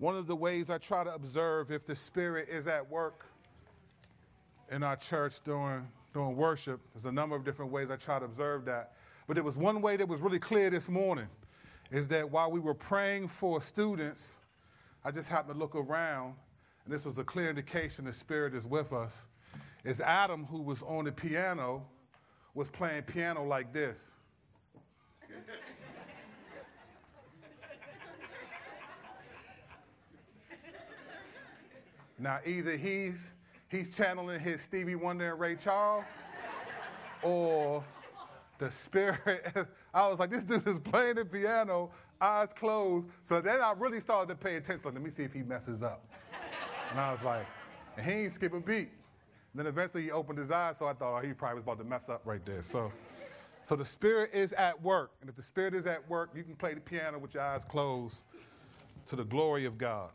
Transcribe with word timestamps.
One 0.00 0.16
of 0.16 0.26
the 0.26 0.34
ways 0.34 0.70
I 0.70 0.78
try 0.78 1.04
to 1.04 1.14
observe 1.14 1.70
if 1.70 1.84
the 1.84 1.94
Spirit 1.94 2.48
is 2.48 2.66
at 2.66 2.90
work 2.90 3.26
in 4.70 4.82
our 4.82 4.96
church 4.96 5.40
during, 5.44 5.86
during 6.14 6.36
worship, 6.36 6.80
there's 6.94 7.04
a 7.04 7.12
number 7.12 7.36
of 7.36 7.44
different 7.44 7.70
ways 7.70 7.90
I 7.90 7.96
try 7.96 8.18
to 8.18 8.24
observe 8.24 8.64
that. 8.64 8.94
But 9.26 9.34
there 9.34 9.44
was 9.44 9.58
one 9.58 9.82
way 9.82 9.98
that 9.98 10.08
was 10.08 10.22
really 10.22 10.38
clear 10.38 10.70
this 10.70 10.88
morning 10.88 11.28
is 11.90 12.08
that 12.08 12.30
while 12.30 12.50
we 12.50 12.60
were 12.60 12.72
praying 12.72 13.28
for 13.28 13.60
students, 13.60 14.38
I 15.04 15.10
just 15.10 15.28
happened 15.28 15.56
to 15.56 15.58
look 15.58 15.74
around, 15.74 16.34
and 16.86 16.94
this 16.94 17.04
was 17.04 17.18
a 17.18 17.24
clear 17.24 17.50
indication 17.50 18.06
the 18.06 18.12
Spirit 18.14 18.54
is 18.54 18.66
with 18.66 18.94
us. 18.94 19.26
Is 19.84 20.00
Adam, 20.00 20.46
who 20.46 20.62
was 20.62 20.80
on 20.80 21.04
the 21.04 21.12
piano, 21.12 21.86
was 22.54 22.70
playing 22.70 23.02
piano 23.02 23.44
like 23.44 23.74
this. 23.74 24.12
Now, 32.20 32.38
either 32.44 32.76
he's 32.76 33.32
he's 33.68 33.96
channeling 33.96 34.40
his 34.40 34.60
Stevie 34.60 34.94
Wonder 34.94 35.30
and 35.30 35.40
Ray 35.40 35.56
Charles, 35.56 36.04
or 37.22 37.82
the 38.58 38.70
spirit. 38.70 39.56
I 39.94 40.06
was 40.06 40.18
like, 40.18 40.30
this 40.30 40.44
dude 40.44 40.66
is 40.68 40.78
playing 40.78 41.16
the 41.16 41.24
piano, 41.24 41.90
eyes 42.20 42.52
closed. 42.52 43.08
So 43.22 43.40
then 43.40 43.60
I 43.62 43.72
really 43.72 44.00
started 44.00 44.28
to 44.28 44.34
pay 44.34 44.56
attention. 44.56 44.92
Let 44.92 45.02
me 45.02 45.10
see 45.10 45.22
if 45.22 45.32
he 45.32 45.42
messes 45.42 45.82
up. 45.82 46.04
And 46.90 47.00
I 47.00 47.10
was 47.10 47.22
like, 47.24 47.46
and 47.96 48.04
he 48.04 48.12
ain't 48.12 48.32
skip 48.32 48.52
a 48.52 48.60
beat. 48.60 48.90
Then 49.54 49.66
eventually 49.66 50.04
he 50.04 50.10
opened 50.10 50.38
his 50.38 50.50
eyes, 50.50 50.76
so 50.78 50.86
I 50.86 50.92
thought 50.92 51.22
oh, 51.22 51.26
he 51.26 51.32
probably 51.32 51.56
was 51.56 51.64
about 51.64 51.78
to 51.78 51.84
mess 51.84 52.08
up 52.08 52.22
right 52.24 52.44
there. 52.44 52.62
So, 52.62 52.92
so 53.64 53.76
the 53.76 53.86
spirit 53.86 54.30
is 54.34 54.52
at 54.52 54.80
work. 54.82 55.12
And 55.22 55.30
if 55.30 55.36
the 55.36 55.42
spirit 55.42 55.74
is 55.74 55.86
at 55.86 56.08
work, 56.08 56.30
you 56.36 56.44
can 56.44 56.54
play 56.54 56.74
the 56.74 56.80
piano 56.80 57.18
with 57.18 57.34
your 57.34 57.42
eyes 57.42 57.64
closed 57.64 58.22
to 59.06 59.16
the 59.16 59.24
glory 59.24 59.64
of 59.64 59.78
God. 59.78 60.10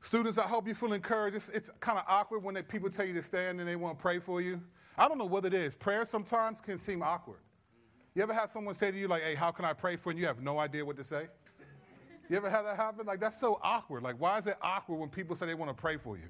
Students, 0.00 0.38
I 0.38 0.46
hope 0.46 0.68
you 0.68 0.74
feel 0.74 0.92
encouraged. 0.92 1.36
It's, 1.36 1.48
it's 1.48 1.70
kind 1.80 1.98
of 1.98 2.04
awkward 2.06 2.42
when 2.42 2.54
they, 2.54 2.62
people 2.62 2.88
tell 2.88 3.06
you 3.06 3.14
to 3.14 3.22
stand 3.22 3.58
and 3.58 3.68
they 3.68 3.76
want 3.76 3.98
to 3.98 4.02
pray 4.02 4.18
for 4.18 4.40
you. 4.40 4.60
I 4.96 5.08
don't 5.08 5.18
know 5.18 5.24
what 5.24 5.44
it 5.44 5.54
is. 5.54 5.74
Prayer 5.74 6.04
sometimes 6.06 6.60
can 6.60 6.78
seem 6.78 7.02
awkward. 7.02 7.38
You 8.14 8.22
ever 8.22 8.32
had 8.32 8.50
someone 8.50 8.74
say 8.74 8.90
to 8.90 8.98
you, 8.98 9.06
like, 9.08 9.22
hey, 9.22 9.34
how 9.34 9.50
can 9.50 9.64
I 9.64 9.72
pray 9.72 9.96
for 9.96 10.10
you? 10.10 10.12
And 10.12 10.20
you 10.20 10.26
have 10.26 10.40
no 10.40 10.58
idea 10.58 10.84
what 10.84 10.96
to 10.96 11.04
say? 11.04 11.28
You 12.28 12.36
ever 12.36 12.50
had 12.50 12.62
that 12.62 12.76
happen? 12.76 13.06
Like, 13.06 13.20
that's 13.20 13.38
so 13.38 13.58
awkward. 13.62 14.02
Like, 14.02 14.16
why 14.20 14.38
is 14.38 14.46
it 14.46 14.56
awkward 14.60 14.98
when 14.98 15.08
people 15.08 15.34
say 15.34 15.46
they 15.46 15.54
want 15.54 15.70
to 15.70 15.80
pray 15.80 15.96
for 15.96 16.16
you? 16.16 16.24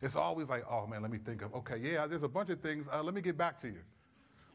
It's 0.00 0.16
always 0.16 0.48
like, 0.48 0.64
oh 0.68 0.86
man, 0.86 1.02
let 1.02 1.10
me 1.10 1.18
think 1.18 1.42
of, 1.42 1.54
okay, 1.54 1.76
yeah, 1.76 2.06
there's 2.06 2.22
a 2.22 2.28
bunch 2.28 2.50
of 2.50 2.60
things. 2.60 2.88
Uh, 2.92 3.02
let 3.02 3.14
me 3.14 3.20
get 3.20 3.36
back 3.36 3.56
to 3.58 3.68
you. 3.68 3.80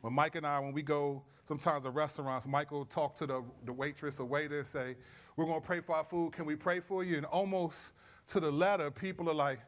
When 0.02 0.14
Mike 0.14 0.36
and 0.36 0.46
I, 0.46 0.60
when 0.60 0.74
we 0.74 0.82
go 0.82 1.24
sometimes 1.48 1.84
to 1.84 1.90
restaurants, 1.90 2.46
Mike 2.48 2.72
will 2.72 2.86
talk 2.86 3.16
to 3.18 3.26
the, 3.26 3.44
the 3.66 3.74
waitress 3.74 4.20
or 4.20 4.26
waiter 4.26 4.60
and 4.60 4.68
say, 4.68 4.96
we're 5.36 5.46
going 5.46 5.62
to 5.62 5.66
pray 5.66 5.80
for 5.80 5.96
our 5.96 6.04
food. 6.04 6.34
Can 6.34 6.46
we 6.46 6.56
pray 6.56 6.80
for 6.80 7.04
you? 7.04 7.18
And 7.18 7.26
almost 7.26 7.92
to 8.28 8.40
the 8.40 8.52
letter, 8.52 8.92
people 8.92 9.30
are 9.30 9.34
like, 9.34 9.60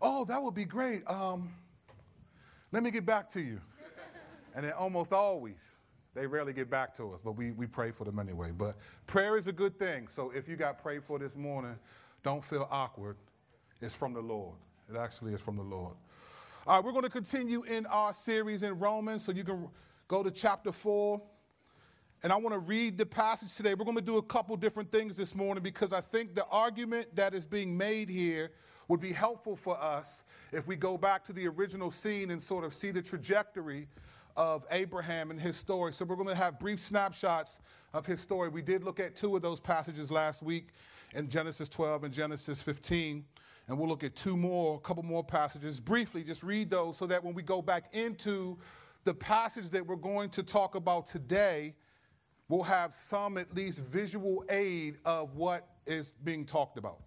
oh, 0.00 0.24
that 0.24 0.42
would 0.42 0.54
be 0.54 0.64
great. 0.64 1.02
Um, 1.06 1.50
let 2.72 2.82
me 2.82 2.90
get 2.90 3.06
back 3.06 3.28
to 3.30 3.40
you. 3.40 3.60
and 4.54 4.64
then 4.64 4.72
almost 4.72 5.12
always, 5.12 5.78
they 6.14 6.26
rarely 6.26 6.52
get 6.52 6.70
back 6.70 6.94
to 6.94 7.12
us, 7.12 7.20
but 7.22 7.32
we, 7.32 7.52
we 7.52 7.66
pray 7.66 7.90
for 7.90 8.04
them 8.04 8.18
anyway. 8.18 8.50
But 8.50 8.76
prayer 9.06 9.36
is 9.36 9.46
a 9.46 9.52
good 9.52 9.78
thing. 9.78 10.08
So 10.08 10.30
if 10.30 10.48
you 10.48 10.56
got 10.56 10.82
prayed 10.82 11.04
for 11.04 11.18
this 11.18 11.36
morning, 11.36 11.76
don't 12.22 12.44
feel 12.44 12.66
awkward. 12.70 13.16
It's 13.80 13.94
from 13.94 14.12
the 14.12 14.20
Lord. 14.20 14.56
It 14.90 14.96
actually 14.96 15.34
is 15.34 15.40
from 15.40 15.56
the 15.56 15.62
Lord. 15.62 15.94
All 16.66 16.76
right, 16.76 16.84
we're 16.84 16.92
going 16.92 17.04
to 17.04 17.10
continue 17.10 17.62
in 17.64 17.86
our 17.86 18.12
series 18.12 18.62
in 18.62 18.78
Romans. 18.78 19.24
So 19.24 19.32
you 19.32 19.44
can 19.44 19.68
go 20.08 20.22
to 20.22 20.30
chapter 20.30 20.72
4. 20.72 21.20
And 22.22 22.32
I 22.32 22.36
want 22.36 22.54
to 22.54 22.58
read 22.58 22.96
the 22.96 23.04
passage 23.04 23.54
today. 23.54 23.74
We're 23.74 23.84
going 23.84 23.96
to 23.96 24.02
do 24.02 24.16
a 24.16 24.22
couple 24.22 24.56
different 24.56 24.90
things 24.90 25.16
this 25.16 25.34
morning 25.34 25.62
because 25.62 25.92
I 25.92 26.00
think 26.00 26.34
the 26.34 26.46
argument 26.46 27.14
that 27.14 27.34
is 27.34 27.44
being 27.44 27.76
made 27.76 28.08
here 28.08 28.52
would 28.88 29.00
be 29.00 29.12
helpful 29.12 29.54
for 29.54 29.78
us 29.80 30.24
if 30.50 30.66
we 30.66 30.76
go 30.76 30.96
back 30.96 31.24
to 31.24 31.32
the 31.32 31.46
original 31.46 31.90
scene 31.90 32.30
and 32.30 32.42
sort 32.42 32.64
of 32.64 32.72
see 32.72 32.90
the 32.90 33.02
trajectory 33.02 33.86
of 34.34 34.64
Abraham 34.70 35.30
and 35.30 35.38
his 35.38 35.56
story. 35.56 35.92
So 35.92 36.04
we're 36.04 36.16
going 36.16 36.28
to 36.28 36.34
have 36.34 36.58
brief 36.58 36.80
snapshots 36.80 37.60
of 37.92 38.06
his 38.06 38.20
story. 38.20 38.48
We 38.48 38.62
did 38.62 38.82
look 38.82 38.98
at 38.98 39.14
two 39.14 39.36
of 39.36 39.42
those 39.42 39.60
passages 39.60 40.10
last 40.10 40.42
week 40.42 40.68
in 41.14 41.28
Genesis 41.28 41.68
12 41.68 42.04
and 42.04 42.14
Genesis 42.14 42.62
15. 42.62 43.24
And 43.68 43.78
we'll 43.78 43.88
look 43.88 44.04
at 44.04 44.14
two 44.16 44.36
more, 44.36 44.76
a 44.76 44.80
couple 44.80 45.02
more 45.02 45.24
passages. 45.24 45.80
Briefly, 45.80 46.22
just 46.22 46.42
read 46.42 46.70
those 46.70 46.96
so 46.96 47.06
that 47.06 47.22
when 47.22 47.34
we 47.34 47.42
go 47.42 47.60
back 47.60 47.94
into 47.94 48.56
the 49.04 49.14
passage 49.14 49.68
that 49.70 49.86
we're 49.86 49.96
going 49.96 50.30
to 50.30 50.42
talk 50.42 50.76
about 50.76 51.06
today, 51.06 51.74
we'll 52.48 52.62
have 52.62 52.94
some 52.94 53.38
at 53.38 53.54
least 53.54 53.78
visual 53.78 54.44
aid 54.48 54.98
of 55.04 55.34
what 55.34 55.68
is 55.86 56.12
being 56.24 56.44
talked 56.44 56.78
about. 56.78 57.00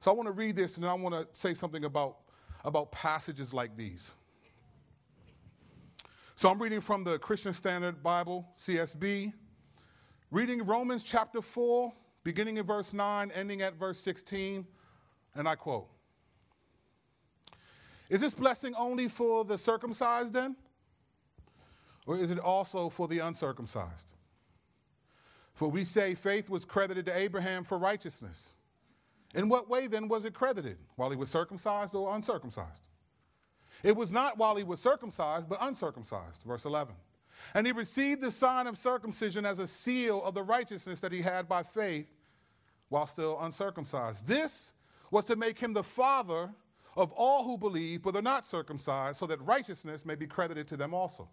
So 0.00 0.10
I 0.10 0.14
want 0.14 0.26
to 0.26 0.32
read 0.32 0.56
this 0.56 0.76
and 0.76 0.84
I 0.84 0.94
want 0.94 1.14
to 1.14 1.26
say 1.38 1.54
something 1.54 1.84
about, 1.84 2.18
about 2.64 2.92
passages 2.92 3.54
like 3.54 3.76
these. 3.76 4.12
So 6.36 6.50
I'm 6.50 6.60
reading 6.60 6.80
from 6.80 7.04
the 7.04 7.18
Christian 7.18 7.54
Standard 7.54 8.02
Bible, 8.02 8.46
CSB, 8.58 9.32
reading 10.30 10.66
Romans 10.66 11.02
chapter 11.02 11.40
4, 11.40 11.92
beginning 12.24 12.56
in 12.56 12.66
verse 12.66 12.92
9, 12.92 13.30
ending 13.34 13.62
at 13.62 13.74
verse 13.74 14.00
16, 14.00 14.66
and 15.36 15.48
I 15.48 15.54
quote 15.54 15.88
Is 18.10 18.20
this 18.20 18.34
blessing 18.34 18.74
only 18.76 19.08
for 19.08 19.44
the 19.44 19.56
circumcised 19.56 20.32
then? 20.32 20.56
Or 22.06 22.16
is 22.16 22.30
it 22.30 22.38
also 22.38 22.88
for 22.88 23.08
the 23.08 23.20
uncircumcised? 23.20 24.06
For 25.54 25.68
we 25.68 25.84
say 25.84 26.14
faith 26.14 26.50
was 26.50 26.64
credited 26.64 27.06
to 27.06 27.16
Abraham 27.16 27.64
for 27.64 27.78
righteousness. 27.78 28.54
In 29.34 29.48
what 29.48 29.68
way 29.68 29.86
then 29.86 30.08
was 30.08 30.24
it 30.24 30.34
credited? 30.34 30.78
While 30.96 31.10
he 31.10 31.16
was 31.16 31.30
circumcised 31.30 31.94
or 31.94 32.14
uncircumcised? 32.14 32.82
It 33.82 33.96
was 33.96 34.10
not 34.10 34.38
while 34.38 34.56
he 34.56 34.64
was 34.64 34.80
circumcised, 34.80 35.48
but 35.48 35.58
uncircumcised. 35.60 36.42
Verse 36.44 36.64
11. 36.64 36.94
And 37.54 37.66
he 37.66 37.72
received 37.72 38.20
the 38.20 38.30
sign 38.30 38.66
of 38.66 38.78
circumcision 38.78 39.44
as 39.44 39.58
a 39.58 39.66
seal 39.66 40.22
of 40.22 40.34
the 40.34 40.42
righteousness 40.42 41.00
that 41.00 41.12
he 41.12 41.20
had 41.20 41.48
by 41.48 41.62
faith 41.62 42.06
while 42.88 43.06
still 43.06 43.38
uncircumcised. 43.40 44.26
This 44.26 44.72
was 45.10 45.24
to 45.26 45.36
make 45.36 45.58
him 45.58 45.72
the 45.72 45.82
father 45.82 46.50
of 46.96 47.12
all 47.12 47.44
who 47.44 47.58
believe, 47.58 48.02
but 48.02 48.16
are 48.16 48.22
not 48.22 48.46
circumcised, 48.46 49.18
so 49.18 49.26
that 49.26 49.40
righteousness 49.42 50.04
may 50.04 50.14
be 50.14 50.26
credited 50.26 50.68
to 50.68 50.76
them 50.76 50.94
also. 50.94 51.28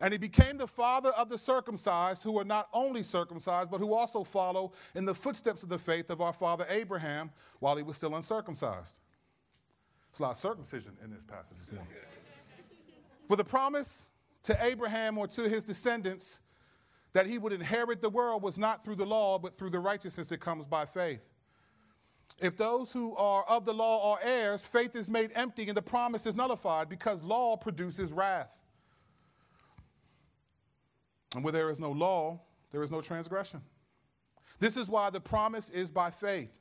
And 0.00 0.12
he 0.12 0.18
became 0.18 0.56
the 0.56 0.66
father 0.66 1.10
of 1.10 1.28
the 1.28 1.36
circumcised, 1.36 2.22
who 2.22 2.38
are 2.38 2.44
not 2.44 2.68
only 2.72 3.02
circumcised, 3.02 3.70
but 3.70 3.78
who 3.78 3.92
also 3.92 4.24
follow 4.24 4.72
in 4.94 5.04
the 5.04 5.14
footsteps 5.14 5.62
of 5.62 5.68
the 5.68 5.78
faith 5.78 6.08
of 6.08 6.20
our 6.22 6.32
father 6.32 6.66
Abraham 6.70 7.30
while 7.58 7.76
he 7.76 7.82
was 7.82 7.96
still 7.96 8.14
uncircumcised. 8.14 8.98
It's 10.10 10.18
a 10.18 10.22
lot 10.22 10.32
of 10.32 10.38
circumcision 10.38 10.96
in 11.04 11.10
this 11.10 11.22
passage 11.22 11.58
this 11.58 11.72
morning. 11.72 11.92
For 13.28 13.36
the 13.36 13.44
promise 13.44 14.10
to 14.44 14.64
Abraham 14.64 15.18
or 15.18 15.26
to 15.28 15.48
his 15.48 15.64
descendants 15.64 16.40
that 17.12 17.26
he 17.26 17.38
would 17.38 17.52
inherit 17.52 18.00
the 18.00 18.08
world 18.08 18.42
was 18.42 18.56
not 18.56 18.84
through 18.84 18.96
the 18.96 19.06
law, 19.06 19.38
but 19.38 19.58
through 19.58 19.70
the 19.70 19.78
righteousness 19.78 20.28
that 20.28 20.40
comes 20.40 20.64
by 20.64 20.86
faith. 20.86 21.20
If 22.40 22.56
those 22.56 22.90
who 22.90 23.14
are 23.16 23.44
of 23.44 23.66
the 23.66 23.74
law 23.74 24.12
are 24.12 24.20
heirs, 24.22 24.64
faith 24.64 24.96
is 24.96 25.10
made 25.10 25.30
empty 25.34 25.68
and 25.68 25.76
the 25.76 25.82
promise 25.82 26.26
is 26.26 26.34
nullified 26.34 26.88
because 26.88 27.22
law 27.22 27.56
produces 27.56 28.12
wrath. 28.12 28.48
And 31.34 31.44
where 31.44 31.52
there 31.52 31.70
is 31.70 31.78
no 31.78 31.90
law, 31.90 32.40
there 32.72 32.82
is 32.82 32.90
no 32.90 33.00
transgression. 33.00 33.60
This 34.58 34.76
is 34.76 34.88
why 34.88 35.10
the 35.10 35.20
promise 35.20 35.70
is 35.70 35.90
by 35.90 36.10
faith, 36.10 36.58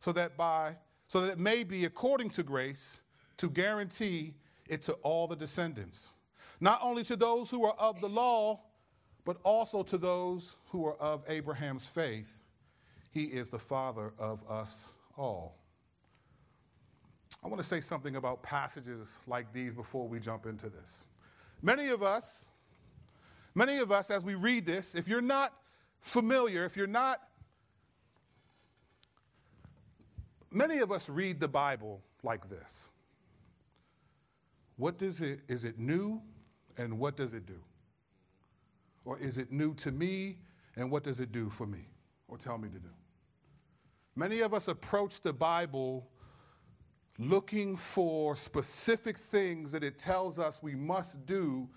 so 0.00 0.12
that 0.12 0.36
by 0.36 0.76
so 1.08 1.22
that 1.22 1.30
it 1.30 1.38
may 1.38 1.64
be 1.64 1.86
according 1.86 2.28
to 2.28 2.42
grace 2.42 3.00
to 3.38 3.48
guarantee 3.48 4.34
it 4.68 4.82
to 4.82 4.92
all 4.94 5.26
the 5.26 5.36
descendants, 5.36 6.12
not 6.60 6.78
only 6.82 7.02
to 7.04 7.16
those 7.16 7.48
who 7.48 7.64
are 7.64 7.74
of 7.78 8.00
the 8.00 8.08
law, 8.08 8.60
but 9.24 9.38
also 9.42 9.82
to 9.82 9.96
those 9.96 10.54
who 10.66 10.84
are 10.86 10.96
of 10.98 11.22
Abraham's 11.28 11.84
faith. 11.84 12.28
He 13.10 13.24
is 13.24 13.48
the 13.48 13.58
father 13.58 14.12
of 14.18 14.40
us 14.50 14.88
all. 15.16 15.56
I 17.42 17.48
want 17.48 17.60
to 17.60 17.66
say 17.66 17.80
something 17.80 18.16
about 18.16 18.42
passages 18.42 19.18
like 19.26 19.52
these 19.52 19.74
before 19.74 20.08
we 20.08 20.18
jump 20.18 20.44
into 20.44 20.68
this. 20.68 21.04
Many 21.62 21.88
of 21.88 22.02
us 22.02 22.46
Many 23.58 23.78
of 23.78 23.90
us, 23.90 24.08
as 24.08 24.22
we 24.22 24.36
read 24.36 24.66
this, 24.66 24.94
if 24.94 25.08
you're 25.08 25.20
not 25.20 25.52
familiar, 26.00 26.64
if 26.64 26.76
you're 26.76 26.86
not, 26.86 27.20
many 30.52 30.78
of 30.78 30.92
us 30.92 31.08
read 31.08 31.40
the 31.40 31.48
Bible 31.48 32.00
like 32.22 32.48
this. 32.48 32.88
What 34.76 34.96
does 34.96 35.20
it, 35.20 35.40
is 35.48 35.64
it 35.64 35.76
new 35.76 36.22
and 36.76 37.00
what 37.00 37.16
does 37.16 37.34
it 37.34 37.46
do? 37.46 37.58
Or 39.04 39.18
is 39.18 39.38
it 39.38 39.50
new 39.50 39.74
to 39.74 39.90
me 39.90 40.38
and 40.76 40.88
what 40.88 41.02
does 41.02 41.18
it 41.18 41.32
do 41.32 41.50
for 41.50 41.66
me 41.66 41.88
or 42.28 42.38
tell 42.38 42.58
me 42.58 42.68
to 42.68 42.78
do? 42.78 42.94
Many 44.14 44.38
of 44.38 44.54
us 44.54 44.68
approach 44.68 45.20
the 45.20 45.32
Bible 45.32 46.08
looking 47.18 47.76
for 47.76 48.36
specific 48.36 49.18
things 49.18 49.72
that 49.72 49.82
it 49.82 49.98
tells 49.98 50.38
us 50.38 50.62
we 50.62 50.76
must 50.76 51.26
do 51.26 51.68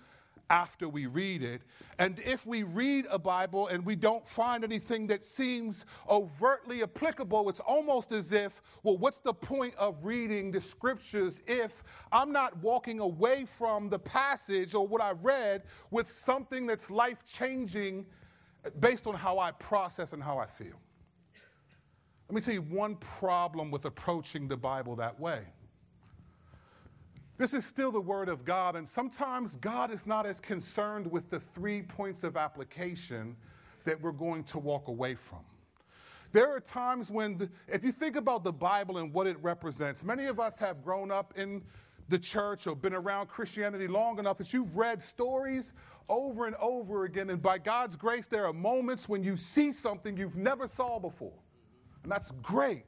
after 0.52 0.86
we 0.86 1.06
read 1.06 1.42
it. 1.42 1.62
And 1.98 2.20
if 2.20 2.46
we 2.46 2.62
read 2.62 3.06
a 3.10 3.18
Bible 3.18 3.68
and 3.68 3.84
we 3.84 3.96
don't 3.96 4.28
find 4.28 4.62
anything 4.62 5.06
that 5.08 5.24
seems 5.24 5.86
overtly 6.08 6.82
applicable, 6.82 7.48
it's 7.48 7.58
almost 7.60 8.12
as 8.12 8.32
if, 8.32 8.62
well, 8.82 8.98
what's 8.98 9.18
the 9.18 9.32
point 9.32 9.74
of 9.76 10.04
reading 10.04 10.52
the 10.52 10.60
scriptures 10.60 11.40
if 11.46 11.82
I'm 12.12 12.30
not 12.30 12.56
walking 12.58 13.00
away 13.00 13.46
from 13.46 13.88
the 13.88 13.98
passage 13.98 14.74
or 14.74 14.86
what 14.86 15.00
I 15.00 15.12
read 15.12 15.62
with 15.90 16.08
something 16.10 16.66
that's 16.66 16.90
life 16.90 17.24
changing 17.26 18.04
based 18.78 19.06
on 19.06 19.14
how 19.14 19.38
I 19.38 19.52
process 19.52 20.12
and 20.12 20.22
how 20.22 20.36
I 20.36 20.46
feel? 20.46 20.78
Let 22.28 22.36
me 22.36 22.40
tell 22.42 22.54
you 22.54 22.62
one 22.62 22.96
problem 22.96 23.70
with 23.70 23.86
approaching 23.86 24.48
the 24.48 24.56
Bible 24.56 24.96
that 24.96 25.18
way. 25.18 25.40
This 27.38 27.54
is 27.54 27.64
still 27.64 27.90
the 27.90 28.00
Word 28.00 28.28
of 28.28 28.44
God, 28.44 28.76
and 28.76 28.88
sometimes 28.88 29.56
God 29.56 29.90
is 29.90 30.06
not 30.06 30.26
as 30.26 30.40
concerned 30.40 31.10
with 31.10 31.30
the 31.30 31.40
three 31.40 31.82
points 31.82 32.24
of 32.24 32.36
application 32.36 33.36
that 33.84 34.00
we're 34.00 34.12
going 34.12 34.44
to 34.44 34.58
walk 34.58 34.88
away 34.88 35.14
from. 35.14 35.40
There 36.32 36.50
are 36.54 36.60
times 36.60 37.10
when, 37.10 37.38
the, 37.38 37.50
if 37.68 37.84
you 37.84 37.92
think 37.92 38.16
about 38.16 38.44
the 38.44 38.52
Bible 38.52 38.98
and 38.98 39.12
what 39.12 39.26
it 39.26 39.36
represents, 39.42 40.04
many 40.04 40.26
of 40.26 40.40
us 40.40 40.58
have 40.58 40.82
grown 40.82 41.10
up 41.10 41.34
in 41.36 41.62
the 42.08 42.18
church 42.18 42.66
or 42.66 42.76
been 42.76 42.94
around 42.94 43.28
Christianity 43.28 43.88
long 43.88 44.18
enough 44.18 44.38
that 44.38 44.52
you've 44.52 44.76
read 44.76 45.02
stories 45.02 45.72
over 46.08 46.46
and 46.46 46.56
over 46.56 47.04
again, 47.04 47.30
and 47.30 47.40
by 47.40 47.58
God's 47.58 47.96
grace, 47.96 48.26
there 48.26 48.44
are 48.46 48.52
moments 48.52 49.08
when 49.08 49.22
you 49.22 49.36
see 49.36 49.72
something 49.72 50.16
you've 50.16 50.36
never 50.36 50.68
saw 50.68 50.98
before. 50.98 51.32
And 52.02 52.12
that's 52.12 52.30
great. 52.42 52.84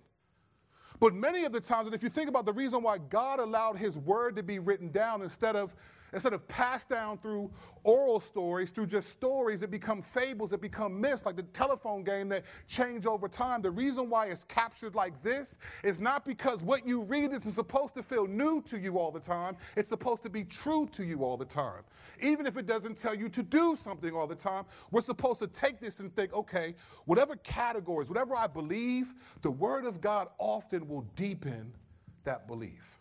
But 1.01 1.15
many 1.15 1.45
of 1.45 1.53
the 1.53 1.61
times, 1.61 1.87
and 1.87 1.95
if 1.95 2.03
you 2.03 2.09
think 2.09 2.29
about 2.29 2.47
the 2.47 2.53
reason 2.53 2.83
why 2.83 2.99
God 2.99 3.41
allowed 3.41 3.77
his 3.77 3.99
word 3.99 4.37
to 4.37 4.43
be 4.43 4.59
written 4.59 4.91
down 4.91 5.23
instead 5.23 5.57
of 5.57 5.75
instead 6.15 6.33
of 6.33 6.47
passed 6.49 6.89
down 6.89 7.19
through 7.19 7.51
oral 7.83 8.21
stories, 8.21 8.71
through 8.71 8.87
just 8.87 9.11
stories 9.11 9.61
that 9.61 9.71
become 9.71 10.01
fables, 10.01 10.51
that 10.51 10.61
become 10.61 10.99
myths, 10.99 11.27
like 11.27 11.37
the 11.37 11.43
telephone 11.43 12.03
game 12.03 12.29
that 12.31 12.45
change 12.67 13.05
over 13.05 13.29
time. 13.29 13.61
The 13.61 13.71
reason 13.71 14.09
why 14.09 14.27
it's 14.27 14.45
captured 14.45 14.95
like 14.95 15.23
this 15.23 15.59
is 15.83 16.01
not 16.01 16.25
because 16.25 16.63
what 16.63 16.87
you 16.87 17.03
read 17.03 17.33
isn't 17.33 17.53
supposed 17.53 17.95
to 17.95 18.03
feel 18.03 18.27
new 18.27 18.63
to 18.63 18.79
you 18.79 18.99
all 18.99 19.11
the 19.11 19.21
time. 19.21 19.57
It's 19.77 19.91
supposed 19.91 20.23
to 20.23 20.31
be 20.31 20.45
true 20.45 20.89
to 20.93 21.05
you 21.05 21.25
all 21.25 21.37
the 21.37 21.45
time. 21.45 21.83
Even 22.21 22.47
if 22.47 22.57
it 22.57 22.67
doesn't 22.67 22.97
tell 22.97 23.15
you 23.15 23.29
to 23.29 23.43
do 23.43 23.77
something 23.77 24.15
all 24.15 24.27
the 24.27 24.35
time, 24.35 24.65
we're 24.93 25.03
supposed 25.03 25.41
to 25.41 25.49
take 25.49 25.81
this 25.81 26.01
and 26.01 26.15
think, 26.15 26.33
okay, 26.33 26.75
whatever 27.05 27.37
categories, 27.37 28.09
whatever 28.09 28.35
I 28.37 28.47
believe, 28.47 29.13
the 29.43 29.51
Word 29.51 29.85
of 29.85 30.01
God 30.01 30.29
often 30.39 30.89
will 30.89 31.07
deepen 31.17 31.75
that 32.23 32.47
belief. 32.47 33.01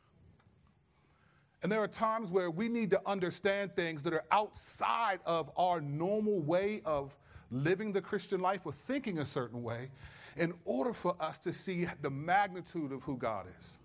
And 1.64 1.72
there 1.72 1.82
are 1.82 1.88
times 1.88 2.30
where 2.30 2.52
we 2.52 2.68
need 2.68 2.90
to 2.90 3.02
understand 3.06 3.74
things 3.74 4.04
that 4.04 4.14
are 4.14 4.26
outside 4.32 5.22
of 5.26 5.50
our 5.56 5.80
normal 5.80 6.42
way 6.42 6.82
of 6.84 7.16
living 7.52 7.94
the 7.94 8.02
Christian 8.02 8.42
life 8.42 8.62
or 8.66 8.74
thinking 8.74 9.20
a 9.20 9.26
certain 9.26 9.64
way 9.64 9.90
in 10.36 10.54
order 10.66 10.94
for 10.94 11.16
us 11.22 11.40
to 11.40 11.54
see 11.54 11.88
the 12.02 12.10
magnitude 12.10 12.92
of 12.92 13.02
who 13.04 13.16
God 13.16 13.46
is. 13.60 13.78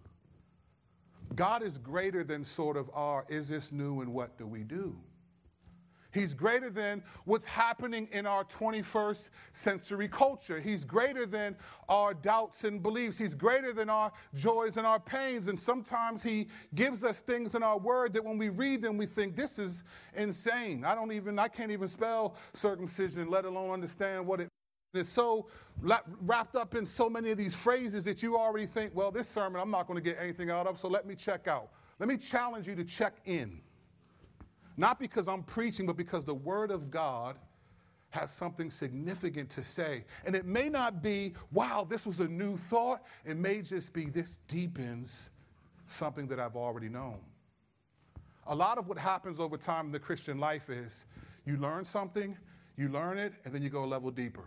God 1.36 1.62
is 1.62 1.78
greater 1.78 2.24
than 2.24 2.44
sort 2.44 2.76
of 2.76 2.90
our, 2.94 3.24
is 3.28 3.46
this 3.46 3.70
new 3.70 4.00
and 4.00 4.12
what 4.12 4.36
do 4.38 4.46
we 4.46 4.64
do? 4.64 4.96
He's 6.12 6.32
greater 6.32 6.70
than 6.70 7.02
what's 7.24 7.44
happening 7.44 8.08
in 8.12 8.26
our 8.26 8.44
21st 8.44 9.28
century 9.52 10.08
culture. 10.08 10.58
He's 10.58 10.84
greater 10.84 11.26
than 11.26 11.54
our 11.88 12.14
doubts 12.14 12.64
and 12.64 12.82
beliefs. 12.82 13.18
He's 13.18 13.34
greater 13.34 13.72
than 13.72 13.90
our 13.90 14.10
joys 14.34 14.78
and 14.78 14.86
our 14.86 15.00
pains. 15.00 15.48
And 15.48 15.60
sometimes 15.60 16.22
He 16.22 16.48
gives 16.74 17.04
us 17.04 17.20
things 17.20 17.54
in 17.54 17.62
our 17.62 17.78
word 17.78 18.14
that 18.14 18.24
when 18.24 18.38
we 18.38 18.48
read 18.48 18.80
them, 18.80 18.96
we 18.96 19.06
think, 19.06 19.36
this 19.36 19.58
is 19.58 19.84
insane. 20.14 20.84
I 20.84 20.94
don't 20.94 21.12
even, 21.12 21.38
I 21.38 21.48
can't 21.48 21.70
even 21.70 21.88
spell 21.88 22.36
circumcision, 22.54 23.28
let 23.28 23.44
alone 23.44 23.70
understand 23.70 24.26
what 24.26 24.40
it 24.40 24.48
it's 24.94 25.10
so 25.10 25.48
wrapped 26.22 26.56
up 26.56 26.74
in 26.74 26.86
so 26.86 27.10
many 27.10 27.30
of 27.30 27.36
these 27.36 27.54
phrases 27.54 28.04
that 28.04 28.22
you 28.22 28.38
already 28.38 28.64
think, 28.64 28.94
well, 28.94 29.10
this 29.10 29.28
sermon 29.28 29.60
I'm 29.60 29.70
not 29.70 29.86
going 29.86 29.98
to 29.98 30.02
get 30.02 30.16
anything 30.18 30.50
out 30.50 30.66
of, 30.66 30.78
so 30.78 30.88
let 30.88 31.06
me 31.06 31.14
check 31.14 31.46
out. 31.46 31.68
Let 31.98 32.08
me 32.08 32.16
challenge 32.16 32.66
you 32.66 32.74
to 32.74 32.84
check 32.84 33.16
in. 33.26 33.60
Not 34.78 35.00
because 35.00 35.26
I'm 35.26 35.42
preaching, 35.42 35.86
but 35.86 35.96
because 35.96 36.24
the 36.24 36.34
Word 36.34 36.70
of 36.70 36.88
God 36.88 37.36
has 38.10 38.30
something 38.30 38.70
significant 38.70 39.50
to 39.50 39.62
say. 39.62 40.04
And 40.24 40.36
it 40.36 40.46
may 40.46 40.68
not 40.68 41.02
be, 41.02 41.34
wow, 41.52 41.86
this 41.86 42.06
was 42.06 42.20
a 42.20 42.28
new 42.28 42.56
thought. 42.56 43.02
It 43.26 43.36
may 43.36 43.60
just 43.60 43.92
be, 43.92 44.06
this 44.06 44.38
deepens 44.46 45.30
something 45.86 46.28
that 46.28 46.38
I've 46.38 46.54
already 46.54 46.88
known. 46.88 47.18
A 48.46 48.54
lot 48.54 48.78
of 48.78 48.86
what 48.86 48.96
happens 48.96 49.40
over 49.40 49.58
time 49.58 49.86
in 49.86 49.92
the 49.92 49.98
Christian 49.98 50.38
life 50.38 50.70
is 50.70 51.06
you 51.44 51.56
learn 51.56 51.84
something, 51.84 52.38
you 52.76 52.88
learn 52.88 53.18
it, 53.18 53.34
and 53.44 53.52
then 53.52 53.62
you 53.62 53.70
go 53.70 53.84
a 53.84 53.84
level 53.84 54.12
deeper. 54.12 54.44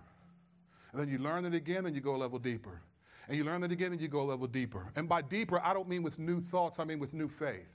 And 0.91 1.01
then 1.01 1.09
you 1.09 1.17
learn 1.17 1.43
it 1.43 1.53
again, 1.53 1.85
and 1.85 1.93
you 1.93 2.01
go 2.01 2.15
a 2.15 2.17
level 2.17 2.39
deeper. 2.39 2.81
And 3.27 3.37
you 3.37 3.43
learn 3.43 3.63
it 3.63 3.71
again, 3.71 3.91
and 3.91 4.01
you 4.01 4.07
go 4.07 4.21
a 4.21 4.23
level 4.23 4.47
deeper. 4.47 4.91
And 4.95 5.09
by 5.09 5.21
deeper, 5.21 5.59
I 5.61 5.73
don't 5.73 5.89
mean 5.89 6.03
with 6.03 6.17
new 6.17 6.39
thoughts, 6.39 6.79
I 6.79 6.85
mean 6.85 6.99
with 6.99 7.13
new 7.13 7.27
faith. 7.27 7.67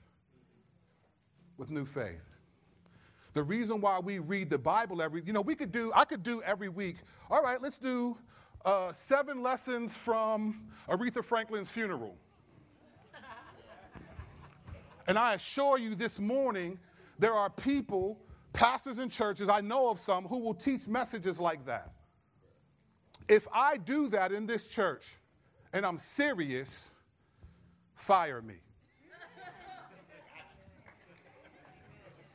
With 1.58 1.70
new 1.70 1.85
faith. 1.85 2.36
The 3.37 3.44
reason 3.44 3.83
why 3.83 3.99
we 3.99 4.19
read 4.19 4.49
the 4.49 4.56
Bible 4.56 5.03
every, 5.03 5.23
you 5.23 5.35
know, 5.35 5.43
we 5.43 5.55
could 5.55 5.71
do, 5.71 5.93
I 5.94 6.06
could 6.06 6.23
do 6.23 6.41
every 6.41 6.71
week, 6.71 6.97
all 7.31 7.43
right, 7.43 7.61
let's 7.61 7.77
do 7.77 8.17
uh, 8.65 8.94
seven 8.94 9.43
lessons 9.43 9.93
from 9.93 10.71
Aretha 10.88 11.23
Franklin's 11.23 11.69
funeral. 11.69 12.17
and 15.06 15.19
I 15.19 15.35
assure 15.35 15.77
you 15.77 15.94
this 15.94 16.19
morning, 16.19 16.79
there 17.19 17.35
are 17.35 17.50
people, 17.50 18.19
pastors 18.55 18.99
in 18.99 19.11
churches, 19.11 19.50
I 19.50 19.61
know 19.61 19.91
of 19.91 20.00
some, 20.00 20.25
who 20.25 20.39
will 20.39 20.55
teach 20.55 20.89
messages 20.89 21.39
like 21.39 21.67
that. 21.67 21.93
If 23.29 23.47
I 23.53 23.77
do 23.77 24.09
that 24.09 24.32
in 24.32 24.47
this 24.47 24.65
church 24.65 25.09
and 25.75 25.85
I'm 25.85 25.99
serious, 25.99 26.89
fire 27.97 28.41
me. 28.41 28.55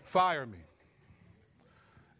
fire 0.03 0.45
me. 0.45 0.59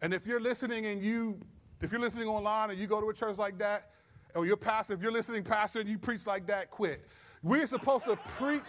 And 0.02 0.12
if 0.12 0.26
you're 0.26 0.40
listening 0.40 0.86
and 0.86 1.00
you, 1.00 1.40
if 1.80 1.92
you're 1.92 2.00
listening 2.00 2.26
online 2.26 2.70
and 2.70 2.78
you 2.78 2.88
go 2.88 3.00
to 3.00 3.08
a 3.08 3.14
church 3.14 3.38
like 3.38 3.56
that, 3.58 3.90
or 4.34 4.44
you're 4.44 4.56
pastor, 4.56 4.94
if 4.94 5.00
you're 5.00 5.12
listening, 5.12 5.44
pastor, 5.44 5.80
and 5.80 5.88
you 5.88 5.96
preach 5.96 6.26
like 6.26 6.46
that, 6.48 6.70
quit. 6.70 7.06
We're 7.42 7.66
supposed 7.66 8.06
to 8.06 8.16
preach. 8.16 8.62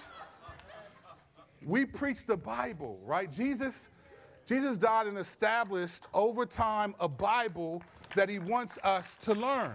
We 1.65 1.85
preach 1.85 2.25
the 2.25 2.37
Bible, 2.37 2.99
right? 3.03 3.31
Jesus, 3.31 3.89
Jesus 4.45 4.77
died 4.77 5.07
and 5.07 5.17
established 5.17 6.03
over 6.13 6.45
time 6.45 6.93
a 6.99 7.07
Bible 7.07 7.81
that 8.15 8.29
he 8.29 8.37
wants 8.37 8.77
us 8.83 9.15
to 9.21 9.33
learn. 9.33 9.73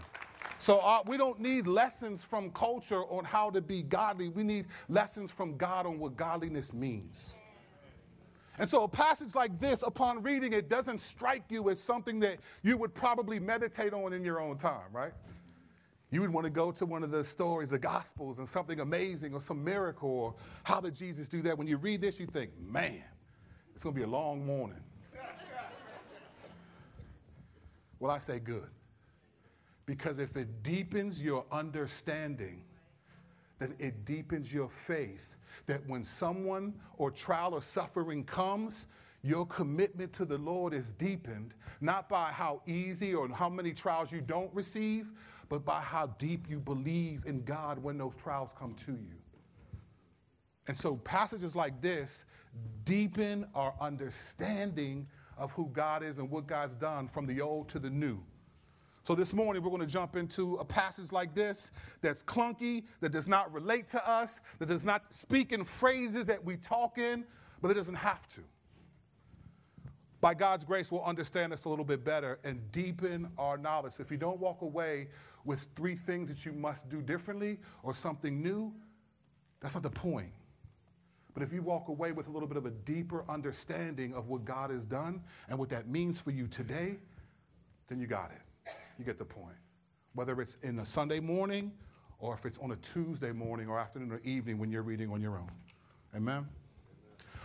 So 0.61 0.79
uh, 0.79 1.03
we 1.07 1.17
don't 1.17 1.41
need 1.41 1.67
lessons 1.67 2.23
from 2.23 2.51
culture 2.51 3.03
on 3.05 3.25
how 3.25 3.51
to 3.51 3.61
be 3.61 3.83
godly. 3.83 4.29
We 4.29 4.43
need 4.43 4.67
lessons 4.89 5.31
from 5.31 5.57
God 5.57 5.87
on 5.87 5.99
what 5.99 6.17
godliness 6.17 6.73
means. 6.73 7.35
And 8.59 8.69
so, 8.69 8.83
a 8.83 8.89
passage 8.89 9.35
like 9.35 9.59
this, 9.61 9.83
upon 9.83 10.23
reading 10.23 10.53
it, 10.53 10.69
doesn't 10.69 11.01
strike 11.01 11.45
you 11.49 11.71
as 11.71 11.81
something 11.81 12.19
that 12.21 12.39
you 12.63 12.77
would 12.77 12.93
probably 12.93 13.39
meditate 13.39 13.93
on 13.93 14.13
in 14.13 14.25
your 14.25 14.41
own 14.41 14.59
time, 14.59 14.91
right? 14.93 15.13
You 16.11 16.23
would 16.23 16.31
want 16.31 16.45
to 16.45 16.51
go 16.51 16.73
to 16.73 16.87
one 16.87 17.05
of 17.05 17.11
the 17.11 17.23
stories, 17.23 17.71
the 17.71 17.79
Gospels, 17.79 18.39
and 18.39 18.49
something 18.49 18.81
amazing 18.81 19.35
or 19.35 19.41
some 19.41 19.63
miracle, 19.63 20.11
or 20.11 20.35
how 20.65 20.81
did 20.81 20.95
Jesus 20.95 21.29
do 21.29 21.41
that? 21.43 21.57
When 21.57 21.69
you 21.69 21.77
read 21.77 22.01
this, 22.01 22.19
you 22.19 22.27
think, 22.27 22.51
man, 22.59 23.03
it's 23.75 23.85
going 23.85 23.95
to 23.95 23.99
be 23.99 24.05
a 24.05 24.09
long 24.09 24.45
morning. 24.45 24.81
well, 28.01 28.11
I 28.11 28.19
say 28.19 28.39
good. 28.39 28.67
Because 29.87 30.19
if 30.19 30.37
it 30.37 30.63
deepens 30.63 31.23
your 31.23 31.45
understanding, 31.53 32.63
then 33.59 33.75
it 33.79 34.05
deepens 34.05 34.53
your 34.53 34.69
faith 34.69 35.37
that 35.67 35.87
when 35.89 36.05
someone 36.05 36.75
or 36.97 37.11
trial 37.11 37.55
or 37.55 37.63
suffering 37.63 38.25
comes, 38.25 38.87
your 39.23 39.47
commitment 39.47 40.13
to 40.15 40.25
the 40.25 40.39
Lord 40.39 40.73
is 40.73 40.93
deepened, 40.93 41.55
not 41.81 42.09
by 42.09 42.31
how 42.31 42.63
easy 42.67 43.15
or 43.15 43.29
how 43.29 43.49
many 43.49 43.73
trials 43.73 44.13
you 44.13 44.21
don't 44.21 44.53
receive, 44.55 45.13
but 45.49 45.65
by 45.65 45.81
how 45.81 46.07
deep 46.19 46.49
you 46.49 46.61
believe 46.61 47.25
in 47.27 47.43
God 47.43 47.83
when 47.83 47.99
those 47.99 48.15
trials 48.17 48.55
come 48.59 48.75
to 48.75 48.93
you. 48.93 49.17
And 50.69 50.77
so, 50.77 50.97
passages 50.97 51.57
like 51.57 51.81
this 51.81 52.25
deepen 52.85 53.47
our 53.55 53.75
understanding 53.81 55.07
of 55.37 55.53
who 55.53 55.69
God 55.73 56.03
is 56.03 56.19
and 56.19 56.31
what 56.31 56.47
God's 56.47 56.75
done 56.75 57.09
from 57.09 57.27
the 57.27 57.41
old 57.41 57.69
to 57.71 57.79
the 57.79 57.91
new. 57.91 58.19
So 59.09 59.15
this 59.15 59.33
morning 59.33 59.63
we're 59.63 59.71
going 59.71 59.81
to 59.81 59.87
jump 59.87 60.17
into 60.17 60.57
a 60.57 60.65
passage 60.67 61.13
like 61.13 61.35
this 61.35 61.71
that's 62.03 62.23
clunky, 62.23 62.85
that 63.01 63.11
does 63.11 63.27
not 63.27 63.51
relate 63.55 63.89
to 63.89 64.07
us, 64.07 64.41
that 64.59 64.67
does 64.67 64.85
not 64.85 65.15
speak 65.15 65.51
in 65.51 65.65
phrases 65.65 66.27
that 66.27 66.45
we 66.45 66.59
talk 66.59 66.99
in, 66.99 67.25
but 67.63 67.71
it 67.71 67.75
doesn't 67.75 67.95
have 67.95 68.29
to. 68.35 68.43
By 70.21 70.35
God's 70.35 70.63
grace, 70.63 70.93
we'll 70.93 71.05
understand 71.05 71.53
this 71.53 71.65
a 71.65 71.71
little 71.71 71.87
bit 71.87 72.05
better 72.05 72.39
and 72.45 72.61
deepen 72.71 73.31
our 73.39 73.57
knowledge. 73.57 73.95
If 73.99 74.11
you 74.11 74.19
don't 74.19 74.39
walk 74.41 74.61
away 74.61 75.09
with 75.47 75.67
three 75.75 75.97
things 75.97 76.29
that 76.29 76.45
you 76.45 76.53
must 76.53 76.91
do 76.91 77.01
differently 77.01 77.61
or 77.83 77.95
something 77.95 78.43
new, 78.43 78.75
that's 79.61 79.73
not 79.73 79.83
the 79.83 79.89
point. 79.89 80.33
But 81.33 81.43
if 81.43 81.51
you 81.51 81.63
walk 81.63 81.89
away 81.89 82.13
with 82.13 82.27
a 82.27 82.31
little 82.31 82.47
bit 82.47 82.59
of 82.59 82.67
a 82.67 82.73
deeper 82.73 83.25
understanding 83.27 84.13
of 84.13 84.29
what 84.29 84.45
God 84.45 84.71
has 84.71 84.85
done 84.85 85.23
and 85.49 85.59
what 85.59 85.71
that 85.71 85.89
means 85.89 86.21
for 86.21 86.31
you 86.31 86.47
today, 86.47 86.99
then 87.89 88.01
you 88.01 88.07
got 88.07 88.33
it. 88.33 88.43
You 88.99 89.05
get 89.05 89.19
the 89.19 89.25
point. 89.25 89.57
Whether 90.15 90.41
it's 90.41 90.57
in 90.63 90.79
a 90.81 90.85
Sunday 90.85 91.21
morning 91.21 91.73
or 92.19 92.35
if 92.35 92.45
it's 92.45 92.59
on 92.59 92.73
a 92.73 92.77
Tuesday 92.77 93.33
morning 93.33 93.69
or 93.69 93.79
afternoon 93.79 94.11
or 94.11 94.21
evening 94.25 94.59
when 94.59 94.71
you're 94.71 94.83
reading 94.83 95.11
on 95.11 95.21
your 95.21 95.37
own. 95.39 95.51
Amen? 96.17 96.47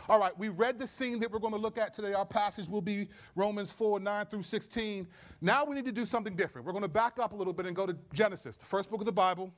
All 0.10 0.20
right, 0.20 0.38
we 0.38 0.50
read 0.50 0.80
the 0.80 0.88
scene 0.88 1.20
that 1.20 1.32
we're 1.32 1.40
going 1.40 1.54
to 1.54 1.60
look 1.60 1.78
at 1.78 1.94
today. 1.94 2.14
Our 2.14 2.26
passage 2.26 2.68
will 2.68 2.82
be 2.82 3.08
Romans 3.36 3.72
4 3.72 4.00
9 4.00 4.26
through 4.26 4.44
16. 4.44 5.08
Now 5.40 5.64
we 5.64 5.76
need 5.76 5.86
to 5.86 5.94
do 5.94 6.06
something 6.06 6.36
different. 6.36 6.68
We're 6.68 6.74
going 6.74 6.82
to 6.82 6.90
back 6.90 7.20
up 7.20 7.32
a 7.32 7.36
little 7.36 7.54
bit 7.54 7.68
and 7.68 7.76
go 7.76 7.86
to 7.86 7.96
Genesis, 8.14 8.58
the 8.58 8.66
first 8.66 8.90
book 8.90 9.00
of 9.00 9.06
the 9.06 9.14
Bible. 9.14 9.54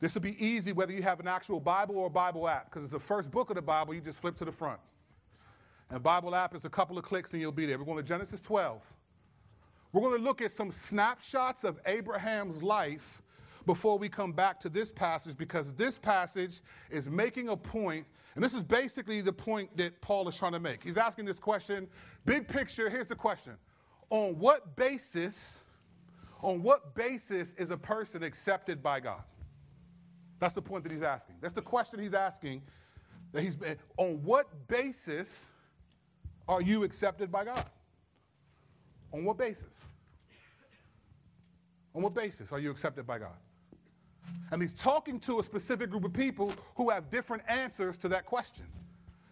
This 0.00 0.14
will 0.14 0.20
be 0.20 0.44
easy 0.44 0.72
whether 0.72 0.92
you 0.92 1.02
have 1.02 1.20
an 1.20 1.26
actual 1.26 1.58
Bible 1.58 1.96
or 1.96 2.06
a 2.06 2.10
Bible 2.10 2.48
app, 2.48 2.66
because 2.66 2.84
it's 2.84 2.92
the 2.92 3.00
first 3.00 3.30
book 3.30 3.50
of 3.50 3.56
the 3.56 3.62
Bible, 3.62 3.94
you 3.94 4.00
just 4.00 4.18
flip 4.18 4.36
to 4.36 4.44
the 4.44 4.52
front. 4.52 4.78
And 5.90 6.02
Bible 6.02 6.34
app 6.34 6.54
is 6.54 6.64
a 6.64 6.70
couple 6.70 6.98
of 6.98 7.04
clicks 7.04 7.32
and 7.32 7.40
you'll 7.40 7.50
be 7.50 7.66
there. 7.66 7.78
We're 7.78 7.84
going 7.84 7.96
to 7.96 8.02
Genesis 8.02 8.40
12. 8.40 8.82
We're 9.92 10.02
going 10.02 10.18
to 10.18 10.22
look 10.22 10.42
at 10.42 10.52
some 10.52 10.70
snapshots 10.70 11.64
of 11.64 11.80
Abraham's 11.86 12.62
life 12.62 13.22
before 13.64 13.98
we 13.98 14.08
come 14.08 14.32
back 14.32 14.60
to 14.60 14.68
this 14.68 14.90
passage 14.90 15.36
because 15.36 15.74
this 15.74 15.98
passage 15.98 16.60
is 16.90 17.08
making 17.08 17.48
a 17.48 17.56
point, 17.56 18.06
and 18.34 18.44
this 18.44 18.54
is 18.54 18.62
basically 18.62 19.20
the 19.20 19.32
point 19.32 19.74
that 19.76 20.00
Paul 20.00 20.28
is 20.28 20.36
trying 20.36 20.52
to 20.52 20.60
make. 20.60 20.82
He's 20.82 20.98
asking 20.98 21.24
this 21.24 21.38
question, 21.38 21.86
big 22.24 22.48
picture, 22.48 22.88
here's 22.90 23.06
the 23.06 23.14
question. 23.14 23.54
On 24.10 24.38
what 24.38 24.76
basis, 24.76 25.62
on 26.42 26.62
what 26.62 26.94
basis 26.94 27.54
is 27.54 27.70
a 27.70 27.76
person 27.76 28.22
accepted 28.22 28.82
by 28.82 29.00
God? 29.00 29.22
That's 30.38 30.54
the 30.54 30.62
point 30.62 30.84
that 30.84 30.92
he's 30.92 31.02
asking. 31.02 31.36
That's 31.40 31.54
the 31.54 31.62
question 31.62 31.98
he's 31.98 32.14
asking. 32.14 32.62
That 33.32 33.42
he's 33.42 33.56
on 33.96 34.22
what 34.22 34.68
basis 34.68 35.50
are 36.46 36.62
you 36.62 36.84
accepted 36.84 37.30
by 37.30 37.44
God? 37.44 37.64
On 39.12 39.24
what 39.24 39.38
basis? 39.38 39.90
On 41.94 42.02
what 42.02 42.14
basis 42.14 42.52
are 42.52 42.58
you 42.58 42.70
accepted 42.70 43.06
by 43.06 43.18
God? 43.18 43.36
And 44.50 44.60
he's 44.60 44.74
talking 44.74 45.18
to 45.20 45.38
a 45.38 45.42
specific 45.42 45.90
group 45.90 46.04
of 46.04 46.12
people 46.12 46.52
who 46.74 46.90
have 46.90 47.10
different 47.10 47.42
answers 47.48 47.96
to 47.98 48.08
that 48.08 48.26
question. 48.26 48.66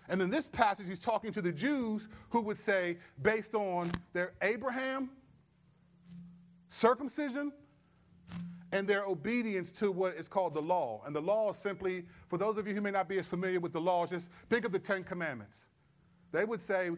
And 0.09 0.23
in 0.23 0.31
this 0.31 0.49
passage, 0.49 0.89
he's 0.89 0.99
talking 0.99 1.33
to 1.33 1.43
the 1.43 1.53
Jews 1.53 2.09
who 2.31 2.41
would 2.43 2.59
say, 2.59 2.97
based 3.23 3.55
on 3.55 3.91
their 4.13 4.33
Abraham, 4.41 5.11
circumcision, 6.69 7.53
and 8.73 8.89
their 8.89 9.05
obedience 9.05 9.71
to 9.73 9.91
what 9.91 10.15
is 10.15 10.29
called 10.29 10.55
the 10.55 10.63
law. 10.63 11.03
And 11.07 11.15
the 11.15 11.21
law 11.21 11.51
is 11.51 11.57
simply, 11.57 12.05
for 12.29 12.39
those 12.39 12.57
of 12.57 12.67
you 12.67 12.75
who 12.75 12.81
may 12.81 12.91
not 12.91 13.09
be 13.09 13.19
as 13.19 13.27
familiar 13.27 13.61
with 13.61 13.73
the 13.73 13.81
law, 13.81 14.07
just 14.07 14.29
think 14.49 14.65
of 14.65 14.73
the 14.73 14.79
Ten 14.79 15.05
Commandments. 15.05 15.67
They 16.33 16.45
would 16.45 16.61
say, 16.61 16.91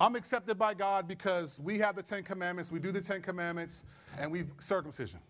I'm 0.00 0.14
accepted 0.14 0.58
by 0.58 0.74
God 0.74 1.08
because 1.08 1.58
we 1.58 1.78
have 1.78 1.96
the 1.96 2.02
Ten 2.02 2.22
Commandments, 2.22 2.70
we 2.70 2.78
do 2.78 2.92
the 2.92 3.00
Ten 3.00 3.20
Commandments, 3.20 3.82
and 4.20 4.30
we've 4.30 4.50
circumcision, 4.60 5.20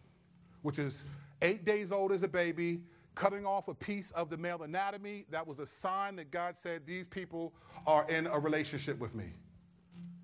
which 0.63 0.79
is 0.79 1.05
eight 1.41 1.65
days 1.65 1.91
old 1.91 2.13
as 2.13 2.23
a 2.23 2.29
baby, 2.29 2.81
cutting 3.15 3.47
off 3.47 3.69
a 3.69 3.75
piece 3.75 4.11
of 4.13 4.29
the 4.29 4.37
male 4.37 4.63
anatomy. 4.63 5.25
That 5.31 5.47
was 5.47 5.59
a 5.59 5.67
sign 5.67 6.17
that 6.17 6.31
God 6.31 6.57
said, 6.57 6.83
These 6.87 7.09
people 7.09 7.55
are 7.87 8.09
in 8.11 8.27
a 8.27 8.39
relationship 8.39 8.99
with 8.99 9.15
me. 9.15 9.33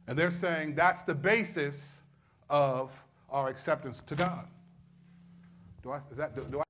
And 0.07 0.19
they're 0.19 0.31
saying 0.31 0.75
that's 0.75 1.03
the 1.03 1.15
basis 1.15 2.03
of 2.51 2.93
our 3.31 3.49
acceptance 3.49 4.03
to 4.07 4.15
God. 4.15 4.47
Do 5.83 5.91
I, 5.93 6.01
is 6.11 6.17
that, 6.19 6.35
do, 6.35 6.45
do 6.51 6.61
I? 6.61 6.65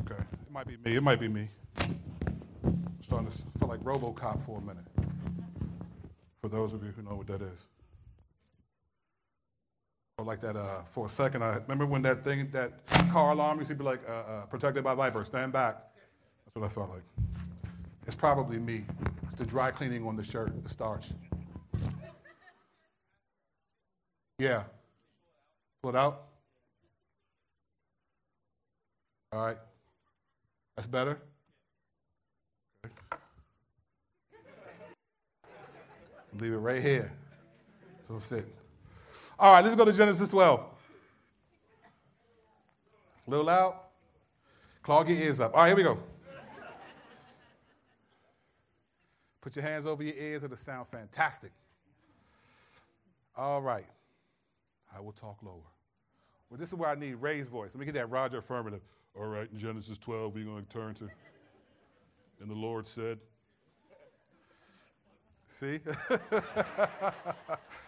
Okay, 0.00 0.22
it 0.22 0.50
might 0.50 0.66
be 0.66 0.76
me. 0.76 0.96
It 0.96 1.02
might 1.02 1.20
be 1.20 1.28
me. 1.28 1.48
I'm 1.80 3.02
starting 3.02 3.30
to 3.30 3.53
feel 3.64 3.70
like 3.70 3.80
Robocop 3.80 4.42
for 4.44 4.58
a 4.58 4.60
minute. 4.60 4.84
For 6.42 6.48
those 6.48 6.74
of 6.74 6.82
you 6.84 6.90
who 6.90 7.02
know 7.02 7.16
what 7.16 7.26
that 7.28 7.40
is. 7.40 7.58
Or 10.18 10.24
like 10.24 10.40
that, 10.42 10.56
uh, 10.56 10.82
for 10.82 11.06
a 11.06 11.08
second, 11.08 11.42
I 11.42 11.54
remember 11.54 11.86
when 11.86 12.02
that 12.02 12.22
thing, 12.22 12.50
that 12.52 12.86
car 13.10 13.32
alarm 13.32 13.58
used 13.58 13.70
to 13.70 13.74
be 13.74 13.84
like, 13.84 14.00
uh, 14.08 14.12
uh, 14.12 14.46
protected 14.46 14.84
by 14.84 14.94
Viper, 14.94 15.24
stand 15.24 15.52
back. 15.52 15.76
That's 16.44 16.54
what 16.54 16.66
I 16.66 16.68
felt 16.68 16.90
like. 16.90 17.02
It's 18.06 18.14
probably 18.14 18.58
me. 18.58 18.84
It's 19.24 19.34
the 19.34 19.46
dry 19.46 19.70
cleaning 19.70 20.06
on 20.06 20.14
the 20.14 20.22
shirt, 20.22 20.52
the 20.62 20.68
starch. 20.68 21.06
Yeah. 24.38 24.64
Pull 25.82 25.90
it 25.90 25.96
out. 25.96 26.24
All 29.32 29.46
right. 29.46 29.58
That's 30.76 30.86
better? 30.86 31.18
Leave 36.38 36.52
it 36.52 36.56
right 36.56 36.82
here. 36.82 37.12
So 38.02 38.18
sit. 38.18 38.46
All 39.38 39.52
right, 39.52 39.64
let's 39.64 39.76
go 39.76 39.84
to 39.84 39.92
Genesis 39.92 40.28
12. 40.28 40.60
A 43.26 43.30
little 43.30 43.46
loud. 43.46 43.74
Clog 44.82 45.08
your 45.08 45.18
ears 45.18 45.40
up. 45.40 45.54
All 45.54 45.60
right, 45.60 45.68
here 45.68 45.76
we 45.76 45.82
go. 45.82 45.98
Put 49.40 49.56
your 49.56 49.64
hands 49.64 49.86
over 49.86 50.02
your 50.02 50.14
ears, 50.14 50.42
it'll 50.42 50.56
sound 50.56 50.88
fantastic. 50.88 51.52
All 53.36 53.60
right. 53.60 53.86
I 54.96 55.00
will 55.00 55.12
talk 55.12 55.42
lower. 55.42 55.56
Well, 56.48 56.58
this 56.58 56.68
is 56.68 56.74
where 56.74 56.88
I 56.88 56.94
need 56.94 57.14
raised 57.14 57.48
voice. 57.48 57.70
Let 57.74 57.80
me 57.80 57.86
get 57.86 57.94
that 57.94 58.10
Roger 58.10 58.38
affirmative. 58.38 58.80
All 59.16 59.26
right, 59.26 59.48
in 59.50 59.58
Genesis 59.58 59.98
12, 59.98 60.34
we're 60.34 60.44
going 60.44 60.64
to 60.64 60.72
turn 60.72 60.94
to, 60.94 61.08
and 62.40 62.50
the 62.50 62.54
Lord 62.54 62.86
said, 62.86 63.18
See? 65.54 65.78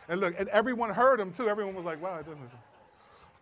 and 0.09 0.21
look, 0.21 0.39
and 0.39 0.49
everyone 0.51 0.91
heard 0.91 1.19
him 1.19 1.33
too. 1.33 1.49
Everyone 1.49 1.75
was 1.75 1.85
like, 1.85 2.01
wow, 2.01 2.19
it 2.19 2.27
doesn't. 2.27 2.49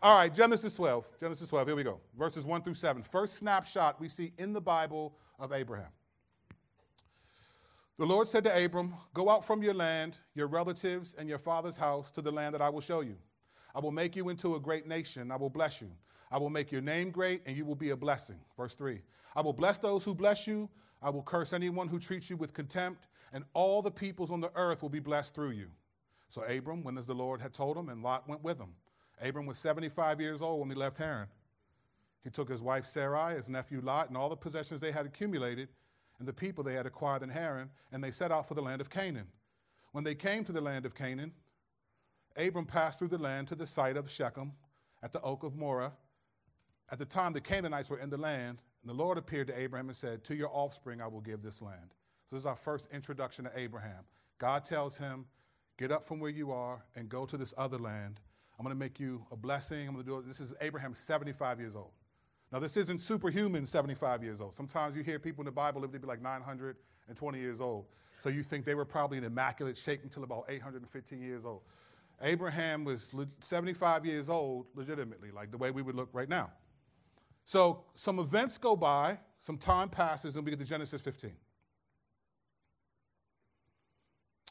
All 0.03 0.17
right, 0.17 0.33
Genesis 0.33 0.73
12. 0.73 1.07
Genesis 1.21 1.49
12, 1.49 1.69
here 1.69 1.77
we 1.77 1.83
go. 1.83 2.01
Verses 2.19 2.45
1 2.45 2.63
through 2.63 2.75
7. 2.75 3.03
First 3.03 3.37
snapshot 3.37 4.01
we 4.01 4.09
see 4.09 4.33
in 4.39 4.53
the 4.53 4.61
Bible 4.61 5.15
of 5.39 5.53
Abraham. 5.53 5.91
The 7.99 8.07
Lord 8.07 8.27
said 8.27 8.45
to 8.45 8.65
Abram, 8.65 8.95
Go 9.13 9.29
out 9.29 9.45
from 9.45 9.63
your 9.63 9.75
land, 9.75 10.19
your 10.35 10.47
relatives, 10.47 11.15
and 11.19 11.29
your 11.29 11.39
father's 11.39 11.77
house 11.77 12.11
to 12.13 12.23
the 12.23 12.33
land 12.33 12.55
that 12.55 12.63
I 12.63 12.71
will 12.71 12.81
show 12.81 13.01
you. 13.01 13.17
I 13.75 13.81
will 13.81 13.93
make 13.93 14.17
you 14.17 14.31
into 14.31 14.55
a 14.55 14.61
great 14.61 14.87
nation. 14.87 15.31
I 15.31 15.37
will 15.37 15.51
bless 15.51 15.81
you. 15.81 15.91
I 16.31 16.39
will 16.39 16.51
make 16.51 16.73
your 16.73 16.81
name 16.81 17.11
great, 17.11 17.43
and 17.47 17.57
you 17.57 17.65
will 17.65 17.75
be 17.75 17.91
a 17.91 17.97
blessing. 17.97 18.37
Verse 18.57 18.75
3 18.75 19.01
I 19.37 19.43
will 19.43 19.53
bless 19.53 19.79
those 19.79 20.03
who 20.03 20.15
bless 20.15 20.47
you. 20.47 20.69
I 21.03 21.11
will 21.11 21.23
curse 21.23 21.53
anyone 21.53 21.89
who 21.89 21.99
treats 21.99 22.31
you 22.31 22.37
with 22.37 22.55
contempt, 22.55 23.07
and 23.35 23.45
all 23.53 23.83
the 23.83 23.91
peoples 23.91 24.31
on 24.31 24.41
the 24.41 24.51
earth 24.55 24.81
will 24.81 24.89
be 24.89 25.01
blessed 25.01 25.35
through 25.35 25.51
you. 25.51 25.67
So 26.31 26.43
Abram, 26.45 26.83
when 26.83 26.97
as 26.97 27.05
the 27.05 27.15
Lord 27.15 27.43
had 27.43 27.53
told 27.53 27.77
him, 27.77 27.91
and 27.91 28.03
Lot 28.03 28.27
went 28.27 28.43
with 28.43 28.59
him. 28.59 28.71
Abram 29.21 29.45
was 29.45 29.59
75 29.59 30.21
years 30.21 30.41
old 30.41 30.61
when 30.61 30.71
he 30.71 30.75
left 30.75 30.97
Haran. 30.97 31.29
He 32.23 32.31
took 32.31 32.49
his 32.49 32.63
wife 32.63 32.87
Sarai, 32.87 33.35
his 33.35 33.51
nephew 33.51 33.83
Lot, 33.83 34.09
and 34.09 34.17
all 34.17 34.31
the 34.31 34.37
possessions 34.37 34.81
they 34.81 34.91
had 34.91 35.05
accumulated, 35.05 35.69
and 36.19 36.27
the 36.27 36.33
people 36.33 36.65
they 36.65 36.75
had 36.75 36.87
acquired 36.87 37.23
in 37.23 37.29
Haran, 37.29 37.69
and 37.93 38.03
they 38.03 38.11
set 38.11 38.33
out 38.33 38.49
for 38.49 38.55
the 38.55 38.63
land 38.63 38.81
of 38.81 38.89
Canaan. 38.89 39.27
When 39.93 40.05
they 40.05 40.15
came 40.15 40.43
to 40.45 40.53
the 40.53 40.63
land 40.63 40.87
of 40.87 40.95
Canaan, 40.95 41.33
Abram 42.37 42.65
passed 42.65 42.99
through 42.99 43.09
the 43.09 43.19
land 43.19 43.49
to 43.49 43.55
the 43.55 43.67
site 43.67 43.99
of 43.99 44.11
Shechem 44.11 44.53
at 45.03 45.13
the 45.13 45.21
oak 45.21 45.43
of 45.43 45.55
Moreh 45.55 45.93
at 46.91 46.99
the 46.99 47.05
time, 47.05 47.33
the 47.33 47.41
Canaanites 47.41 47.91
were 47.91 47.99
in 47.99 48.11
the 48.11 48.17
land, 48.17 48.59
and 48.83 48.89
the 48.91 48.95
Lord 48.95 49.17
appeared 49.19 49.47
to 49.49 49.59
Abraham 49.59 49.89
and 49.89 49.97
said, 49.97 50.25
To 50.25 50.35
your 50.35 50.51
offspring 50.51 51.01
I 51.01 51.07
will 51.07 51.21
give 51.21 51.43
this 51.43 51.63
land. 51.63 51.95
So, 52.27 52.37
this 52.37 52.43
is 52.43 52.47
our 52.47 52.57
first 52.57 52.89
introduction 52.93 53.45
to 53.45 53.53
Abraham. 53.55 54.05
God 54.39 54.65
tells 54.65 54.97
him, 54.97 55.27
Get 55.77 55.91
up 55.91 56.05
from 56.05 56.21
where 56.21 56.31
you 56.31 56.53
are 56.53 56.85
and 56.95 57.09
go 57.09 57.27
to 57.27 57.37
this 57.37 57.53
other 57.59 57.79
land. 57.79 58.21
I'm 58.59 58.65
going 58.65 58.75
to 58.75 58.79
make 58.79 59.01
you 59.01 59.27
a 59.33 59.37
blessing. 59.37 59.89
I'm 59.89 59.95
going 59.95 60.05
to 60.05 60.11
do 60.11 60.19
it. 60.19 60.27
This 60.29 60.39
is 60.39 60.53
Abraham, 60.61 60.95
75 60.95 61.59
years 61.59 61.75
old. 61.75 61.91
Now, 62.53 62.61
this 62.61 62.77
isn't 62.77 63.01
superhuman 63.01 63.67
75 63.67 64.23
years 64.23 64.41
old. 64.41 64.55
Sometimes 64.55 64.95
you 64.95 65.03
hear 65.03 65.19
people 65.19 65.43
in 65.43 65.47
the 65.47 65.53
Bible 65.53 65.81
live 65.81 65.91
to 65.91 65.99
be 65.99 66.07
like 66.07 66.23
920 66.23 67.39
years 67.39 67.61
old. 67.61 67.87
So 68.21 68.29
you 68.29 68.45
think 68.45 68.65
they 68.65 68.77
were 68.77 68.85
probably 68.85 69.19
in 69.19 69.25
immaculate 69.25 69.77
shape 69.77 70.05
until 70.05 70.23
about 70.23 70.45
815 70.49 71.21
years 71.21 71.45
old. 71.45 71.63
Abraham 72.23 72.85
was 72.85 73.13
75 73.41 74.07
years 74.07 74.29
old 74.29 74.67
legitimately, 74.77 75.33
like 75.33 75.51
the 75.51 75.59
way 75.59 75.73
we 75.73 75.83
would 75.83 75.97
look 75.97 76.11
right 76.13 76.29
now. 76.29 76.51
So 77.45 77.85
some 77.95 78.21
events 78.21 78.57
go 78.57 78.77
by, 78.77 79.19
some 79.41 79.59
time 79.59 79.89
passes, 79.89 80.37
and 80.37 80.45
we 80.45 80.53
get 80.53 80.61
to 80.61 80.65
Genesis 80.65 81.03
15. 81.03 81.33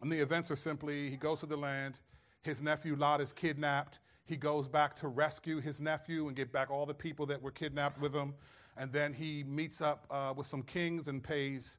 And 0.04 0.12
the 0.12 0.20
events 0.20 0.52
are 0.52 0.58
simply 0.58 1.10
he 1.10 1.16
goes 1.16 1.40
to 1.40 1.46
the 1.46 1.56
land, 1.56 1.98
his 2.42 2.62
nephew 2.62 2.98
Lot 2.98 3.22
is 3.22 3.32
kidnapped. 3.32 4.00
He 4.26 4.36
goes 4.36 4.68
back 4.68 4.98
to 4.98 5.08
rescue 5.08 5.62
his 5.62 5.80
nephew 5.80 6.28
and 6.28 6.36
get 6.36 6.52
back 6.52 6.70
all 6.70 6.86
the 6.86 6.94
people 6.94 7.26
that 7.28 7.42
were 7.42 7.52
kidnapped 7.52 8.02
with 8.02 8.14
him. 8.14 8.34
And 8.76 8.92
then 8.92 9.14
he 9.14 9.46
meets 9.46 9.80
up 9.80 10.06
uh, 10.12 10.34
with 10.36 10.46
some 10.46 10.62
kings 10.62 11.08
and 11.08 11.24
pays 11.24 11.78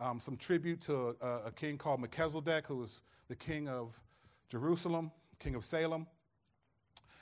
um, 0.00 0.18
some 0.18 0.38
tribute 0.38 0.80
to 0.82 1.16
a, 1.20 1.48
a 1.48 1.52
king 1.52 1.76
called 1.76 2.00
Melchizedek, 2.00 2.66
who 2.66 2.76
was 2.78 3.02
the 3.28 3.36
king 3.36 3.68
of 3.68 4.00
Jerusalem, 4.48 5.10
king 5.38 5.54
of 5.54 5.62
Salem. 5.62 6.06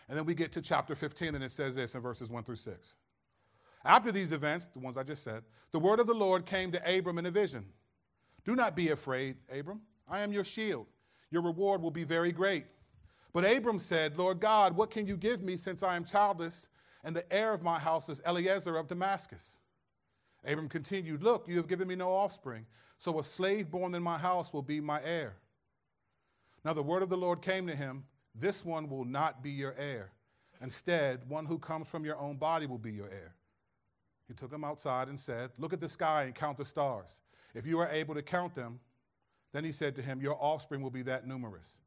And 0.08 0.16
then 0.16 0.25
we 0.25 0.37
get 0.37 0.52
to 0.52 0.62
chapter 0.62 0.94
15, 0.94 1.34
and 1.34 1.42
it 1.42 1.50
says 1.50 1.75
this 1.75 1.96
in 1.96 2.00
verses 2.00 2.30
1 2.30 2.44
through 2.44 2.56
6. 2.56 2.94
After 3.84 4.12
these 4.12 4.30
events, 4.30 4.68
the 4.73 4.78
ones 4.78 4.96
I 4.96 5.02
just 5.02 5.25
said, 5.25 5.42
the 5.73 5.80
word 5.80 5.99
of 5.99 6.06
the 6.06 6.14
Lord 6.14 6.46
came 6.46 6.70
to 6.70 6.96
Abram 6.96 7.18
in 7.18 7.26
a 7.26 7.30
vision. 7.32 7.64
Do 8.44 8.54
not 8.54 8.76
be 8.76 8.90
afraid, 8.90 9.37
Abram. 9.50 9.80
I 10.08 10.20
am 10.20 10.32
your 10.32 10.44
shield. 10.44 10.87
Your 11.30 11.42
reward 11.42 11.82
will 11.82 11.90
be 11.90 12.04
very 12.04 12.32
great. 12.32 12.66
But 13.32 13.44
Abram 13.44 13.80
said, 13.80 14.16
Lord 14.16 14.40
God, 14.40 14.76
what 14.76 14.90
can 14.90 15.06
you 15.06 15.16
give 15.16 15.42
me 15.42 15.56
since 15.56 15.82
I 15.82 15.96
am 15.96 16.04
childless, 16.04 16.68
and 17.02 17.14
the 17.14 17.30
heir 17.32 17.52
of 17.52 17.62
my 17.62 17.78
house 17.78 18.08
is 18.08 18.23
Eliezer 18.25 18.76
of 18.76 18.87
Damascus? 18.87 19.58
Abram 20.46 20.68
continued, 20.68 21.23
Look, 21.23 21.49
you 21.49 21.56
have 21.56 21.66
given 21.66 21.88
me 21.88 21.96
no 21.96 22.12
offspring, 22.12 22.66
so 22.99 23.18
a 23.18 23.25
slave 23.25 23.70
born 23.70 23.94
in 23.94 24.02
my 24.02 24.18
house 24.18 24.52
will 24.52 24.62
be 24.62 24.80
my 24.80 25.02
heir. 25.02 25.34
Now 26.64 26.73
the 26.73 26.82
word 26.82 27.02
of 27.02 27.11
the 27.11 27.16
Lord 27.16 27.42
came 27.42 27.66
to 27.66 27.75
him 27.75 28.04
This 28.34 28.64
one 28.64 28.88
will 28.88 29.04
not 29.04 29.42
be 29.42 29.50
your 29.50 29.75
heir. 29.78 30.12
Instead, 30.61 31.28
one 31.28 31.46
who 31.46 31.58
comes 31.58 31.88
from 31.88 32.04
your 32.04 32.18
own 32.18 32.37
body 32.37 32.66
will 32.66 32.78
be 32.78 32.92
your 32.92 33.08
heir. 33.08 33.34
He 34.28 34.34
took 34.34 34.52
him 34.52 34.64
outside 34.64 35.08
and 35.08 35.18
said, 35.18 35.50
Look 35.58 35.73
at 35.73 35.80
the 35.80 35.88
sky 35.88 36.25
and 36.25 36.34
count 36.34 36.56
the 36.56 36.64
stars. 36.64 37.18
If 37.54 37.66
you 37.66 37.78
are 37.80 37.88
able 37.88 38.14
to 38.14 38.23
count 38.23 38.54
them, 38.54 38.80
then 39.54 39.64
he 39.64 39.73
said 39.73 39.94
to 39.96 40.02
him, 40.02 40.20
Your 40.20 40.37
offspring 40.42 40.82
will 40.82 40.90
be 40.90 41.02
that 41.02 41.26
numerous. 41.26 41.78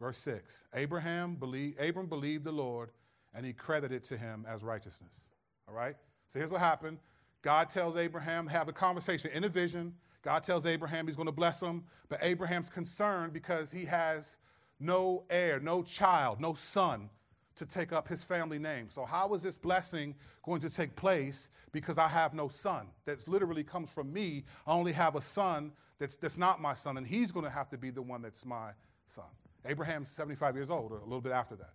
Verse 0.00 0.18
6 0.18 0.64
Abraham 0.74 1.36
believed, 1.36 1.80
Abram 1.80 2.08
believed 2.08 2.44
the 2.44 2.52
Lord, 2.52 2.90
and 3.32 3.46
he 3.46 3.52
credited 3.52 4.02
to 4.04 4.18
him 4.18 4.44
as 4.48 4.62
righteousness. 4.62 5.28
All 5.68 5.74
right? 5.74 5.94
So 6.30 6.40
here's 6.40 6.50
what 6.50 6.60
happened 6.60 6.98
God 7.40 7.70
tells 7.70 7.96
Abraham, 7.96 8.48
have 8.48 8.68
a 8.68 8.72
conversation 8.72 9.30
in 9.32 9.44
a 9.44 9.48
vision. 9.48 9.94
God 10.22 10.42
tells 10.42 10.66
Abraham 10.66 11.06
he's 11.06 11.16
going 11.16 11.26
to 11.26 11.32
bless 11.32 11.60
him, 11.60 11.84
but 12.08 12.18
Abraham's 12.20 12.68
concerned 12.68 13.32
because 13.32 13.70
he 13.70 13.84
has 13.84 14.36
no 14.78 15.24
heir, 15.30 15.60
no 15.60 15.82
child, 15.82 16.40
no 16.40 16.52
son 16.52 17.08
to 17.54 17.66
take 17.66 17.92
up 17.92 18.08
his 18.08 18.24
family 18.24 18.58
name. 18.58 18.88
So, 18.88 19.04
how 19.04 19.32
is 19.34 19.42
this 19.42 19.56
blessing 19.56 20.16
going 20.44 20.60
to 20.62 20.70
take 20.70 20.96
place 20.96 21.48
because 21.70 21.96
I 21.96 22.08
have 22.08 22.34
no 22.34 22.48
son? 22.48 22.88
That 23.04 23.28
literally 23.28 23.62
comes 23.62 23.88
from 23.90 24.12
me. 24.12 24.44
I 24.66 24.72
only 24.72 24.92
have 24.92 25.14
a 25.14 25.20
son 25.20 25.70
that's, 26.02 26.16
that's 26.16 26.36
not 26.36 26.60
my 26.60 26.74
son, 26.74 26.96
and 26.96 27.06
he's 27.06 27.30
going 27.30 27.44
to 27.44 27.50
have 27.50 27.68
to 27.70 27.78
be 27.78 27.90
the 27.90 28.02
one 28.02 28.22
that's 28.22 28.44
my 28.44 28.70
son. 29.06 29.24
Abraham's 29.64 30.10
75 30.10 30.56
years 30.56 30.68
old, 30.68 30.90
or 30.90 30.98
a 30.98 31.04
little 31.04 31.20
bit 31.20 31.30
after 31.30 31.54
that. 31.54 31.74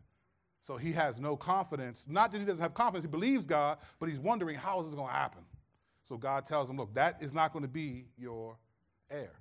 So 0.61 0.75
he 0.75 0.91
has 0.91 1.17
no 1.17 1.37
confidence. 1.37 2.05
Not 2.09 2.33
that 2.33 2.39
he 2.39 2.43
doesn't 2.43 2.61
have 2.61 2.73
confidence, 2.73 3.05
he 3.05 3.09
believes 3.09 3.45
God, 3.45 3.77
but 3.99 4.09
he's 4.09 4.19
wondering 4.19 4.57
how 4.57 4.81
is 4.81 4.87
this 4.87 4.95
going 4.95 5.07
to 5.07 5.13
happen? 5.13 5.43
So 6.03 6.17
God 6.17 6.45
tells 6.45 6.69
him, 6.69 6.75
look, 6.75 6.93
that 6.93 7.17
is 7.21 7.33
not 7.33 7.53
going 7.53 7.63
to 7.63 7.69
be 7.69 8.07
your 8.17 8.57
heir, 9.09 9.31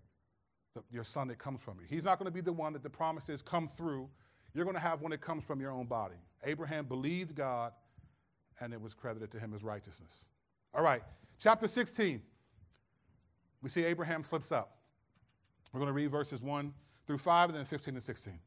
the, 0.77 0.83
your 0.93 1.03
son 1.03 1.27
that 1.29 1.39
comes 1.39 1.61
from 1.61 1.79
you. 1.81 1.87
He's 1.89 2.05
not 2.05 2.21
going 2.21 2.27
to 2.27 2.35
be 2.35 2.41
the 2.41 2.53
one 2.53 2.73
that 2.75 2.85
the 2.85 2.91
promises 2.91 3.43
come 3.43 3.69
through. 3.69 4.09
You're 4.55 4.65
going 4.65 4.77
to 4.77 4.81
have 4.81 5.01
one 5.01 5.11
that 5.11 5.21
comes 5.21 5.43
from 5.43 5.61
your 5.61 5.73
own 5.73 5.87
body. 5.87 6.15
Abraham 6.45 6.85
believed 6.87 7.35
God, 7.35 7.73
and 8.61 8.73
it 8.73 8.81
was 8.81 8.95
credited 8.95 9.33
to 9.33 9.41
him 9.41 9.53
as 9.53 9.65
righteousness. 9.65 10.27
All 10.73 10.83
right, 10.85 11.03
chapter 11.41 11.67
16. 11.67 12.23
We 13.63 13.69
see 13.69 13.85
Abraham 13.85 14.23
slips 14.23 14.53
up. 14.53 14.76
We're 15.73 15.81
going 15.81 15.89
to 15.89 15.93
read 15.93 16.11
verses 16.11 16.43
1 16.43 16.73
through 17.07 17.19
5 17.19 17.51
and 17.51 17.59
then 17.59 17.65
15 17.65 17.95
and 17.95 18.03
16. 18.03 18.39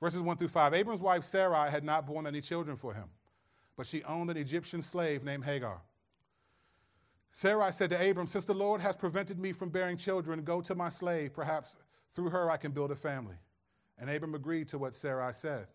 Verses 0.00 0.20
1 0.20 0.36
through 0.36 0.48
5. 0.48 0.74
Abram's 0.74 1.00
wife 1.00 1.24
Sarai 1.24 1.70
had 1.70 1.84
not 1.84 2.06
borne 2.06 2.26
any 2.26 2.40
children 2.40 2.76
for 2.76 2.94
him, 2.94 3.08
but 3.76 3.86
she 3.86 4.02
owned 4.04 4.30
an 4.30 4.36
Egyptian 4.36 4.82
slave 4.82 5.24
named 5.24 5.44
Hagar. 5.44 5.80
Sarai 7.30 7.72
said 7.72 7.90
to 7.90 8.10
Abram, 8.10 8.26
Since 8.26 8.44
the 8.44 8.54
Lord 8.54 8.80
has 8.80 8.96
prevented 8.96 9.38
me 9.38 9.52
from 9.52 9.68
bearing 9.68 9.96
children, 9.96 10.42
go 10.42 10.60
to 10.62 10.74
my 10.74 10.88
slave. 10.88 11.34
Perhaps 11.34 11.76
through 12.14 12.30
her 12.30 12.50
I 12.50 12.56
can 12.56 12.72
build 12.72 12.90
a 12.90 12.96
family. 12.96 13.36
And 13.98 14.08
Abram 14.08 14.34
agreed 14.34 14.68
to 14.68 14.78
what 14.78 14.94
Sarai 14.94 15.32
said. 15.32 15.66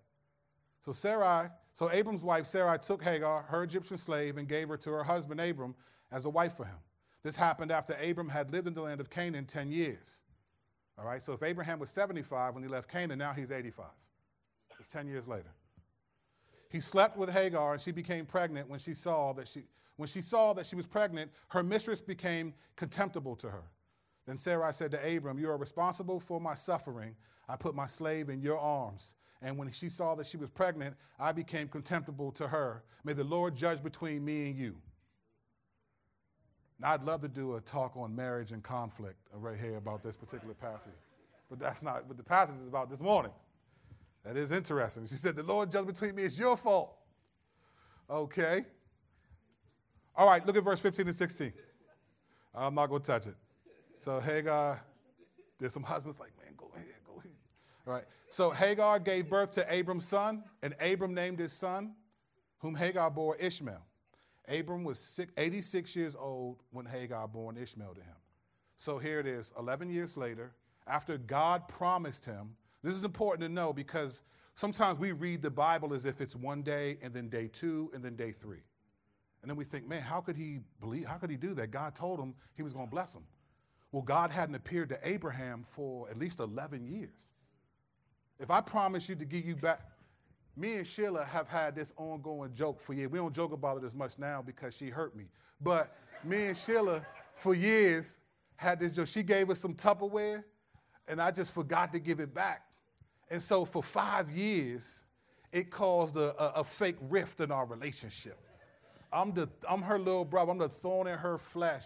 So 0.86 0.92
Sarai, 0.92 1.50
so 1.74 1.92
Abram's 1.92 2.24
wife 2.24 2.48
Sarai 2.48 2.78
took 2.80 3.04
Hagar, 3.04 3.44
her 3.44 3.64
Egyptian 3.64 3.98
slave, 3.98 4.38
and 4.38 4.48
gave 4.48 4.70
her 4.70 4.78
to 4.78 4.90
her 4.92 5.04
husband 5.04 5.40
Abram 5.40 5.76
as 6.12 6.26
a 6.26 6.30
wife 6.30 6.56
for 6.56 6.66
him. 6.66 6.78
This 7.24 7.36
happened 7.36 7.72
after 7.72 7.94
Abram 7.94 8.30
had 8.30 8.52
lived 8.52 8.68
in 8.68 8.74
the 8.74 8.82
land 8.82 9.00
of 9.00 9.10
Canaan 9.10 9.46
10 9.46 9.72
years. 9.72 10.22
All 10.98 11.06
right, 11.06 11.24
so 11.24 11.34
if 11.34 11.42
Abraham 11.42 11.80
was 11.80 11.90
75 11.90 12.54
when 12.54 12.64
he 12.64 12.70
left 12.70 12.90
Canaan, 12.90 13.20
now 13.20 13.34
he's 13.34 13.52
85. 13.52 13.86
It's 14.80 14.90
10 14.90 15.08
years 15.08 15.28
later. 15.28 15.52
He 16.70 16.80
slept 16.80 17.18
with 17.18 17.30
Hagar, 17.30 17.74
and 17.74 17.82
she 17.82 17.92
became 17.92 18.26
pregnant 18.26 18.70
when 18.70 18.80
she 18.80 18.94
saw 18.94 19.34
that 19.34 19.48
she, 19.48 19.64
when 19.98 20.08
she 20.08 20.22
saw 20.22 20.54
that 20.54 20.66
she 20.66 20.76
was 20.76 20.86
pregnant, 20.86 21.32
her 21.50 21.64
mistress 21.64 22.02
became 22.02 22.54
contemptible 22.76 23.36
to 23.38 23.50
her. 23.50 23.64
Then 24.26 24.38
Sarai 24.38 24.74
said 24.74 24.92
to 24.92 25.16
Abram, 25.18 25.40
You 25.40 25.50
are 25.50 25.58
responsible 25.58 26.20
for 26.20 26.40
my 26.40 26.54
suffering. 26.54 27.16
I 27.48 27.56
put 27.56 27.76
my 27.76 27.88
slave 27.88 28.30
in 28.30 28.42
your 28.42 28.58
arms. 28.58 29.14
And 29.42 29.58
when 29.58 29.70
she 29.72 29.90
saw 29.90 30.16
that 30.16 30.26
she 30.26 30.38
was 30.38 30.50
pregnant, 30.50 30.96
I 31.20 31.34
became 31.34 31.68
contemptible 31.68 32.32
to 32.34 32.48
her. 32.48 32.84
May 33.04 33.14
the 33.14 33.26
Lord 33.26 33.56
judge 33.56 33.84
between 33.84 34.24
me 34.24 34.48
and 34.48 34.58
you. 34.58 34.78
Now, 36.84 36.92
I'd 36.92 37.04
love 37.04 37.22
to 37.22 37.30
do 37.30 37.56
a 37.56 37.62
talk 37.62 37.96
on 37.96 38.14
marriage 38.14 38.52
and 38.52 38.62
conflict 38.62 39.16
uh, 39.34 39.38
right 39.38 39.58
here 39.58 39.78
about 39.78 40.04
this 40.04 40.18
particular 40.18 40.54
passage, 40.54 40.92
but 41.50 41.58
that's 41.58 41.82
not 41.82 42.06
what 42.08 42.18
the 42.18 42.24
passage 42.24 42.58
is 42.58 42.68
about 42.68 42.90
this 42.90 43.00
morning. 43.00 43.32
That 44.26 44.36
is 44.36 44.52
interesting. 44.52 45.08
She 45.08 45.16
said, 45.16 45.38
The 45.38 45.44
Lord 45.44 45.72
judge 45.72 45.88
between 45.88 46.14
me, 46.14 46.24
it's 46.24 46.38
your 46.38 46.58
fault. 46.58 46.98
Okay. 48.10 48.66
All 50.14 50.28
right, 50.28 50.46
look 50.46 50.58
at 50.58 50.64
verse 50.66 50.82
15 50.82 51.08
and 51.08 51.16
16. 51.16 51.54
I'm 52.54 52.76
not 52.76 52.88
going 52.88 53.02
to 53.02 53.08
touch 53.08 53.28
it. 53.28 53.36
So 53.98 54.20
Hagar, 54.20 54.84
there's 55.60 55.72
some 55.72 55.84
husbands 55.84 56.20
like, 56.20 56.32
man, 56.44 56.54
go 56.58 56.70
ahead, 56.76 56.88
go 57.08 57.14
ahead. 57.18 57.32
All 57.88 57.94
right. 57.94 58.04
So 58.30 58.50
Hagar 58.50 59.00
gave 59.00 59.30
birth 59.30 59.52
to 59.52 59.74
Abram's 59.74 60.06
son, 60.06 60.44
and 60.62 60.76
Abram 60.82 61.14
named 61.14 61.40
his 61.40 61.54
son, 61.54 61.94
whom 62.58 62.76
Hagar 62.76 63.10
bore 63.10 63.38
Ishmael. 63.38 63.86
Abram 64.48 64.84
was 64.84 65.20
86 65.38 65.96
years 65.96 66.16
old 66.16 66.64
when 66.72 66.86
Hagar 66.86 67.28
bore 67.28 67.54
Ishmael 67.58 67.94
to 67.94 68.02
him. 68.02 68.16
So 68.78 68.98
here 68.98 69.20
it 69.20 69.28
is, 69.28 69.52
11 69.58 69.90
years 69.90 70.18
later, 70.18 70.54
after 70.88 71.18
God 71.18 71.68
promised 71.68 72.26
him. 72.26 72.56
This 72.84 72.96
is 72.96 73.06
important 73.06 73.48
to 73.48 73.54
know 73.54 73.72
because 73.72 74.22
sometimes 74.56 75.00
we 75.00 75.14
read 75.14 75.42
the 75.42 75.50
Bible 75.50 75.94
as 75.94 76.06
if 76.06 76.20
it's 76.20 76.36
one 76.36 76.62
day 76.62 76.98
and 77.02 77.14
then 77.14 77.30
day 77.30 77.48
two 77.48 77.90
and 77.94 78.04
then 78.04 78.16
day 78.16 78.34
three. 78.34 78.64
And 79.42 79.50
then 79.50 79.58
we 79.58 79.64
think, 79.64 79.88
man, 79.88 80.02
how 80.02 80.22
could 80.22 80.36
he 80.36 80.60
believe? 80.80 81.06
How 81.06 81.16
could 81.16 81.30
he 81.30 81.38
do 81.38 81.54
that? 81.56 81.72
God 81.72 81.96
told 81.96 82.20
him 82.20 82.34
he 82.56 82.64
was 82.64 82.74
going 82.74 82.88
to 82.88 82.92
bless 82.92 83.14
him. 83.14 83.24
Well, 83.92 84.02
God 84.02 84.32
hadn't 84.32 84.56
appeared 84.56 84.90
to 84.90 85.00
Abraham 85.04 85.64
for 85.64 86.10
at 86.10 86.18
least 86.18 86.40
11 86.40 86.86
years. 86.86 87.14
If 88.40 88.50
I 88.50 88.62
promise 88.62 89.08
you 89.08 89.16
to 89.16 89.26
give 89.26 89.46
you 89.46 89.56
back, 89.56 89.82
me 90.56 90.76
and 90.76 90.88
Sheila 90.88 91.26
have 91.26 91.48
had 91.48 91.76
this 91.76 91.92
ongoing 91.98 92.54
joke 92.54 92.80
for 92.80 92.94
years. 92.94 93.10
We 93.10 93.18
don't 93.18 93.34
joke 93.34 93.54
about 93.54 93.78
it 93.78 93.86
as 93.86 93.96
much 93.96 94.20
now 94.20 94.42
because 94.42 94.76
she 94.76 94.90
hurt 94.90 95.16
me. 95.16 95.26
But 95.60 95.96
me 96.24 96.46
and 96.46 96.58
Sheila, 96.58 97.06
for 97.36 97.56
years, 97.56 98.20
had 98.56 98.80
this 98.80 98.94
joke. 98.94 99.08
She 99.08 99.24
gave 99.24 99.50
us 99.50 99.60
some 99.60 99.74
Tupperware, 99.74 100.44
and 101.08 101.22
I 101.22 101.32
just 101.32 101.52
forgot 101.52 101.92
to 101.94 102.00
give 102.00 102.20
it 102.20 102.34
back. 102.34 102.62
And 103.30 103.42
so 103.42 103.66
for 103.66 103.82
five 103.82 104.30
years, 104.30 105.02
it 105.52 105.72
caused 105.72 106.18
a, 106.18 106.40
a, 106.42 106.62
a 106.62 106.64
fake 106.64 106.98
rift 107.10 107.42
in 107.42 107.52
our 107.52 107.66
relationship. 107.66 108.38
I'm, 109.12 109.34
the, 109.34 109.50
I'm 109.70 109.82
her 109.82 110.00
little 110.00 110.26
brother. 110.26 110.52
I'm 110.52 110.58
the 110.58 110.70
thorn 110.70 111.08
in 111.08 111.18
her 111.18 111.38
flesh 111.38 111.86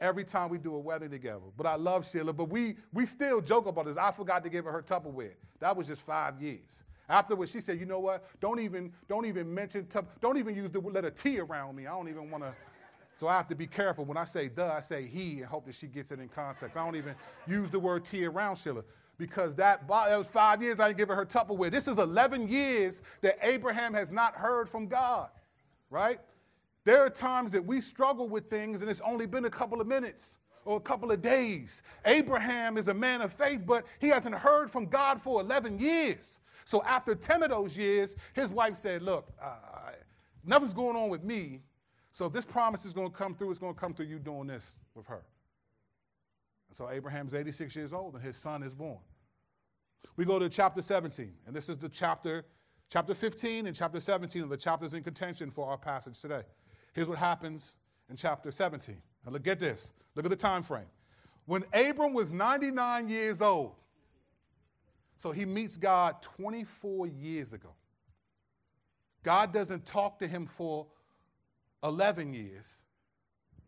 every 0.00 0.24
time 0.24 0.48
we 0.50 0.58
do 0.58 0.74
a 0.74 0.78
wedding 0.78 1.10
together. 1.10 1.44
But 1.56 1.66
I 1.66 1.74
love 1.76 2.08
Sheila. 2.10 2.32
But 2.32 2.50
we, 2.50 2.76
we 2.92 3.06
still 3.06 3.40
joke 3.40 3.66
about 3.66 3.86
this. 3.86 3.96
I 3.96 4.10
forgot 4.12 4.44
to 4.44 4.50
give 4.50 4.64
her 4.64 4.72
her 4.72 4.82
Tupperware. 4.82 5.34
That 5.60 5.76
was 5.76 5.86
just 5.86 6.02
five 6.02 6.40
years. 6.40 6.84
Afterwards, 7.08 7.50
she 7.50 7.60
said, 7.60 7.80
"You 7.80 7.86
know 7.86 8.00
what? 8.00 8.24
Don't 8.40 8.60
even 8.60 8.92
don't 9.08 9.24
even 9.24 9.52
mention 9.52 9.86
don't 10.20 10.36
even 10.36 10.54
use 10.54 10.70
the 10.70 10.80
letter 10.80 11.10
T 11.10 11.38
around 11.38 11.76
me. 11.76 11.86
I 11.86 11.90
don't 11.90 12.08
even 12.08 12.30
want 12.30 12.44
to." 12.44 12.54
So 13.16 13.26
I 13.26 13.36
have 13.36 13.48
to 13.48 13.56
be 13.56 13.66
careful 13.66 14.04
when 14.04 14.16
I 14.16 14.24
say 14.24 14.48
"the." 14.48 14.64
I 14.64 14.80
say 14.80 15.04
"he" 15.04 15.38
and 15.38 15.46
hope 15.46 15.66
that 15.66 15.74
she 15.74 15.86
gets 15.86 16.12
it 16.12 16.20
in 16.20 16.28
context. 16.28 16.76
I 16.76 16.84
don't 16.84 16.96
even 16.96 17.14
use 17.46 17.70
the 17.70 17.78
word 17.78 18.04
T 18.04 18.24
around 18.24 18.56
Sheila 18.56 18.84
because 19.18 19.54
that, 19.56 19.86
that 19.88 20.16
was 20.16 20.28
five 20.28 20.62
years 20.62 20.78
I 20.80 20.88
didn't 20.88 20.98
give 20.98 21.08
her 21.08 21.16
her 21.16 21.26
Tupperware. 21.26 21.70
This 21.70 21.88
is 21.88 21.98
11 21.98 22.48
years 22.48 23.02
that 23.20 23.36
Abraham 23.42 23.92
has 23.92 24.10
not 24.10 24.34
heard 24.34 24.68
from 24.68 24.86
God, 24.86 25.28
right? 25.90 26.20
There 26.84 27.04
are 27.04 27.10
times 27.10 27.50
that 27.52 27.64
we 27.64 27.80
struggle 27.80 28.28
with 28.28 28.48
things 28.48 28.80
and 28.80 28.90
it's 28.90 29.00
only 29.00 29.26
been 29.26 29.44
a 29.44 29.50
couple 29.50 29.80
of 29.80 29.86
minutes 29.86 30.38
or 30.64 30.76
a 30.76 30.80
couple 30.80 31.10
of 31.10 31.20
days. 31.20 31.82
Abraham 32.04 32.78
is 32.78 32.88
a 32.88 32.94
man 32.94 33.20
of 33.20 33.32
faith, 33.32 33.62
but 33.66 33.84
he 33.98 34.08
hasn't 34.08 34.34
heard 34.34 34.70
from 34.70 34.86
God 34.86 35.20
for 35.20 35.40
11 35.40 35.80
years. 35.80 36.40
So 36.68 36.82
after 36.82 37.14
10 37.14 37.44
of 37.44 37.48
those 37.48 37.78
years, 37.78 38.14
his 38.34 38.50
wife 38.50 38.76
said, 38.76 39.00
Look, 39.00 39.32
uh, 39.42 39.92
nothing's 40.44 40.74
going 40.74 40.96
on 40.96 41.08
with 41.08 41.24
me. 41.24 41.62
So 42.12 42.26
if 42.26 42.32
this 42.34 42.44
promise 42.44 42.84
is 42.84 42.92
going 42.92 43.10
to 43.10 43.16
come 43.16 43.34
through, 43.34 43.52
it's 43.52 43.58
going 43.58 43.72
to 43.72 43.80
come 43.80 43.94
through 43.94 44.04
you 44.04 44.18
doing 44.18 44.48
this 44.48 44.76
with 44.94 45.06
her. 45.06 45.22
And 46.68 46.76
so 46.76 46.90
Abraham's 46.90 47.32
86 47.32 47.74
years 47.74 47.94
old 47.94 48.16
and 48.16 48.22
his 48.22 48.36
son 48.36 48.62
is 48.62 48.74
born. 48.74 48.98
We 50.16 50.26
go 50.26 50.38
to 50.38 50.50
chapter 50.50 50.82
17, 50.82 51.32
and 51.46 51.56
this 51.56 51.70
is 51.70 51.78
the 51.78 51.88
chapter, 51.88 52.44
chapter 52.90 53.14
15 53.14 53.66
and 53.66 53.74
chapter 53.74 53.98
17 53.98 54.42
of 54.42 54.50
the 54.50 54.56
chapters 54.58 54.92
in 54.92 55.02
contention 55.02 55.50
for 55.50 55.70
our 55.70 55.78
passage 55.78 56.20
today. 56.20 56.42
Here's 56.92 57.08
what 57.08 57.16
happens 57.16 57.76
in 58.10 58.16
chapter 58.16 58.50
17. 58.50 58.94
Now 59.24 59.32
look 59.32 59.48
at 59.48 59.58
this. 59.58 59.94
Look 60.14 60.26
at 60.26 60.30
the 60.30 60.36
time 60.36 60.62
frame. 60.62 60.84
When 61.46 61.64
Abram 61.72 62.12
was 62.12 62.30
99 62.30 63.08
years 63.08 63.40
old, 63.40 63.72
so 65.18 65.32
he 65.32 65.44
meets 65.44 65.76
God 65.76 66.22
24 66.22 67.08
years 67.08 67.52
ago. 67.52 67.70
God 69.22 69.52
doesn't 69.52 69.84
talk 69.84 70.18
to 70.20 70.26
him 70.26 70.46
for 70.46 70.86
11 71.82 72.32
years, 72.32 72.82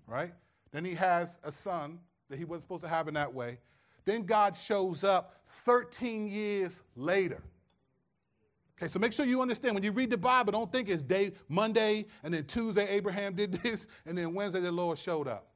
right? 0.06 0.32
Then 0.70 0.84
he 0.84 0.94
has 0.94 1.38
a 1.42 1.52
son 1.52 1.98
that 2.28 2.38
he 2.38 2.44
wasn't 2.44 2.62
supposed 2.62 2.82
to 2.82 2.88
have 2.88 3.08
in 3.08 3.14
that 3.14 3.34
way. 3.34 3.58
Then 4.04 4.22
God 4.22 4.56
shows 4.56 5.04
up 5.04 5.42
13 5.64 6.28
years 6.28 6.82
later. 6.94 7.42
Okay, 8.78 8.90
so 8.90 8.98
make 8.98 9.12
sure 9.12 9.26
you 9.26 9.42
understand 9.42 9.74
when 9.74 9.84
you 9.84 9.92
read 9.92 10.08
the 10.08 10.16
Bible, 10.16 10.52
don't 10.52 10.72
think 10.72 10.88
it's 10.88 11.02
day 11.02 11.32
Monday 11.48 12.06
and 12.22 12.32
then 12.32 12.44
Tuesday 12.44 12.88
Abraham 12.88 13.34
did 13.34 13.52
this 13.62 13.86
and 14.06 14.16
then 14.16 14.32
Wednesday 14.32 14.60
the 14.60 14.72
Lord 14.72 14.98
showed 14.98 15.28
up. 15.28 15.48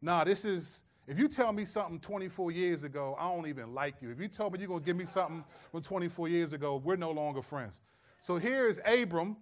Nah, 0.00 0.24
this 0.24 0.44
is 0.44 0.82
if 1.06 1.18
you 1.18 1.28
tell 1.28 1.52
me 1.52 1.64
something 1.64 1.98
24 1.98 2.52
years 2.52 2.84
ago, 2.84 3.16
I 3.18 3.28
don't 3.34 3.46
even 3.48 3.74
like 3.74 3.96
you. 4.00 4.10
If 4.10 4.20
you 4.20 4.28
told 4.28 4.52
me 4.52 4.60
you're 4.60 4.68
going 4.68 4.80
to 4.80 4.86
give 4.86 4.96
me 4.96 5.06
something 5.06 5.44
from 5.70 5.82
24 5.82 6.28
years 6.28 6.52
ago, 6.52 6.76
we're 6.76 6.96
no 6.96 7.10
longer 7.10 7.42
friends. 7.42 7.80
So 8.22 8.36
here 8.36 8.66
is 8.66 8.80
Abram, 8.86 9.36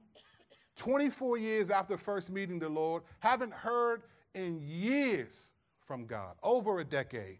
24 0.76 1.36
years 1.36 1.70
after 1.70 1.98
first 1.98 2.30
meeting 2.30 2.58
the 2.58 2.68
Lord, 2.68 3.02
haven't 3.18 3.52
heard 3.52 4.02
in 4.34 4.60
years 4.62 5.50
from 5.86 6.06
God, 6.06 6.34
over 6.42 6.80
a 6.80 6.84
decade. 6.84 7.38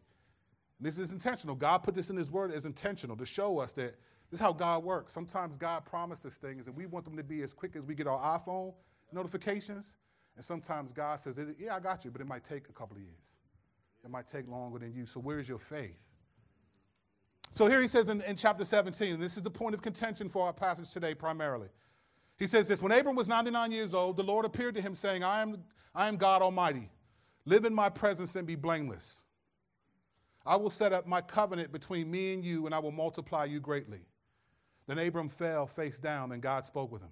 This 0.80 0.98
is 0.98 1.12
intentional. 1.12 1.54
God 1.54 1.78
put 1.78 1.94
this 1.94 2.10
in 2.10 2.16
His 2.16 2.30
Word 2.30 2.52
as 2.52 2.66
intentional 2.66 3.16
to 3.16 3.24
show 3.24 3.58
us 3.58 3.72
that 3.72 3.94
this 4.30 4.38
is 4.38 4.40
how 4.40 4.52
God 4.52 4.84
works. 4.84 5.12
Sometimes 5.12 5.56
God 5.56 5.84
promises 5.84 6.34
things 6.34 6.66
and 6.66 6.76
we 6.76 6.86
want 6.86 7.04
them 7.04 7.16
to 7.16 7.22
be 7.22 7.42
as 7.42 7.52
quick 7.52 7.74
as 7.74 7.84
we 7.84 7.94
get 7.94 8.06
our 8.06 8.38
iPhone 8.38 8.74
notifications. 9.12 9.96
And 10.36 10.44
sometimes 10.44 10.92
God 10.92 11.20
says, 11.20 11.38
Yeah, 11.58 11.74
I 11.74 11.80
got 11.80 12.04
you, 12.04 12.10
but 12.10 12.20
it 12.20 12.26
might 12.26 12.44
take 12.44 12.68
a 12.68 12.72
couple 12.72 12.96
of 12.96 13.02
years. 13.02 13.32
It 14.04 14.10
might 14.10 14.26
take 14.26 14.48
longer 14.48 14.78
than 14.78 14.92
you. 14.92 15.06
So, 15.06 15.20
where's 15.20 15.48
your 15.48 15.58
faith? 15.58 16.00
So, 17.54 17.66
here 17.66 17.80
he 17.80 17.88
says 17.88 18.08
in, 18.08 18.22
in 18.22 18.36
chapter 18.36 18.64
17, 18.64 19.18
this 19.18 19.36
is 19.36 19.42
the 19.42 19.50
point 19.50 19.74
of 19.74 19.82
contention 19.82 20.28
for 20.28 20.46
our 20.46 20.52
passage 20.52 20.90
today 20.90 21.14
primarily. 21.14 21.68
He 22.38 22.46
says 22.46 22.66
this 22.66 22.80
When 22.80 22.92
Abram 22.92 23.16
was 23.16 23.28
99 23.28 23.72
years 23.72 23.94
old, 23.94 24.16
the 24.16 24.22
Lord 24.22 24.44
appeared 24.44 24.74
to 24.76 24.80
him, 24.80 24.94
saying, 24.94 25.22
I 25.22 25.42
am, 25.42 25.62
I 25.94 26.08
am 26.08 26.16
God 26.16 26.42
Almighty. 26.42 26.88
Live 27.44 27.64
in 27.64 27.74
my 27.74 27.88
presence 27.88 28.36
and 28.36 28.46
be 28.46 28.54
blameless. 28.54 29.22
I 30.46 30.56
will 30.56 30.70
set 30.70 30.92
up 30.92 31.06
my 31.06 31.20
covenant 31.20 31.70
between 31.70 32.10
me 32.10 32.32
and 32.32 32.44
you, 32.44 32.66
and 32.66 32.74
I 32.74 32.78
will 32.78 32.92
multiply 32.92 33.44
you 33.44 33.60
greatly. 33.60 34.00
Then 34.86 34.98
Abram 34.98 35.28
fell 35.28 35.66
face 35.66 35.98
down, 35.98 36.32
and 36.32 36.42
God 36.42 36.66
spoke 36.66 36.90
with 36.90 37.02
him. 37.02 37.10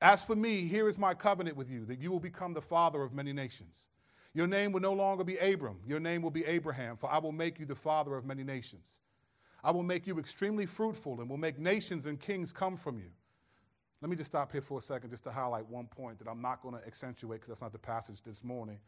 As 0.00 0.22
for 0.22 0.34
me, 0.34 0.66
here 0.66 0.88
is 0.88 0.98
my 0.98 1.14
covenant 1.14 1.56
with 1.56 1.70
you, 1.70 1.84
that 1.86 2.00
you 2.00 2.10
will 2.10 2.20
become 2.20 2.54
the 2.54 2.62
father 2.62 3.02
of 3.02 3.12
many 3.12 3.32
nations. 3.32 3.88
Your 4.34 4.48
name 4.48 4.72
will 4.72 4.80
no 4.80 4.92
longer 4.92 5.22
be 5.22 5.36
Abram, 5.38 5.78
your 5.86 6.00
name 6.00 6.20
will 6.20 6.30
be 6.30 6.44
Abraham, 6.44 6.96
for 6.96 7.10
I 7.10 7.18
will 7.18 7.32
make 7.32 7.60
you 7.60 7.66
the 7.66 7.74
father 7.76 8.16
of 8.16 8.24
many 8.24 8.42
nations. 8.42 8.98
I 9.62 9.70
will 9.70 9.84
make 9.84 10.06
you 10.06 10.18
extremely 10.18 10.66
fruitful 10.66 11.20
and 11.20 11.30
will 11.30 11.38
make 11.38 11.58
nations 11.58 12.06
and 12.06 12.20
kings 12.20 12.52
come 12.52 12.76
from 12.76 12.98
you. 12.98 13.10
Let 14.02 14.10
me 14.10 14.16
just 14.16 14.30
stop 14.30 14.52
here 14.52 14.60
for 14.60 14.78
a 14.78 14.82
second 14.82 15.10
just 15.10 15.24
to 15.24 15.30
highlight 15.30 15.66
one 15.66 15.86
point 15.86 16.18
that 16.18 16.28
I'm 16.28 16.42
not 16.42 16.60
going 16.60 16.74
to 16.74 16.86
accentuate 16.86 17.40
because 17.40 17.48
that's 17.48 17.62
not 17.62 17.72
the 17.72 17.78
passage 17.78 18.20
this 18.22 18.44
morning. 18.44 18.78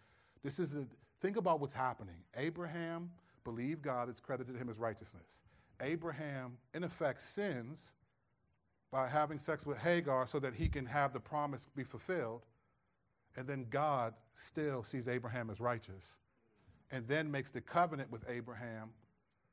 This 0.43 0.59
is 0.59 0.75
a, 0.75 0.85
think 1.23 1.39
about 1.39 1.61
what's 1.61 1.73
happening. 1.73 2.17
Abraham 2.37 3.11
believed 3.45 3.81
God, 3.81 4.11
it's 4.11 4.21
credited 4.21 4.57
him 4.57 4.69
as 4.69 4.79
righteousness. 4.79 5.41
Abraham, 5.81 6.59
in 6.75 6.85
effect, 6.85 7.23
sins 7.23 7.93
by 8.91 9.09
having 9.09 9.39
sex 9.39 9.65
with 9.65 9.79
Hagar 9.79 10.27
so 10.27 10.39
that 10.41 10.55
he 10.55 10.69
can 10.69 10.85
have 10.85 11.13
the 11.13 11.21
promise 11.21 11.69
be 11.75 11.85
fulfilled. 11.85 12.43
And 13.37 13.47
then 13.47 13.67
God 13.71 14.15
still 14.35 14.83
sees 14.83 15.09
Abraham 15.09 15.51
as 15.51 15.61
righteous 15.61 16.19
and 16.91 17.07
then 17.07 17.31
makes 17.31 17.51
the 17.51 17.61
covenant 17.61 18.11
with 18.11 18.25
Abraham 18.29 18.91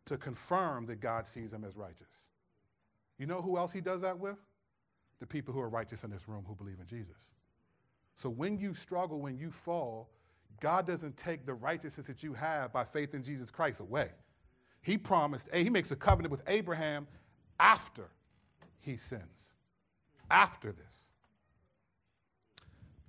to 0.05 0.17
confirm 0.17 0.85
that 0.85 0.99
God 0.99 1.27
sees 1.27 1.51
him 1.51 1.63
as 1.63 1.75
righteous. 1.75 2.27
You 3.17 3.25
know 3.25 3.41
who 3.41 3.57
else 3.57 3.71
he 3.71 3.81
does 3.81 4.01
that 4.01 4.17
with? 4.17 4.37
The 5.19 5.27
people 5.27 5.53
who 5.53 5.59
are 5.59 5.69
righteous 5.69 6.03
in 6.03 6.11
this 6.11 6.27
room 6.27 6.43
who 6.47 6.55
believe 6.55 6.79
in 6.79 6.87
Jesus. 6.87 7.31
So 8.15 8.29
when 8.29 8.57
you 8.57 8.73
struggle, 8.73 9.19
when 9.19 9.37
you 9.37 9.49
fall, 9.49 10.09
God 10.59 10.85
doesn't 10.85 11.17
take 11.17 11.45
the 11.45 11.53
righteousness 11.53 12.07
that 12.07 12.23
you 12.23 12.33
have 12.33 12.71
by 12.71 12.83
faith 12.83 13.13
in 13.13 13.23
Jesus 13.23 13.49
Christ 13.49 13.79
away. 13.79 14.09
He 14.81 14.97
promised, 14.97 15.47
he 15.53 15.69
makes 15.69 15.91
a 15.91 15.95
covenant 15.95 16.31
with 16.31 16.43
Abraham 16.47 17.07
after 17.59 18.09
he 18.79 18.97
sins. 18.97 19.51
After 20.29 20.71
this. 20.71 21.09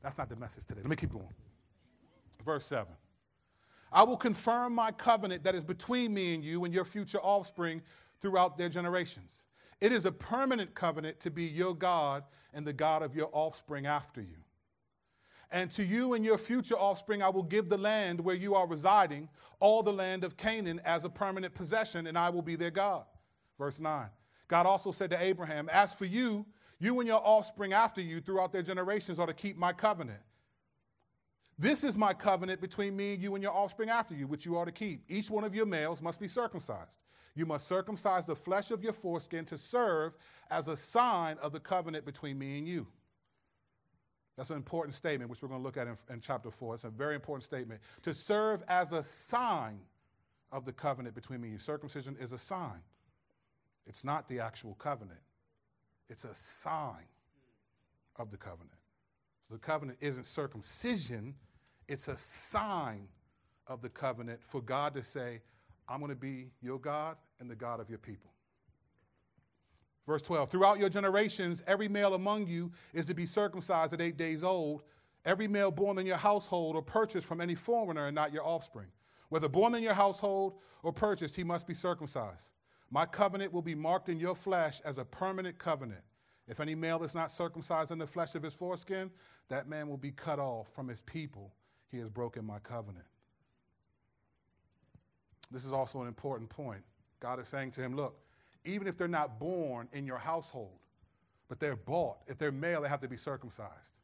That's 0.05 0.19
not 0.19 0.29
the 0.29 0.37
message 0.37 0.67
today. 0.67 0.83
Let 0.83 0.91
me 0.91 0.97
keep 0.97 1.13
going. 1.13 1.27
Verse 2.45 2.67
7. 2.67 2.87
I 3.91 4.03
will 4.03 4.19
confirm 4.19 4.75
my 4.75 4.93
covenant 4.93 5.45
that 5.45 5.55
is 5.55 5.65
between 5.65 6.13
me 6.13 6.35
and 6.35 6.45
you 6.45 6.65
and 6.65 6.75
your 6.75 6.85
future 6.85 7.21
offspring 7.21 7.81
throughout 8.21 8.59
their 8.59 8.69
generations. 8.69 9.45
It 9.81 9.93
is 9.93 10.05
a 10.05 10.13
permanent 10.13 10.75
covenant 10.75 11.21
to 11.21 11.31
be 11.31 11.45
your 11.45 11.75
God 11.75 12.23
and 12.53 12.67
the 12.67 12.73
God 12.73 13.03
of 13.03 13.17
your 13.17 13.31
offspring 13.33 13.87
after 13.87 14.21
you. 14.21 14.37
And 15.51 15.73
to 15.73 15.83
you 15.83 16.13
and 16.13 16.25
your 16.25 16.37
future 16.37 16.77
offspring, 16.77 17.23
I 17.23 17.31
will 17.31 17.43
give 17.43 17.71
the 17.71 17.79
land 17.79 18.21
where 18.21 18.35
you 18.35 18.55
are 18.55 18.67
residing, 18.67 19.31
all 19.59 19.83
the 19.83 19.93
land 19.93 20.23
of 20.23 20.37
Canaan, 20.37 20.83
as 20.85 21.05
a 21.05 21.09
permanent 21.09 21.55
possession, 21.55 22.09
and 22.09 22.19
I 22.19 22.29
will 22.29 22.43
be 22.43 22.57
their 22.57 22.71
God. 22.71 23.05
Verse 23.59 23.81
9. 23.81 24.09
God 24.49 24.67
also 24.67 24.93
said 24.93 25.11
to 25.11 25.23
Abraham, 25.23 25.71
As 25.73 25.95
for 25.95 26.05
you, 26.05 26.45
you 26.79 26.99
and 27.01 27.09
your 27.09 27.21
offspring 27.25 27.73
after 27.73 28.01
you 28.01 28.21
throughout 28.21 28.53
their 28.53 28.63
generations 28.63 29.19
are 29.19 29.27
to 29.27 29.35
keep 29.35 29.57
my 29.57 29.73
covenant. 29.73 30.21
This 31.59 31.85
is 31.85 31.97
my 31.97 32.13
covenant 32.13 32.61
between 32.61 32.97
me 32.97 33.15
and 33.15 33.23
you 33.23 33.35
and 33.35 33.43
your 33.43 33.53
offspring 33.53 33.89
after 33.89 34.15
you, 34.15 34.27
which 34.27 34.45
you 34.45 34.57
are 34.57 34.65
to 34.65 34.73
keep. 34.73 35.05
Each 35.09 35.31
one 35.31 35.45
of 35.45 35.55
your 35.55 35.67
males 35.67 36.03
must 36.03 36.19
be 36.19 36.27
circumcised. 36.27 36.99
You 37.37 37.47
must 37.47 37.67
circumcise 37.67 38.25
the 38.25 38.37
flesh 38.37 38.71
of 38.71 38.83
your 38.83 38.93
foreskin 38.93 39.45
to 39.47 39.59
serve 39.59 40.15
as 40.51 40.69
a 40.69 40.77
sign 40.77 41.37
of 41.39 41.53
the 41.53 41.61
covenant 41.61 42.05
between 42.05 42.39
me 42.39 42.59
and 42.59 42.67
you. 42.67 42.87
That's 44.37 44.51
an 44.51 44.57
important 44.57 44.95
statement, 44.97 45.31
which 45.31 45.43
we're 45.43 45.49
going 45.49 45.61
to 45.61 45.65
look 45.65 45.77
at 45.77 45.87
in, 45.87 45.97
in, 46.11 46.21
chapter 46.21 46.51
4. 46.51 46.75
It's 46.75 46.85
a 46.85 46.91
very 46.91 47.15
important 47.15 47.45
statement. 47.45 47.81
To 48.03 48.13
serve 48.13 48.65
as 48.67 48.93
a 48.93 49.03
sign 49.03 49.79
of 50.51 50.65
the 50.65 50.73
covenant 50.73 51.15
between 51.15 51.41
me 51.41 51.49
and 51.49 51.53
you. 51.55 51.59
Circumcision 51.59 52.17
is 52.21 52.33
a 52.33 52.39
sign, 52.39 52.81
it's 53.87 54.05
not 54.05 54.29
the 54.29 54.41
actual 54.41 54.75
covenant, 54.75 55.21
it's 56.09 56.25
a 56.25 56.35
sign 56.35 57.07
of 58.17 58.31
the 58.31 58.37
covenant. 58.37 58.79
So 59.49 59.55
the 59.55 59.61
covenant 59.61 59.99
isn't 60.01 60.27
circumcision, 60.27 61.35
it's 61.89 62.09
a 62.09 62.17
sign 62.17 63.09
of 63.67 63.83
the 63.83 63.89
covenant 63.89 64.41
for 64.43 64.61
God 64.61 64.95
to 64.95 65.03
say, 65.03 65.41
I'm 65.89 65.99
going 66.01 66.11
to 66.11 66.17
be 66.17 66.51
your 66.63 66.79
God 66.79 67.17
and 67.41 67.51
the 67.51 67.55
God 67.55 67.81
of 67.81 67.89
your 67.89 67.99
people. 67.99 68.31
Verse 70.07 70.23
12 70.23 70.51
Throughout 70.51 70.79
your 70.79 70.89
generations, 70.89 71.63
every 71.67 71.89
male 71.89 72.15
among 72.15 72.47
you 72.47 72.71
is 72.93 73.07
to 73.07 73.15
be 73.15 73.27
circumcised 73.27 73.93
at 73.93 74.01
eight 74.01 74.17
days 74.17 74.43
old, 74.43 74.83
every 75.25 75.49
male 75.49 75.71
born 75.71 75.99
in 75.99 76.07
your 76.07 76.17
household 76.17 76.77
or 76.77 76.83
purchased 76.83 77.27
from 77.27 77.41
any 77.41 77.55
foreigner 77.55 78.07
and 78.07 78.15
not 78.15 78.33
your 78.33 78.45
offspring. 78.47 78.89
Whether 79.31 79.49
born 79.49 79.75
in 79.75 79.83
your 79.83 79.95
household 79.95 80.55
or 80.83 80.93
purchased, 80.93 81.35
he 81.35 81.45
must 81.45 81.67
be 81.67 81.75
circumcised. 81.75 82.51
My 82.95 83.07
covenant 83.07 83.53
will 83.53 83.61
be 83.61 83.75
marked 83.75 84.09
in 84.09 84.21
your 84.21 84.37
flesh 84.37 84.81
as 84.85 84.99
a 84.99 85.05
permanent 85.05 85.59
covenant. 85.59 86.03
If 86.47 86.61
any 86.61 86.77
male 86.77 87.03
is 87.03 87.13
not 87.13 87.33
circumcised 87.33 87.91
in 87.91 87.99
the 87.99 88.07
flesh 88.07 88.37
of 88.37 88.43
his 88.45 88.55
foreskin, 88.55 89.11
that 89.49 89.69
man 89.69 89.89
will 89.89 89.97
be 89.97 90.13
cut 90.13 90.39
off 90.39 90.69
from 90.73 90.87
his 90.87 91.03
people. 91.03 91.53
He 91.91 91.99
has 91.99 92.09
broken 92.09 92.45
my 92.45 92.61
covenant. 92.61 93.05
This 95.51 95.65
is 95.65 95.73
also 95.73 96.03
an 96.03 96.07
important 96.07 96.49
point. 96.49 96.85
God 97.19 97.41
is 97.41 97.49
saying 97.49 97.73
to 97.73 97.81
him, 97.81 97.97
Look, 97.97 98.17
even 98.65 98.87
if 98.87 98.97
they're 98.97 99.09
not 99.09 99.41
born 99.41 99.89
in 99.93 100.07
your 100.07 100.19
household, 100.19 100.79
but 101.49 101.59
they're 101.59 101.75
bought, 101.75 102.19
if 102.29 102.39
they're 102.39 102.53
male, 102.53 102.83
they 102.83 102.89
have 102.89 103.01
to 103.01 103.09
be 103.09 103.17
circumcised. 103.17 103.99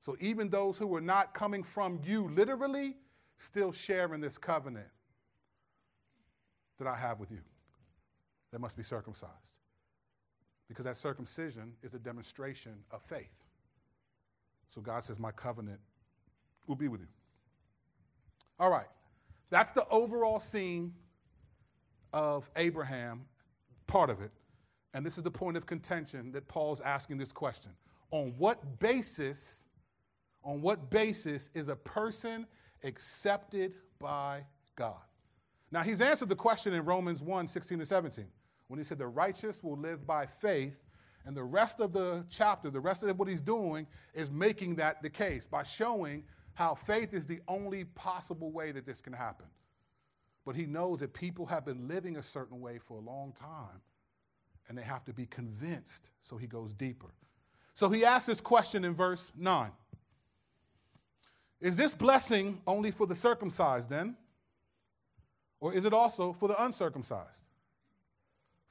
So 0.00 0.16
even 0.18 0.50
those 0.50 0.76
who 0.76 0.88
were 0.88 1.00
not 1.00 1.34
coming 1.34 1.62
from 1.62 2.00
you 2.04 2.24
literally 2.34 2.96
still 3.36 3.70
share 3.70 4.12
in 4.12 4.20
this 4.20 4.38
covenant 4.38 4.88
that 6.80 6.88
I 6.88 6.96
have 6.96 7.20
with 7.20 7.30
you. 7.30 7.42
They 8.52 8.58
must 8.58 8.76
be 8.76 8.82
circumcised. 8.82 9.56
Because 10.68 10.84
that 10.84 10.96
circumcision 10.96 11.72
is 11.82 11.94
a 11.94 11.98
demonstration 11.98 12.74
of 12.90 13.02
faith. 13.02 13.32
So 14.70 14.80
God 14.80 15.04
says, 15.04 15.18
My 15.18 15.32
covenant 15.32 15.80
will 16.66 16.76
be 16.76 16.88
with 16.88 17.00
you. 17.00 17.08
All 18.58 18.70
right. 18.70 18.86
That's 19.50 19.70
the 19.72 19.86
overall 19.88 20.40
scene 20.40 20.94
of 22.12 22.50
Abraham 22.56 23.24
part 23.86 24.10
of 24.10 24.22
it. 24.22 24.30
And 24.94 25.04
this 25.04 25.16
is 25.16 25.24
the 25.24 25.30
point 25.30 25.56
of 25.56 25.66
contention 25.66 26.32
that 26.32 26.48
Paul's 26.48 26.80
asking 26.80 27.18
this 27.18 27.32
question. 27.32 27.72
On 28.10 28.34
what 28.36 28.78
basis, 28.78 29.64
on 30.44 30.60
what 30.60 30.90
basis 30.90 31.50
is 31.54 31.68
a 31.68 31.76
person 31.76 32.46
accepted 32.84 33.74
by 33.98 34.44
God? 34.76 35.00
Now, 35.70 35.82
he's 35.82 36.02
answered 36.02 36.28
the 36.28 36.36
question 36.36 36.74
in 36.74 36.84
Romans 36.84 37.22
1 37.22 37.48
16 37.48 37.78
to 37.78 37.86
17, 37.86 38.26
when 38.72 38.78
he 38.78 38.84
said, 38.86 38.96
The 38.96 39.06
righteous 39.06 39.62
will 39.62 39.76
live 39.76 40.06
by 40.06 40.24
faith. 40.24 40.82
And 41.26 41.36
the 41.36 41.44
rest 41.44 41.78
of 41.78 41.92
the 41.92 42.24
chapter, 42.30 42.70
the 42.70 42.80
rest 42.80 43.02
of 43.02 43.18
what 43.18 43.28
he's 43.28 43.42
doing 43.42 43.86
is 44.14 44.30
making 44.30 44.76
that 44.76 45.02
the 45.02 45.10
case 45.10 45.46
by 45.46 45.62
showing 45.62 46.24
how 46.54 46.74
faith 46.74 47.12
is 47.12 47.26
the 47.26 47.40
only 47.48 47.84
possible 47.84 48.50
way 48.50 48.72
that 48.72 48.86
this 48.86 49.02
can 49.02 49.12
happen. 49.12 49.44
But 50.46 50.56
he 50.56 50.64
knows 50.64 51.00
that 51.00 51.12
people 51.12 51.44
have 51.44 51.66
been 51.66 51.86
living 51.86 52.16
a 52.16 52.22
certain 52.22 52.62
way 52.62 52.78
for 52.78 52.96
a 52.96 53.02
long 53.02 53.34
time, 53.38 53.82
and 54.70 54.78
they 54.78 54.82
have 54.82 55.04
to 55.04 55.12
be 55.12 55.26
convinced, 55.26 56.10
so 56.22 56.38
he 56.38 56.46
goes 56.46 56.72
deeper. 56.72 57.12
So 57.74 57.90
he 57.90 58.06
asks 58.06 58.24
this 58.24 58.40
question 58.40 58.86
in 58.86 58.94
verse 58.94 59.32
9. 59.36 59.70
Is 61.60 61.76
this 61.76 61.92
blessing 61.92 62.62
only 62.66 62.90
for 62.90 63.06
the 63.06 63.14
circumcised 63.14 63.90
then? 63.90 64.16
Or 65.60 65.74
is 65.74 65.84
it 65.84 65.92
also 65.92 66.32
for 66.32 66.48
the 66.48 66.64
uncircumcised? 66.64 67.42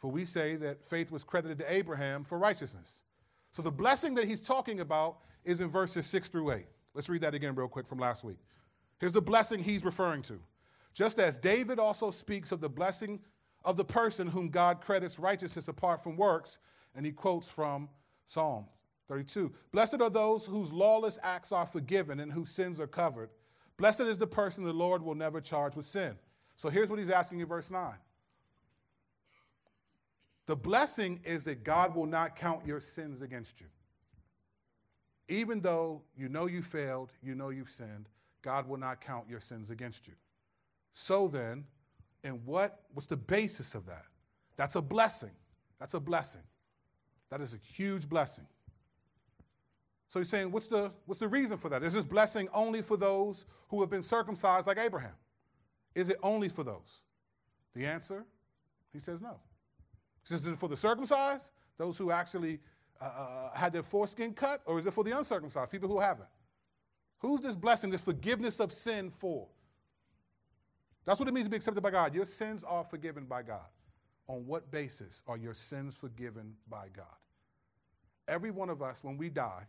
For 0.01 0.09
we 0.09 0.25
say 0.25 0.55
that 0.55 0.83
faith 0.83 1.11
was 1.11 1.23
credited 1.23 1.59
to 1.59 1.71
Abraham 1.71 2.23
for 2.23 2.39
righteousness. 2.39 3.03
So 3.51 3.61
the 3.61 3.71
blessing 3.71 4.15
that 4.15 4.25
he's 4.25 4.41
talking 4.41 4.79
about 4.79 5.19
is 5.45 5.61
in 5.61 5.69
verses 5.69 6.07
6 6.07 6.29
through 6.29 6.51
8. 6.51 6.65
Let's 6.95 7.07
read 7.07 7.21
that 7.21 7.35
again, 7.35 7.53
real 7.53 7.67
quick, 7.67 7.87
from 7.87 7.99
last 7.99 8.23
week. 8.23 8.39
Here's 8.99 9.13
the 9.13 9.21
blessing 9.21 9.63
he's 9.63 9.85
referring 9.85 10.23
to. 10.23 10.39
Just 10.93 11.19
as 11.19 11.37
David 11.37 11.79
also 11.79 12.09
speaks 12.09 12.51
of 12.51 12.61
the 12.61 12.69
blessing 12.69 13.19
of 13.63 13.77
the 13.77 13.85
person 13.85 14.27
whom 14.27 14.49
God 14.49 14.81
credits 14.81 15.19
righteousness 15.19 15.67
apart 15.67 16.03
from 16.03 16.17
works, 16.17 16.57
and 16.95 17.05
he 17.05 17.11
quotes 17.11 17.47
from 17.47 17.87
Psalm 18.27 18.65
32. 19.07 19.51
Blessed 19.71 20.01
are 20.01 20.09
those 20.09 20.45
whose 20.45 20.71
lawless 20.71 21.19
acts 21.21 21.51
are 21.51 21.65
forgiven 21.65 22.19
and 22.19 22.31
whose 22.31 22.49
sins 22.49 22.79
are 22.79 22.87
covered. 22.87 23.29
Blessed 23.77 24.01
is 24.01 24.17
the 24.17 24.27
person 24.27 24.63
the 24.63 24.73
Lord 24.73 25.01
will 25.01 25.15
never 25.15 25.39
charge 25.41 25.75
with 25.75 25.85
sin. 25.85 26.15
So 26.55 26.69
here's 26.69 26.89
what 26.89 26.99
he's 26.99 27.09
asking 27.09 27.39
in 27.39 27.47
verse 27.47 27.69
9. 27.69 27.93
The 30.47 30.55
blessing 30.55 31.21
is 31.23 31.43
that 31.45 31.63
God 31.63 31.95
will 31.95 32.05
not 32.05 32.35
count 32.35 32.65
your 32.65 32.79
sins 32.79 33.21
against 33.21 33.61
you. 33.61 33.67
Even 35.27 35.61
though 35.61 36.01
you 36.17 36.27
know 36.27 36.45
you 36.45 36.61
failed, 36.61 37.11
you 37.21 37.35
know 37.35 37.49
you've 37.49 37.69
sinned, 37.69 38.09
God 38.41 38.67
will 38.67 38.77
not 38.77 39.01
count 39.01 39.29
your 39.29 39.39
sins 39.39 39.69
against 39.69 40.07
you. 40.07 40.13
So 40.93 41.27
then, 41.27 41.65
and 42.23 42.45
what 42.45 42.81
was 42.93 43.05
the 43.05 43.17
basis 43.17 43.75
of 43.75 43.85
that? 43.85 44.05
That's 44.57 44.75
a 44.75 44.81
blessing. 44.81 45.31
That's 45.79 45.93
a 45.93 45.99
blessing. 45.99 46.41
That 47.29 47.41
is 47.41 47.53
a 47.53 47.57
huge 47.57 48.09
blessing. 48.09 48.45
So 50.09 50.19
he's 50.19 50.29
saying, 50.29 50.51
what's 50.51 50.67
the, 50.67 50.91
what's 51.05 51.19
the 51.19 51.27
reason 51.29 51.57
for 51.57 51.69
that? 51.69 51.83
Is 51.83 51.93
this 51.93 52.03
blessing 52.03 52.49
only 52.53 52.81
for 52.81 52.97
those 52.97 53.45
who 53.69 53.79
have 53.79 53.89
been 53.89 54.03
circumcised 54.03 54.67
like 54.67 54.77
Abraham? 54.77 55.15
Is 55.95 56.09
it 56.09 56.17
only 56.21 56.49
for 56.49 56.63
those? 56.63 57.01
The 57.73 57.85
answer, 57.85 58.25
he 58.91 58.99
says 58.99 59.21
no. 59.21 59.39
Is 60.29 60.45
it 60.45 60.57
for 60.57 60.69
the 60.69 60.77
circumcised, 60.77 61.51
those 61.77 61.97
who 61.97 62.11
actually 62.11 62.59
uh, 63.01 63.05
uh, 63.05 63.53
had 63.53 63.73
their 63.73 63.83
foreskin 63.83 64.33
cut, 64.33 64.61
or 64.65 64.77
is 64.77 64.85
it 64.85 64.93
for 64.93 65.03
the 65.03 65.17
uncircumcised, 65.17 65.71
people 65.71 65.89
who 65.89 65.99
haven't? 65.99 66.29
Who's 67.19 67.41
this 67.41 67.55
blessing, 67.55 67.89
this 67.89 68.01
forgiveness 68.01 68.59
of 68.59 68.71
sin 68.71 69.09
for? 69.09 69.47
That's 71.05 71.19
what 71.19 71.27
it 71.27 71.33
means 71.33 71.47
to 71.47 71.49
be 71.49 71.57
accepted 71.57 71.81
by 71.81 71.91
God. 71.91 72.13
Your 72.13 72.25
sins 72.25 72.63
are 72.63 72.83
forgiven 72.83 73.25
by 73.25 73.41
God. 73.43 73.65
On 74.27 74.45
what 74.45 74.71
basis 74.71 75.23
are 75.27 75.37
your 75.37 75.53
sins 75.53 75.95
forgiven 75.95 76.53
by 76.69 76.87
God? 76.95 77.05
Every 78.27 78.51
one 78.51 78.69
of 78.69 78.81
us, 78.81 79.03
when 79.03 79.17
we 79.17 79.29
die, 79.29 79.63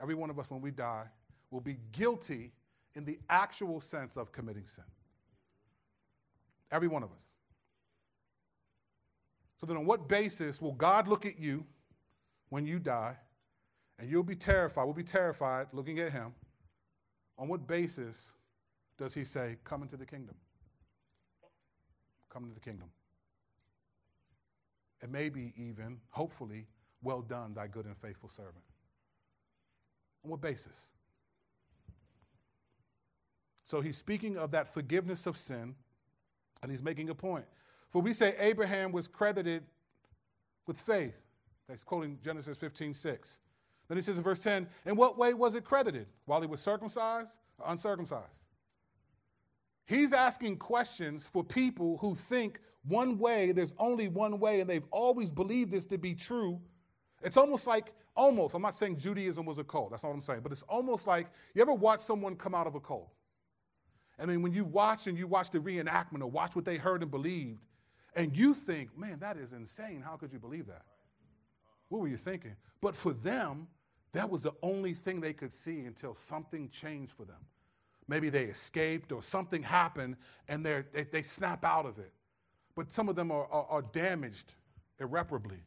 every 0.00 0.14
one 0.14 0.30
of 0.30 0.38
us, 0.38 0.50
when 0.50 0.60
we 0.60 0.70
die, 0.70 1.04
will 1.50 1.60
be 1.60 1.76
guilty 1.92 2.52
in 2.94 3.04
the 3.04 3.18
actual 3.28 3.80
sense 3.80 4.16
of 4.16 4.32
committing 4.32 4.66
sin. 4.66 4.84
Every 6.70 6.88
one 6.88 7.02
of 7.02 7.10
us. 7.12 7.24
So 9.58 9.66
then, 9.66 9.76
on 9.76 9.86
what 9.86 10.08
basis 10.08 10.60
will 10.60 10.72
God 10.72 11.08
look 11.08 11.24
at 11.24 11.38
you 11.38 11.64
when 12.50 12.66
you 12.66 12.78
die 12.78 13.16
and 13.98 14.10
you'll 14.10 14.22
be 14.22 14.36
terrified? 14.36 14.84
We'll 14.84 14.94
be 14.94 15.02
terrified 15.02 15.68
looking 15.72 15.98
at 15.98 16.12
Him. 16.12 16.34
On 17.38 17.48
what 17.48 17.66
basis 17.66 18.32
does 18.98 19.14
he 19.14 19.24
say, 19.24 19.56
Come 19.64 19.82
into 19.82 19.96
the 19.96 20.06
kingdom? 20.06 20.34
Come 22.30 22.44
into 22.44 22.54
the 22.54 22.60
kingdom. 22.60 22.88
And 25.02 25.12
maybe 25.12 25.52
even, 25.56 25.98
hopefully, 26.10 26.66
well 27.02 27.20
done, 27.20 27.54
thy 27.54 27.66
good 27.66 27.84
and 27.86 27.96
faithful 27.96 28.28
servant. 28.28 28.64
On 30.24 30.30
what 30.30 30.40
basis? 30.40 30.88
So 33.64 33.80
he's 33.80 33.96
speaking 33.96 34.36
of 34.38 34.50
that 34.52 34.72
forgiveness 34.72 35.26
of 35.26 35.36
sin, 35.36 35.74
and 36.62 36.70
he's 36.70 36.82
making 36.82 37.10
a 37.10 37.14
point. 37.14 37.44
For 37.88 38.02
we 38.02 38.12
say 38.12 38.34
Abraham 38.38 38.92
was 38.92 39.08
credited 39.08 39.64
with 40.66 40.80
faith. 40.80 41.16
That's 41.68 41.84
quoting 41.84 42.18
Genesis 42.24 42.58
15, 42.58 42.94
6. 42.94 43.38
Then 43.88 43.96
he 43.96 44.02
says 44.02 44.16
in 44.16 44.22
verse 44.22 44.40
10, 44.40 44.66
In 44.84 44.96
what 44.96 45.18
way 45.18 45.34
was 45.34 45.54
it 45.54 45.64
credited? 45.64 46.06
While 46.24 46.40
he 46.40 46.46
was 46.46 46.60
circumcised 46.60 47.38
or 47.58 47.70
uncircumcised? 47.70 48.44
He's 49.86 50.12
asking 50.12 50.58
questions 50.58 51.24
for 51.24 51.44
people 51.44 51.98
who 51.98 52.14
think 52.14 52.60
one 52.88 53.18
way, 53.18 53.52
there's 53.52 53.72
only 53.78 54.08
one 54.08 54.38
way, 54.38 54.60
and 54.60 54.68
they've 54.68 54.86
always 54.90 55.30
believed 55.30 55.70
this 55.70 55.86
to 55.86 55.98
be 55.98 56.14
true. 56.14 56.60
It's 57.22 57.36
almost 57.36 57.66
like, 57.66 57.92
almost, 58.16 58.54
I'm 58.54 58.62
not 58.62 58.74
saying 58.74 58.98
Judaism 58.98 59.44
was 59.44 59.58
a 59.58 59.64
cult, 59.64 59.90
that's 59.90 60.02
not 60.02 60.10
what 60.10 60.16
I'm 60.16 60.22
saying, 60.22 60.40
but 60.42 60.52
it's 60.52 60.62
almost 60.62 61.06
like 61.06 61.28
you 61.54 61.62
ever 61.62 61.74
watch 61.74 62.00
someone 62.00 62.36
come 62.36 62.54
out 62.54 62.66
of 62.66 62.74
a 62.74 62.80
cult? 62.80 63.10
And 64.18 64.30
then 64.30 64.42
when 64.42 64.52
you 64.52 64.64
watch 64.64 65.06
and 65.06 65.18
you 65.18 65.26
watch 65.26 65.50
the 65.50 65.58
reenactment 65.58 66.22
or 66.22 66.26
watch 66.26 66.56
what 66.56 66.64
they 66.64 66.76
heard 66.76 67.02
and 67.02 67.10
believed, 67.10 67.60
and 68.16 68.34
you 68.34 68.54
think, 68.54 68.98
man, 68.98 69.18
that 69.20 69.36
is 69.36 69.52
insane. 69.52 70.02
How 70.02 70.16
could 70.16 70.32
you 70.32 70.38
believe 70.38 70.66
that? 70.66 70.82
What 71.90 72.00
were 72.00 72.08
you 72.08 72.16
thinking? 72.16 72.56
But 72.80 72.96
for 72.96 73.12
them, 73.12 73.68
that 74.12 74.28
was 74.28 74.42
the 74.42 74.54
only 74.62 74.94
thing 74.94 75.20
they 75.20 75.34
could 75.34 75.52
see 75.52 75.80
until 75.80 76.14
something 76.14 76.70
changed 76.70 77.12
for 77.12 77.24
them. 77.24 77.36
Maybe 78.08 78.30
they 78.30 78.44
escaped 78.44 79.12
or 79.12 79.22
something 79.22 79.62
happened 79.62 80.16
and 80.48 80.64
they, 80.64 80.84
they 81.12 81.22
snap 81.22 81.64
out 81.64 81.84
of 81.84 81.98
it. 81.98 82.12
But 82.74 82.90
some 82.90 83.08
of 83.08 83.16
them 83.16 83.30
are, 83.30 83.46
are, 83.50 83.66
are 83.68 83.82
damaged 83.82 84.54
irreparably. 84.98 85.62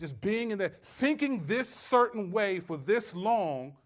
Just 0.00 0.20
being 0.20 0.50
in 0.50 0.58
there, 0.58 0.74
thinking 0.82 1.46
this 1.46 1.68
certain 1.68 2.32
way 2.32 2.58
for 2.58 2.76
this 2.76 3.14
long 3.14 3.76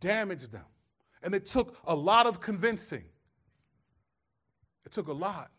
damaged 0.00 0.52
them. 0.52 0.64
And 1.22 1.34
it 1.34 1.46
took 1.46 1.78
a 1.86 1.94
lot 1.94 2.26
of 2.26 2.40
convincing. 2.40 3.04
It 4.84 4.92
took 4.92 5.08
a 5.08 5.12
lot. 5.12 5.50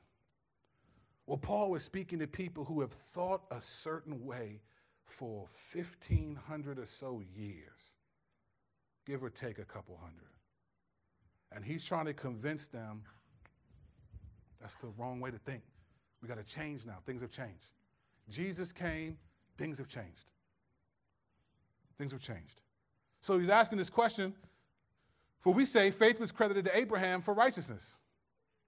Well, 1.26 1.38
Paul 1.38 1.72
was 1.72 1.84
speaking 1.84 2.20
to 2.20 2.28
people 2.28 2.66
who 2.66 2.82
have 2.82 2.92
thought 2.92 3.44
a 3.50 3.62
certain 3.62 4.26
way 4.26 4.62
for 5.06 5.48
1,500 5.74 6.80
or 6.80 6.86
so 6.86 7.22
years, 7.36 7.94
give 9.06 9.24
or 9.24 9.30
take 9.30 9.60
a 9.60 9.66
couple 9.66 9.98
hundred. 9.98 10.28
And 11.52 11.64
he's 11.64 11.84
trying 11.84 12.06
to 12.06 12.14
convince 12.14 12.68
them 12.68 13.04
that's 14.60 14.76
the 14.76 14.88
wrong 14.98 15.20
way 15.20 15.30
to 15.30 15.38
think. 15.38 15.62
We 16.22 16.28
got 16.30 16.38
to 16.38 16.44
change 16.44 16.86
now. 16.86 16.98
Things 17.06 17.22
have 17.22 17.32
changed. 17.32 17.72
Jesus 18.30 18.72
came, 18.72 19.18
things 19.58 19.78
have 19.78 19.90
changed. 19.90 20.32
Things 21.98 22.14
have 22.14 22.22
changed. 22.22 22.62
So 23.20 23.38
he's 23.38 23.50
asking 23.50 23.78
this 23.78 23.90
question 23.90 24.34
for 25.42 25.54
we 25.54 25.66
say 25.66 25.92
faith 25.92 26.22
was 26.22 26.32
credited 26.32 26.64
to 26.66 26.78
Abraham 26.78 27.22
for 27.22 27.34
righteousness. 27.34 27.98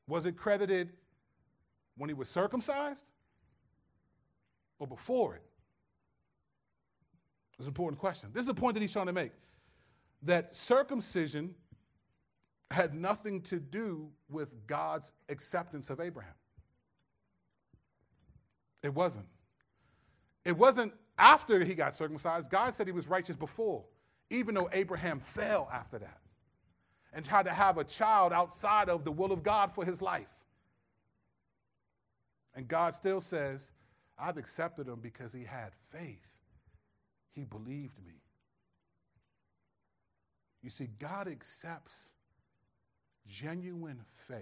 Was 0.08 0.26
it 0.26 0.36
credited 0.36 0.92
when 1.98 2.10
he 2.10 2.14
was 2.14 2.30
circumcised 2.30 3.04
or 4.80 4.88
before 4.88 5.36
it? 5.36 5.44
It's 7.58 7.66
an 7.66 7.68
important 7.68 8.00
question. 8.00 8.30
This 8.34 8.42
is 8.42 8.48
the 8.48 8.54
point 8.54 8.74
that 8.74 8.82
he's 8.82 8.92
trying 8.92 9.06
to 9.06 9.14
make 9.14 9.32
that 10.24 10.56
circumcision 10.56 11.56
had 12.72 12.94
nothing 12.94 13.42
to 13.42 13.60
do 13.60 14.10
with 14.30 14.68
God's 14.68 15.12
acceptance 15.30 15.90
of 15.90 16.00
Abraham. 16.00 16.34
It 18.84 18.94
wasn't. 18.94 19.26
It 20.44 20.58
wasn't 20.58 20.94
after 21.18 21.64
he 21.64 21.74
got 21.76 21.96
circumcised. 21.96 22.50
God 22.50 22.76
said 22.76 22.88
he 22.88 22.94
was 22.94 23.08
righteous 23.08 23.36
before, 23.36 23.86
even 24.30 24.54
though 24.56 24.70
Abraham 24.74 25.20
fell 25.20 25.70
after 25.72 26.00
that 26.00 26.20
and 27.14 27.24
tried 27.24 27.44
to 27.44 27.54
have 27.54 27.78
a 27.78 27.84
child 27.84 28.34
outside 28.34 28.90
of 28.90 29.06
the 29.06 29.12
will 29.12 29.32
of 29.32 29.42
God 29.42 29.74
for 29.74 29.86
his 29.86 30.02
life. 30.02 30.28
And 32.56 32.68
God 32.68 32.96
still 32.96 33.20
says, 33.22 33.72
I've 34.18 34.38
accepted 34.38 34.88
him 34.88 35.00
because 35.02 35.34
he 35.34 35.44
had 35.44 35.72
faith. 35.92 36.26
He 37.34 37.44
believed 37.44 37.98
me. 38.06 38.22
You 40.64 40.70
see, 40.70 40.88
God 41.00 41.28
accepts 41.28 42.12
genuine 43.28 44.02
faith. 44.28 44.40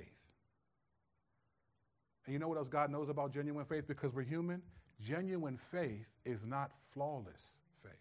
And 2.26 2.34
you 2.34 2.40
know 2.40 2.48
what 2.48 2.58
else 2.58 2.70
God 2.70 2.90
knows 2.90 3.10
about 3.10 3.34
genuine 3.34 3.66
faith? 3.66 3.88
Because 3.88 4.14
we're 4.14 4.22
human. 4.22 4.62
Genuine 5.02 5.58
faith 5.58 6.10
is 6.24 6.46
not 6.46 6.72
flawless 6.94 7.60
faith. 7.82 7.92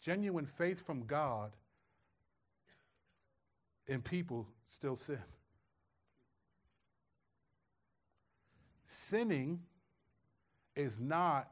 Genuine 0.00 0.46
faith 0.46 0.84
from 0.84 1.04
God 1.04 1.52
in 3.86 4.02
people 4.02 4.48
still 4.68 4.96
sin. 4.96 5.18
Sinning 9.08 9.60
is 10.74 10.98
not 10.98 11.50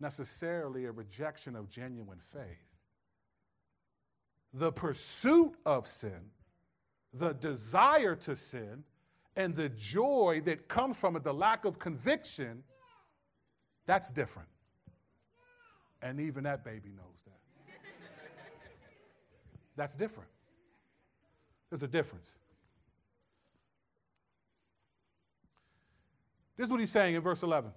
necessarily 0.00 0.86
a 0.86 0.92
rejection 0.92 1.56
of 1.56 1.68
genuine 1.68 2.20
faith 2.32 2.74
the 4.54 4.70
pursuit 4.70 5.52
of 5.66 5.86
sin, 5.88 6.30
the 7.12 7.32
desire 7.32 8.14
to 8.14 8.36
sin, 8.36 8.84
and 9.34 9.54
the 9.56 9.68
joy 9.70 10.40
that 10.44 10.68
comes 10.68 10.96
from 10.96 11.16
it, 11.16 11.24
the 11.24 11.34
lack 11.34 11.64
of 11.64 11.78
conviction, 11.80 12.62
that's 13.84 14.10
different. 14.10 14.48
And 16.02 16.20
even 16.20 16.44
that 16.44 16.64
baby 16.64 16.90
knows 16.96 17.18
that. 17.26 17.40
That's 19.76 19.94
different. 19.94 20.28
There's 21.70 21.82
a 21.82 21.88
difference. 21.88 22.36
This 26.56 26.66
is 26.66 26.70
what 26.70 26.80
he's 26.80 26.90
saying 26.90 27.14
in 27.14 27.20
verse 27.20 27.42
11. 27.42 27.70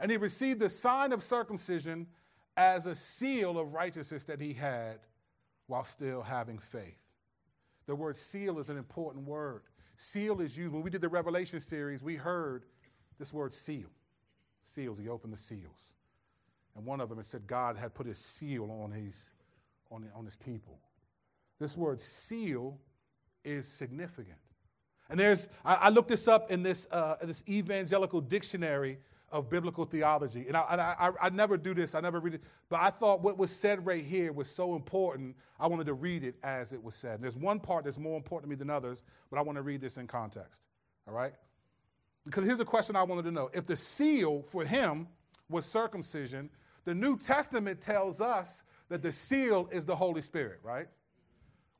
And 0.00 0.10
he 0.10 0.16
received 0.16 0.60
the 0.60 0.68
sign 0.68 1.12
of 1.12 1.22
circumcision 1.22 2.06
as 2.56 2.86
a 2.86 2.94
seal 2.94 3.58
of 3.58 3.72
righteousness 3.72 4.24
that 4.24 4.40
he 4.40 4.52
had 4.52 4.98
while 5.66 5.84
still 5.84 6.22
having 6.22 6.58
faith. 6.58 6.98
The 7.86 7.94
word 7.94 8.16
seal 8.16 8.58
is 8.58 8.70
an 8.70 8.76
important 8.76 9.26
word. 9.26 9.62
Seal 9.96 10.40
is 10.40 10.56
used, 10.56 10.72
when 10.72 10.82
we 10.82 10.90
did 10.90 11.00
the 11.00 11.08
Revelation 11.08 11.60
series, 11.60 12.02
we 12.02 12.16
heard 12.16 12.64
this 13.18 13.32
word 13.32 13.52
seal. 13.52 13.88
Seals, 14.62 14.98
he 14.98 15.08
opened 15.08 15.32
the 15.32 15.38
seals. 15.38 15.92
And 16.76 16.84
one 16.84 17.00
of 17.00 17.08
them, 17.08 17.18
it 17.18 17.26
said 17.26 17.46
God 17.46 17.76
had 17.76 17.94
put 17.94 18.06
his 18.06 18.18
seal 18.18 18.70
on 18.82 18.90
his, 18.90 19.30
on, 19.90 20.08
on 20.14 20.24
his 20.24 20.36
people. 20.36 20.78
This 21.60 21.76
word 21.76 22.00
seal 22.00 22.78
is 23.44 23.68
significant. 23.68 24.38
And 25.10 25.18
there's, 25.18 25.48
I, 25.64 25.74
I 25.74 25.88
looked 25.90 26.08
this 26.08 26.28
up 26.28 26.50
in 26.50 26.62
this, 26.62 26.86
uh, 26.90 27.16
this 27.22 27.42
evangelical 27.48 28.20
dictionary 28.20 28.98
of 29.30 29.50
biblical 29.50 29.84
theology. 29.84 30.46
And, 30.46 30.56
I, 30.56 30.64
and 30.70 30.80
I, 30.80 31.10
I, 31.20 31.28
never 31.30 31.56
do 31.56 31.74
this, 31.74 31.96
I 31.96 32.00
never 32.00 32.20
read 32.20 32.34
it, 32.34 32.42
but 32.68 32.80
I 32.80 32.90
thought 32.90 33.20
what 33.20 33.36
was 33.36 33.50
said 33.50 33.84
right 33.84 34.04
here 34.04 34.32
was 34.32 34.48
so 34.48 34.76
important, 34.76 35.34
I 35.58 35.66
wanted 35.66 35.86
to 35.86 35.94
read 35.94 36.22
it 36.22 36.36
as 36.44 36.72
it 36.72 36.82
was 36.82 36.94
said. 36.94 37.16
And 37.16 37.24
there's 37.24 37.36
one 37.36 37.58
part 37.58 37.84
that's 37.84 37.98
more 37.98 38.16
important 38.16 38.48
to 38.48 38.50
me 38.50 38.56
than 38.56 38.70
others, 38.70 39.02
but 39.30 39.38
I 39.38 39.42
want 39.42 39.56
to 39.56 39.62
read 39.62 39.80
this 39.80 39.96
in 39.96 40.06
context. 40.06 40.60
All 41.08 41.14
right? 41.14 41.34
Because 42.24 42.44
here's 42.44 42.60
a 42.60 42.64
question 42.64 42.94
I 42.94 43.02
wanted 43.02 43.24
to 43.24 43.32
know. 43.32 43.50
If 43.52 43.66
the 43.66 43.76
seal 43.76 44.42
for 44.42 44.64
him 44.64 45.08
was 45.48 45.66
circumcision, 45.66 46.48
the 46.84 46.94
New 46.94 47.18
Testament 47.18 47.80
tells 47.80 48.20
us 48.20 48.62
that 48.88 49.02
the 49.02 49.12
seal 49.12 49.68
is 49.72 49.84
the 49.84 49.96
Holy 49.96 50.22
Spirit, 50.22 50.60
right? 50.62 50.86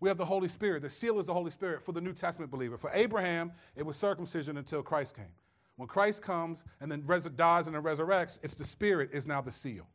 We 0.00 0.08
have 0.08 0.18
the 0.18 0.24
Holy 0.24 0.48
Spirit. 0.48 0.82
The 0.82 0.90
seal 0.90 1.18
is 1.18 1.26
the 1.26 1.34
Holy 1.34 1.50
Spirit 1.50 1.82
for 1.82 1.92
the 1.92 2.00
New 2.00 2.12
Testament 2.12 2.50
believer. 2.50 2.76
For 2.76 2.90
Abraham, 2.92 3.52
it 3.76 3.84
was 3.84 3.96
circumcision 3.96 4.56
until 4.56 4.82
Christ 4.82 5.16
came. 5.16 5.32
When 5.76 5.88
Christ 5.88 6.22
comes 6.22 6.64
and 6.80 6.90
then 6.90 7.02
res- 7.06 7.24
dies 7.24 7.66
and 7.66 7.74
then 7.74 7.82
resurrects, 7.82 8.38
it's 8.42 8.54
the 8.54 8.64
Spirit 8.64 9.10
is 9.12 9.26
now 9.26 9.40
the 9.40 9.52
seal. 9.52 9.86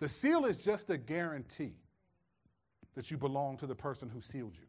The 0.00 0.08
seal 0.08 0.44
is 0.44 0.58
just 0.58 0.90
a 0.90 0.98
guarantee 0.98 1.74
that 2.94 3.10
you 3.10 3.16
belong 3.16 3.56
to 3.58 3.66
the 3.66 3.74
person 3.74 4.08
who 4.08 4.20
sealed 4.20 4.54
you. 4.54 4.66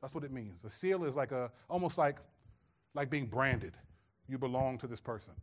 That's 0.00 0.14
what 0.14 0.24
it 0.24 0.32
means. 0.32 0.60
The 0.62 0.70
seal 0.70 1.04
is 1.04 1.14
like 1.16 1.32
a 1.32 1.50
almost 1.68 1.98
like 1.98 2.18
like 2.94 3.10
being 3.10 3.26
branded. 3.26 3.76
You 4.28 4.38
belong 4.38 4.78
to 4.78 4.86
this 4.86 5.00
person. 5.00 5.34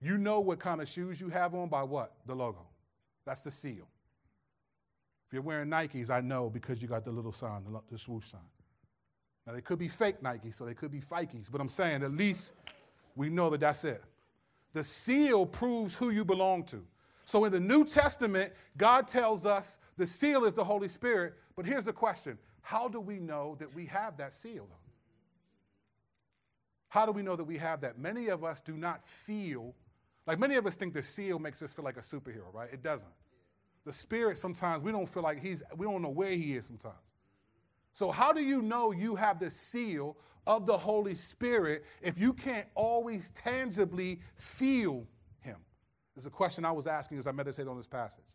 You 0.00 0.18
know 0.18 0.40
what 0.40 0.58
kind 0.58 0.80
of 0.80 0.88
shoes 0.88 1.20
you 1.20 1.28
have 1.28 1.54
on 1.54 1.68
by 1.68 1.82
what? 1.82 2.12
The 2.26 2.34
logo. 2.34 2.66
That's 3.24 3.40
the 3.40 3.50
seal. 3.50 3.88
If 5.26 5.32
you're 5.32 5.42
wearing 5.42 5.68
Nikes, 5.68 6.10
I 6.10 6.20
know 6.20 6.48
because 6.48 6.80
you 6.80 6.88
got 6.88 7.04
the 7.04 7.10
little 7.10 7.32
sign, 7.32 7.64
the, 7.90 7.98
swoosh 7.98 8.26
sign. 8.26 8.40
Now, 9.46 9.54
they 9.54 9.60
could 9.60 9.78
be 9.78 9.88
fake 9.88 10.22
Nikes, 10.22 10.54
so 10.54 10.64
they 10.64 10.74
could 10.74 10.90
be 10.90 11.00
Fikes, 11.00 11.50
but 11.50 11.60
I'm 11.60 11.68
saying 11.68 12.02
at 12.02 12.12
least 12.12 12.52
we 13.16 13.28
know 13.28 13.50
that 13.50 13.60
that's 13.60 13.84
it. 13.84 14.02
The 14.72 14.84
seal 14.84 15.46
proves 15.46 15.94
who 15.94 16.10
you 16.10 16.24
belong 16.24 16.64
to. 16.64 16.84
So 17.24 17.44
in 17.44 17.52
the 17.52 17.60
New 17.60 17.84
Testament, 17.84 18.52
God 18.76 19.08
tells 19.08 19.46
us 19.46 19.78
the 19.96 20.06
seal 20.06 20.44
is 20.44 20.54
the 20.54 20.62
Holy 20.62 20.88
Spirit, 20.88 21.34
but 21.56 21.66
here's 21.66 21.84
the 21.84 21.92
question 21.92 22.38
How 22.60 22.86
do 22.86 23.00
we 23.00 23.18
know 23.18 23.56
that 23.58 23.74
we 23.74 23.86
have 23.86 24.16
that 24.18 24.32
seal, 24.32 24.66
though? 24.68 24.86
How 26.88 27.04
do 27.04 27.12
we 27.12 27.22
know 27.22 27.34
that 27.34 27.44
we 27.44 27.58
have 27.58 27.80
that? 27.80 27.98
Many 27.98 28.28
of 28.28 28.44
us 28.44 28.60
do 28.60 28.76
not 28.76 29.04
feel, 29.04 29.74
like 30.26 30.38
many 30.38 30.54
of 30.54 30.66
us 30.66 30.76
think 30.76 30.94
the 30.94 31.02
seal 31.02 31.38
makes 31.38 31.62
us 31.62 31.72
feel 31.72 31.84
like 31.84 31.96
a 31.96 32.00
superhero, 32.00 32.52
right? 32.52 32.68
It 32.72 32.82
doesn't. 32.82 33.10
The 33.86 33.92
Spirit, 33.92 34.36
sometimes 34.36 34.82
we 34.82 34.90
don't 34.90 35.08
feel 35.08 35.22
like 35.22 35.40
he's, 35.40 35.62
we 35.76 35.86
don't 35.86 36.02
know 36.02 36.10
where 36.10 36.32
he 36.32 36.56
is 36.56 36.66
sometimes. 36.66 36.96
So, 37.92 38.10
how 38.10 38.30
do 38.30 38.44
you 38.44 38.60
know 38.60 38.90
you 38.90 39.14
have 39.14 39.38
the 39.38 39.50
seal 39.50 40.18
of 40.46 40.66
the 40.66 40.76
Holy 40.76 41.14
Spirit 41.14 41.84
if 42.02 42.18
you 42.18 42.34
can't 42.34 42.66
always 42.74 43.30
tangibly 43.30 44.20
feel 44.34 45.06
Him? 45.40 45.56
Is 46.14 46.26
a 46.26 46.30
question 46.30 46.64
I 46.64 46.72
was 46.72 46.86
asking 46.86 47.18
as 47.18 47.26
I 47.26 47.32
meditated 47.32 47.68
on 47.68 47.76
this 47.78 47.86
passage. 47.86 48.26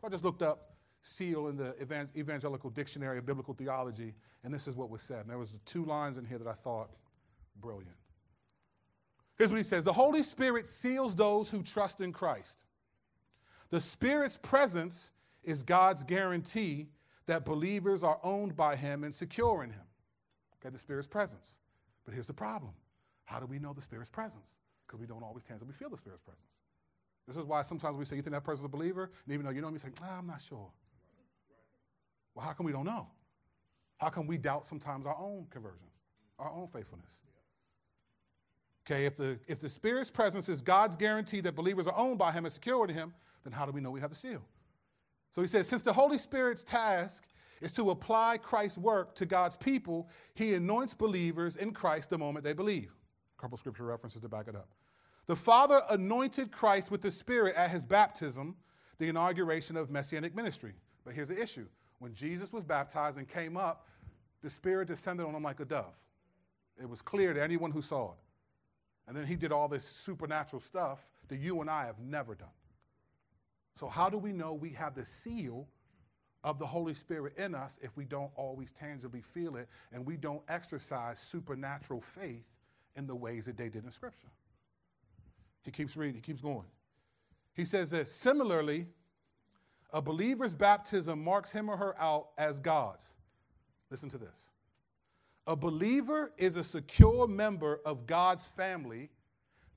So 0.00 0.06
I 0.06 0.10
just 0.10 0.22
looked 0.22 0.42
up 0.42 0.74
seal 1.02 1.48
in 1.48 1.56
the 1.56 1.74
Evangelical 2.16 2.70
Dictionary 2.70 3.18
of 3.18 3.26
Biblical 3.26 3.52
Theology, 3.52 4.14
and 4.44 4.54
this 4.54 4.68
is 4.68 4.76
what 4.76 4.90
was 4.90 5.02
said. 5.02 5.22
And 5.22 5.30
there 5.30 5.38
was 5.38 5.56
two 5.64 5.84
lines 5.84 6.16
in 6.16 6.24
here 6.24 6.38
that 6.38 6.46
I 6.46 6.52
thought 6.52 6.90
brilliant. 7.60 7.96
Here's 9.38 9.50
what 9.50 9.58
he 9.58 9.64
says: 9.64 9.82
The 9.82 9.92
Holy 9.92 10.22
Spirit 10.22 10.68
seals 10.68 11.16
those 11.16 11.50
who 11.50 11.64
trust 11.64 12.00
in 12.00 12.12
Christ. 12.12 12.64
The 13.70 13.80
Spirit's 13.80 14.36
presence 14.36 15.10
is 15.44 15.62
God's 15.62 16.04
guarantee 16.04 16.88
that 17.26 17.44
believers 17.44 18.02
are 18.02 18.18
owned 18.22 18.56
by 18.56 18.76
Him 18.76 19.04
and 19.04 19.14
secure 19.14 19.62
in 19.62 19.70
Him. 19.70 19.82
Okay, 20.56 20.70
the 20.72 20.78
Spirit's 20.78 21.06
presence. 21.06 21.56
But 22.04 22.14
here's 22.14 22.26
the 22.26 22.34
problem 22.34 22.72
how 23.24 23.38
do 23.38 23.46
we 23.46 23.58
know 23.58 23.72
the 23.72 23.82
Spirit's 23.82 24.10
presence? 24.10 24.56
Because 24.86 25.00
we 25.00 25.06
don't 25.06 25.22
always 25.22 25.44
tangibly 25.44 25.72
feel 25.72 25.88
the 25.88 25.96
Spirit's 25.96 26.22
presence. 26.22 26.48
This 27.28 27.36
is 27.36 27.44
why 27.44 27.62
sometimes 27.62 27.96
we 27.96 28.04
say, 28.04 28.16
You 28.16 28.22
think 28.22 28.34
that 28.34 28.42
person's 28.44 28.66
a 28.66 28.68
believer? 28.68 29.10
And 29.24 29.34
even 29.34 29.46
though 29.46 29.52
you 29.52 29.60
know 29.60 29.68
me, 29.68 29.74
you 29.74 29.78
say, 29.78 29.90
I'm 30.02 30.26
not 30.26 30.40
sure. 30.40 30.68
Well, 32.34 32.44
how 32.44 32.52
come 32.52 32.66
we 32.66 32.72
don't 32.72 32.86
know? 32.86 33.06
How 33.98 34.08
come 34.08 34.26
we 34.26 34.36
doubt 34.36 34.66
sometimes 34.66 35.06
our 35.06 35.16
own 35.16 35.46
conversion, 35.50 35.86
our 36.38 36.50
own 36.50 36.66
faithfulness? 36.66 37.20
Okay, 38.90 39.04
if 39.04 39.14
the, 39.14 39.38
if 39.46 39.60
the 39.60 39.68
Spirit's 39.68 40.10
presence 40.10 40.48
is 40.48 40.60
God's 40.60 40.96
guarantee 40.96 41.40
that 41.42 41.54
believers 41.54 41.86
are 41.86 41.96
owned 41.96 42.18
by 42.18 42.32
Him 42.32 42.44
and 42.44 42.52
secure 42.52 42.84
in 42.88 42.92
Him, 42.92 43.14
then 43.44 43.52
how 43.52 43.64
do 43.64 43.70
we 43.70 43.80
know 43.80 43.90
we 43.92 44.00
have 44.00 44.10
the 44.10 44.16
seal? 44.16 44.42
So 45.32 45.42
he 45.42 45.46
says, 45.46 45.68
since 45.68 45.82
the 45.82 45.92
Holy 45.92 46.18
Spirit's 46.18 46.64
task 46.64 47.24
is 47.60 47.70
to 47.72 47.90
apply 47.90 48.38
Christ's 48.38 48.78
work 48.78 49.14
to 49.14 49.26
God's 49.26 49.56
people, 49.56 50.08
he 50.34 50.54
anoints 50.54 50.92
believers 50.92 51.54
in 51.54 51.72
Christ 51.72 52.10
the 52.10 52.18
moment 52.18 52.44
they 52.44 52.52
believe. 52.52 52.90
A 53.38 53.40
couple 53.40 53.56
scripture 53.58 53.84
references 53.84 54.22
to 54.22 54.28
back 54.28 54.48
it 54.48 54.56
up. 54.56 54.70
The 55.26 55.36
Father 55.36 55.82
anointed 55.88 56.50
Christ 56.50 56.90
with 56.90 57.00
the 57.00 57.12
Spirit 57.12 57.54
at 57.54 57.70
his 57.70 57.86
baptism, 57.86 58.56
the 58.98 59.08
inauguration 59.08 59.76
of 59.76 59.88
messianic 59.88 60.34
ministry. 60.34 60.72
But 61.04 61.14
here's 61.14 61.28
the 61.28 61.40
issue 61.40 61.66
when 62.00 62.12
Jesus 62.12 62.52
was 62.52 62.64
baptized 62.64 63.18
and 63.18 63.28
came 63.28 63.56
up, 63.56 63.86
the 64.42 64.50
Spirit 64.50 64.88
descended 64.88 65.26
on 65.26 65.34
him 65.34 65.44
like 65.44 65.60
a 65.60 65.64
dove. 65.64 65.94
It 66.80 66.88
was 66.88 67.02
clear 67.02 67.32
to 67.32 67.40
anyone 67.40 67.70
who 67.70 67.82
saw 67.82 68.12
it. 68.12 68.18
And 69.10 69.18
then 69.18 69.26
he 69.26 69.34
did 69.34 69.50
all 69.50 69.66
this 69.66 69.84
supernatural 69.84 70.60
stuff 70.60 71.00
that 71.26 71.40
you 71.40 71.60
and 71.60 71.68
I 71.68 71.84
have 71.86 71.98
never 71.98 72.36
done. 72.36 72.46
So, 73.74 73.88
how 73.88 74.08
do 74.08 74.16
we 74.16 74.30
know 74.30 74.54
we 74.54 74.70
have 74.70 74.94
the 74.94 75.04
seal 75.04 75.66
of 76.44 76.60
the 76.60 76.66
Holy 76.66 76.94
Spirit 76.94 77.36
in 77.36 77.56
us 77.56 77.76
if 77.82 77.96
we 77.96 78.04
don't 78.04 78.30
always 78.36 78.70
tangibly 78.70 79.20
feel 79.20 79.56
it 79.56 79.68
and 79.92 80.06
we 80.06 80.16
don't 80.16 80.42
exercise 80.48 81.18
supernatural 81.18 82.00
faith 82.00 82.44
in 82.94 83.08
the 83.08 83.14
ways 83.16 83.46
that 83.46 83.56
they 83.56 83.68
did 83.68 83.84
in 83.84 83.90
Scripture? 83.90 84.28
He 85.64 85.72
keeps 85.72 85.96
reading, 85.96 86.14
he 86.14 86.20
keeps 86.20 86.40
going. 86.40 86.68
He 87.54 87.64
says 87.64 87.90
that 87.90 88.06
similarly, 88.06 88.86
a 89.92 90.00
believer's 90.00 90.54
baptism 90.54 91.24
marks 91.24 91.50
him 91.50 91.68
or 91.68 91.76
her 91.76 92.00
out 92.00 92.28
as 92.38 92.60
God's. 92.60 93.16
Listen 93.90 94.08
to 94.10 94.18
this. 94.18 94.50
A 95.50 95.56
believer 95.56 96.30
is 96.38 96.54
a 96.54 96.62
secure 96.62 97.26
member 97.26 97.80
of 97.84 98.06
God's 98.06 98.44
family, 98.44 99.10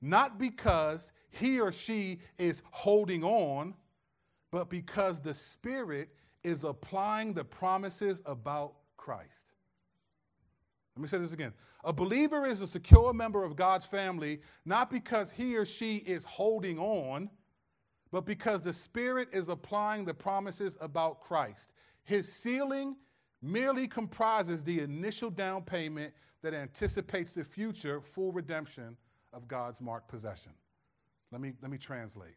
not 0.00 0.38
because 0.38 1.12
he 1.30 1.58
or 1.60 1.72
she 1.72 2.20
is 2.38 2.62
holding 2.70 3.24
on 3.24 3.74
but 4.54 4.70
because 4.70 5.18
the 5.18 5.34
Spirit 5.34 6.10
is 6.44 6.62
applying 6.62 7.34
the 7.34 7.42
promises 7.42 8.22
about 8.24 8.74
Christ. 8.96 9.56
Let 10.94 11.02
me 11.02 11.08
say 11.08 11.18
this 11.18 11.32
again. 11.32 11.52
A 11.82 11.92
believer 11.92 12.46
is 12.46 12.60
a 12.60 12.68
secure 12.68 13.12
member 13.12 13.42
of 13.42 13.56
God's 13.56 13.84
family, 13.84 14.42
not 14.64 14.92
because 14.92 15.32
he 15.32 15.56
or 15.56 15.64
she 15.64 15.96
is 15.96 16.24
holding 16.24 16.78
on, 16.78 17.30
but 18.12 18.24
because 18.24 18.62
the 18.62 18.72
Spirit 18.72 19.26
is 19.32 19.48
applying 19.48 20.04
the 20.04 20.14
promises 20.14 20.76
about 20.80 21.20
Christ. 21.20 21.72
His 22.04 22.32
sealing 22.32 22.94
merely 23.44 23.86
comprises 23.86 24.64
the 24.64 24.80
initial 24.80 25.30
down 25.30 25.62
payment 25.62 26.14
that 26.42 26.54
anticipates 26.54 27.34
the 27.34 27.44
future 27.44 28.00
full 28.00 28.32
redemption 28.32 28.96
of 29.32 29.46
God's 29.46 29.80
marked 29.80 30.08
possession. 30.08 30.52
Let 31.30 31.40
me, 31.40 31.52
let 31.60 31.70
me 31.70 31.78
translate. 31.78 32.36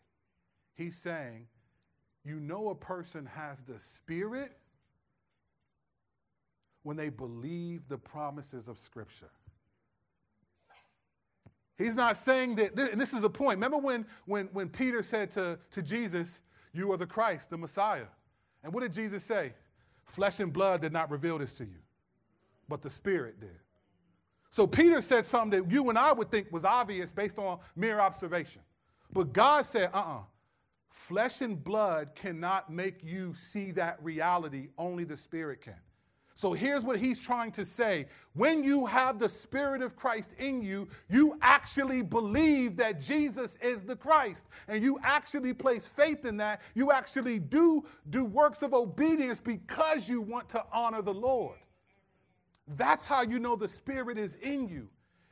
He's 0.73 0.95
saying 0.97 1.47
you 2.25 2.39
know 2.39 2.69
a 2.69 2.75
person 2.75 3.25
has 3.25 3.63
the 3.63 3.79
Spirit 3.79 4.57
when 6.83 6.97
they 6.97 7.09
believe 7.09 7.87
the 7.87 7.97
promises 7.97 8.67
of 8.67 8.77
Scripture. 8.77 9.29
He's 11.77 11.95
not 11.95 12.17
saying 12.17 12.55
that, 12.55 12.77
and 12.77 12.99
this 12.99 13.13
is 13.13 13.21
the 13.21 13.29
point. 13.29 13.57
Remember 13.57 13.77
when, 13.77 14.05
when, 14.25 14.47
when 14.47 14.67
Peter 14.67 15.03
said 15.03 15.31
to, 15.31 15.59
to 15.71 15.81
Jesus, 15.81 16.41
You 16.73 16.91
are 16.91 16.97
the 16.97 17.05
Christ, 17.05 17.49
the 17.49 17.57
Messiah. 17.57 18.07
And 18.63 18.73
what 18.73 18.81
did 18.81 18.93
Jesus 18.93 19.23
say? 19.23 19.53
Flesh 20.07 20.39
and 20.39 20.51
blood 20.51 20.81
did 20.81 20.93
not 20.93 21.11
reveal 21.11 21.37
this 21.37 21.53
to 21.53 21.63
you, 21.65 21.79
but 22.67 22.81
the 22.81 22.89
Spirit 22.89 23.39
did. 23.39 23.59
So 24.49 24.65
Peter 24.65 25.01
said 25.01 25.25
something 25.25 25.63
that 25.63 25.71
you 25.71 25.89
and 25.89 25.97
I 25.97 26.13
would 26.13 26.31
think 26.31 26.51
was 26.51 26.65
obvious 26.65 27.11
based 27.11 27.37
on 27.37 27.59
mere 27.75 27.99
observation. 27.99 28.61
But 29.11 29.33
God 29.33 29.65
said, 29.65 29.89
uh 29.93 29.97
uh-uh. 29.97 30.17
uh 30.19 30.21
Flesh 30.89 31.41
and 31.41 31.63
blood 31.63 32.15
cannot 32.15 32.71
make 32.71 33.03
you 33.03 33.33
see 33.35 33.69
that 33.73 34.03
reality, 34.03 34.69
only 34.79 35.03
the 35.03 35.15
Spirit 35.15 35.61
can. 35.61 35.75
So 36.38 36.53
here's 36.53 36.83
what 36.83 36.99
he's 36.99 37.17
trying 37.17 37.51
to 37.53 37.65
say. 37.65 38.05
When 38.35 38.63
you 38.63 38.85
have 38.85 39.17
the 39.17 39.27
Spirit 39.27 39.81
of 39.81 39.95
Christ 39.95 40.35
in 40.38 40.61
you, 40.61 40.88
you 41.09 41.35
actually 41.41 42.03
believe 42.03 42.77
that 42.77 43.01
Jesus 43.01 43.55
is 43.55 43.81
the 43.81 43.95
Christ. 43.95 44.43
And 44.67 44.83
you 44.83 44.99
actually 45.01 45.55
place 45.55 45.88
faith 45.88 46.25
in 46.25 46.38
that. 46.38 46.61
You 46.75 46.91
actually 46.91 47.39
do 47.39 47.83
do 48.11 48.23
works 48.23 48.61
of 48.61 48.75
obedience 48.75 49.39
because 49.39 50.07
you 50.07 50.21
want 50.21 50.47
to 50.49 50.63
honor 50.71 51.01
the 51.01 51.13
Lord. 51.13 51.57
That's 52.67 53.03
how 53.03 53.23
you 53.23 53.39
know 53.39 53.55
the 53.55 53.67
Spirit 53.67 54.19
is 54.19 54.35
in 54.35 54.69
you. 54.69 54.89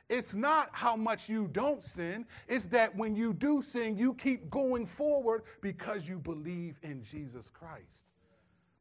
It's 0.08 0.34
not 0.34 0.70
how 0.72 0.96
much 0.96 1.28
you 1.28 1.46
don't 1.52 1.84
sin, 1.84 2.26
it's 2.48 2.66
that 2.68 2.96
when 2.96 3.14
you 3.14 3.32
do 3.32 3.62
sin, 3.62 3.96
you 3.96 4.14
keep 4.14 4.50
going 4.50 4.86
forward 4.86 5.44
because 5.60 6.08
you 6.08 6.18
believe 6.18 6.80
in 6.82 7.04
Jesus 7.04 7.48
Christ 7.48 8.06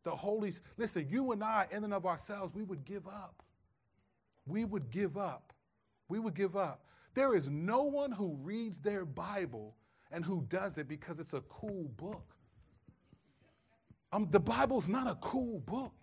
the 0.06 0.16
Holy 0.16 0.54
listen, 0.78 1.08
you 1.10 1.34
and 1.34 1.44
I, 1.44 1.68
in 1.72 1.84
and 1.84 1.94
of 1.94 2.06
ourselves, 2.06 2.54
we 2.56 2.64
would 2.64 2.86
give 2.86 3.08
up. 3.08 3.44
We 4.48 4.64
would 4.64 4.90
give 4.92 5.18
up. 5.18 5.52
We 6.08 6.20
would 6.20 6.36
give 6.36 6.56
up. 6.56 6.86
There 7.16 7.36
is 7.36 7.50
no 7.50 7.84
one 7.84 8.12
who 8.12 8.38
reads 8.42 8.78
their 8.78 9.04
Bible 9.04 9.76
and 10.12 10.24
who 10.24 10.46
does 10.48 10.78
it 10.78 10.88
because 10.88 11.20
it's 11.20 11.34
a 11.34 11.42
cool 11.42 11.90
book. 11.98 12.36
Um, 14.14 14.30
the 14.32 14.40
Bible's 14.40 14.88
not 14.88 15.08
a 15.08 15.16
cool 15.16 15.60
book. 15.60 15.94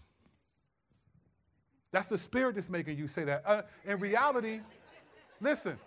That's 1.93 2.09
the 2.09 2.19
spirit 2.19 2.57
that's 2.57 2.69
making 2.69 2.99
you 2.99 3.07
say 3.07 3.25
that. 3.25 3.43
Uh, 3.47 3.63
in 3.85 4.01
reality, 4.01 4.61
listen, 5.41 5.79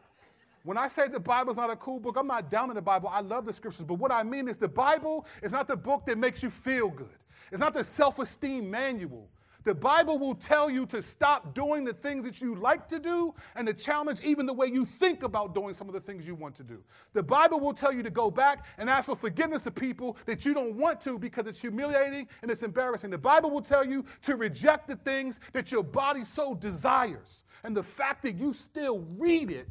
when 0.63 0.77
I 0.77 0.87
say 0.87 1.07
the 1.07 1.19
Bible's 1.19 1.57
not 1.57 1.69
a 1.69 1.75
cool 1.75 1.99
book, 1.99 2.15
I'm 2.17 2.27
not 2.27 2.49
down 2.49 2.69
in 2.69 2.75
the 2.75 2.81
Bible. 2.81 3.09
I 3.09 3.19
love 3.19 3.45
the 3.45 3.53
scriptures. 3.53 3.85
But 3.85 3.95
what 3.95 4.11
I 4.11 4.23
mean 4.23 4.47
is 4.47 4.57
the 4.57 4.69
Bible 4.69 5.25
is 5.43 5.51
not 5.51 5.67
the 5.67 5.75
book 5.75 6.05
that 6.05 6.17
makes 6.17 6.41
you 6.41 6.49
feel 6.49 6.89
good. 6.89 7.09
It's 7.51 7.59
not 7.59 7.73
the 7.73 7.83
self 7.83 8.19
esteem 8.19 8.69
manual. 8.69 9.29
The 9.65 9.73
Bible 9.73 10.19
will 10.19 10.35
tell 10.35 10.69
you 10.69 10.85
to 10.87 11.01
stop 11.01 11.55
doing 11.55 11.83
the 11.83 11.93
things 11.93 12.23
that 12.25 12.39
you 12.39 12.53
like 12.53 12.87
to 12.87 12.99
do 12.99 13.33
and 13.55 13.65
to 13.65 13.73
challenge 13.73 14.21
even 14.21 14.45
the 14.45 14.53
way 14.53 14.67
you 14.67 14.85
think 14.85 15.23
about 15.23 15.55
doing 15.55 15.73
some 15.73 15.87
of 15.87 15.95
the 15.95 15.99
things 15.99 16.25
you 16.25 16.35
want 16.35 16.53
to 16.57 16.63
do. 16.63 16.83
The 17.13 17.23
Bible 17.23 17.59
will 17.59 17.73
tell 17.73 17.91
you 17.91 18.03
to 18.03 18.11
go 18.11 18.29
back 18.29 18.67
and 18.77 18.87
ask 18.87 19.07
for 19.07 19.15
forgiveness 19.15 19.65
of 19.65 19.73
people 19.73 20.17
that 20.27 20.45
you 20.45 20.53
don't 20.53 20.75
want 20.75 21.01
to 21.01 21.17
because 21.17 21.47
it's 21.47 21.59
humiliating 21.59 22.27
and 22.43 22.51
it's 22.51 22.61
embarrassing. 22.61 23.09
The 23.09 23.17
Bible 23.17 23.49
will 23.49 23.61
tell 23.61 23.83
you 23.83 24.05
to 24.21 24.35
reject 24.35 24.87
the 24.87 24.97
things 24.97 25.39
that 25.53 25.71
your 25.71 25.83
body 25.83 26.23
so 26.23 26.53
desires. 26.53 27.43
And 27.63 27.75
the 27.75 27.83
fact 27.83 28.21
that 28.21 28.35
you 28.35 28.53
still 28.53 28.99
read 29.17 29.49
it 29.49 29.67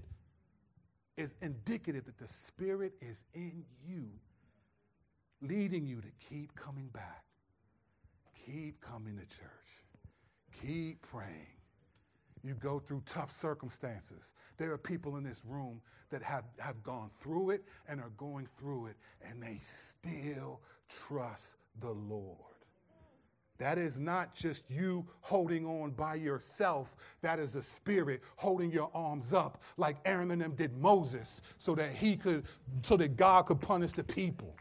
is 1.17 1.35
indicative 1.41 2.05
that 2.07 2.19
the 2.19 2.27
Spirit 2.27 2.95
is 3.01 3.23
in 3.33 3.65
you, 3.87 4.09
leading 5.41 5.87
you 5.87 6.01
to 6.01 6.09
keep 6.29 6.53
coming 6.57 6.89
back. 6.89 7.24
Keep 8.45 8.81
coming 8.81 9.17
to 9.17 9.37
church. 9.37 9.49
Keep 10.63 11.03
praying. 11.03 11.47
You 12.43 12.55
go 12.55 12.79
through 12.79 13.03
tough 13.07 13.33
circumstances. 13.33 14.35
There 14.59 14.71
are 14.73 14.79
people 14.79 15.17
in 15.17 15.25
this 15.25 15.43
room 15.47 15.81
that 16.11 16.23
have, 16.23 16.45
have 16.59 16.83
gone 16.83 17.09
through 17.11 17.51
it 17.51 17.65
and 17.89 18.01
are 18.01 18.13
going 18.19 18.47
through 18.59 18.87
it, 18.87 18.97
and 19.27 19.43
they 19.43 19.57
still 19.61 20.61
trust 20.89 21.57
the 21.81 21.91
Lord. 21.91 22.39
That 23.59 23.79
is 23.79 23.99
not 23.99 24.35
just 24.35 24.65
you 24.69 25.07
holding 25.21 25.65
on 25.65 25.93
by 25.93 26.17
yourself. 26.17 26.97
That 27.23 27.39
is 27.39 27.53
the 27.53 27.63
spirit 27.63 28.21
holding 28.37 28.71
your 28.71 28.91
arms 28.93 29.33
up 29.33 29.63
like 29.77 29.97
Aaron 30.05 30.33
and 30.33 30.43
them 30.43 30.55
did 30.55 30.77
Moses 30.77 31.41
so 31.59 31.75
that 31.77 31.93
he 31.93 32.17
could, 32.17 32.45
so 32.83 32.97
that 32.97 33.17
God 33.17 33.47
could 33.47 33.61
punish 33.61 33.93
the 33.93 34.05
people. 34.05 34.57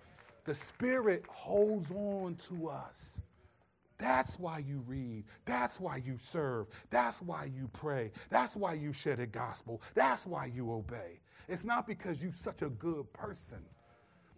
The 0.46 0.56
spirit 0.56 1.26
holds 1.28 1.92
on 1.92 2.38
to 2.48 2.70
us. 2.70 3.22
That's 3.98 4.39
why 4.39 4.60
you 4.60 4.84
read. 4.88 5.26
That's 5.46 5.80
why 5.80 5.98
you 5.98 6.18
serve. 6.18 6.68
That's 6.89 7.22
why 7.22 7.46
you 7.46 7.70
pray. 7.74 8.12
That's 8.30 8.56
why 8.56 8.74
you 8.74 8.94
share 8.94 9.16
the 9.16 9.28
gospel. 9.28 9.82
That's 9.94 10.26
why 10.26 10.48
you 10.48 10.72
obey. 10.72 11.22
It's 11.48 11.64
not 11.64 11.88
because 11.88 12.22
you're 12.22 12.32
such 12.32 12.62
a 12.62 12.70
good 12.70 13.12
person. 13.14 13.60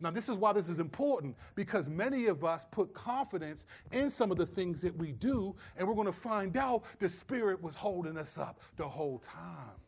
Now, 0.01 0.11
this 0.11 0.27
is 0.27 0.35
why 0.35 0.51
this 0.51 0.67
is 0.67 0.79
important 0.79 1.37
because 1.55 1.87
many 1.87 2.25
of 2.25 2.43
us 2.43 2.65
put 2.69 2.93
confidence 2.93 3.65
in 3.91 4.11
some 4.11 4.29
of 4.29 4.37
the 4.37 4.45
things 4.45 4.81
that 4.81 4.95
we 4.97 5.13
do, 5.13 5.55
and 5.77 5.87
we're 5.87 5.95
going 5.95 6.05
to 6.05 6.11
find 6.11 6.57
out 6.57 6.83
the 6.99 7.07
Spirit 7.07 7.61
was 7.61 7.75
holding 7.75 8.17
us 8.17 8.37
up 8.37 8.59
the 8.75 8.87
whole 8.87 9.19
time. 9.19 9.79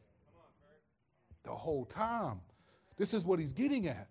The 1.43 1.53
whole 1.53 1.85
time. 1.85 2.39
This 2.95 3.13
is 3.13 3.25
what 3.25 3.39
he's 3.39 3.53
getting 3.53 3.87
at. 3.87 4.07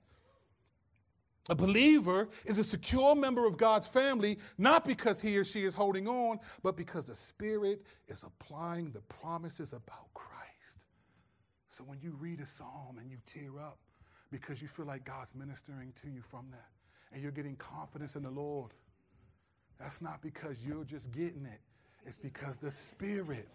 A 1.49 1.55
believer 1.55 2.29
is 2.45 2.59
a 2.59 2.65
secure 2.65 3.15
member 3.15 3.47
of 3.47 3.57
God's 3.57 3.87
family, 3.87 4.39
not 4.59 4.85
because 4.85 5.21
he 5.21 5.37
or 5.39 5.45
she 5.45 5.65
is 5.65 5.75
holding 5.75 6.09
on, 6.09 6.41
but 6.63 6.77
because 6.77 7.05
the 7.05 7.15
Spirit 7.15 7.83
is 8.09 8.25
applying 8.25 8.91
the 8.91 9.01
promises 9.03 9.73
about 9.73 10.13
Christ. 10.13 10.79
So 11.69 11.85
when 11.85 12.01
you 12.01 12.17
read 12.19 12.41
a 12.41 12.47
psalm 12.47 12.99
and 13.01 13.11
you 13.11 13.19
tear 13.27 13.61
up 13.61 13.79
because 14.33 14.61
you 14.61 14.67
feel 14.67 14.87
like 14.87 15.05
God's 15.05 15.35
ministering 15.37 15.93
to 16.03 16.11
you 16.11 16.21
from 16.21 16.47
that, 16.51 16.69
and 17.13 17.23
you're 17.23 17.31
getting 17.33 17.57
confidence 17.57 18.17
in 18.17 18.25
the 18.25 18.31
Lord, 18.31 18.73
that's 19.79 20.03
not 20.03 20.21
because 20.23 20.57
you're 20.67 20.85
just 20.85 21.13
getting 21.13 21.47
it, 21.47 21.61
it's 22.05 22.19
because 22.19 22.57
the 22.57 22.71
Spirit, 22.71 23.49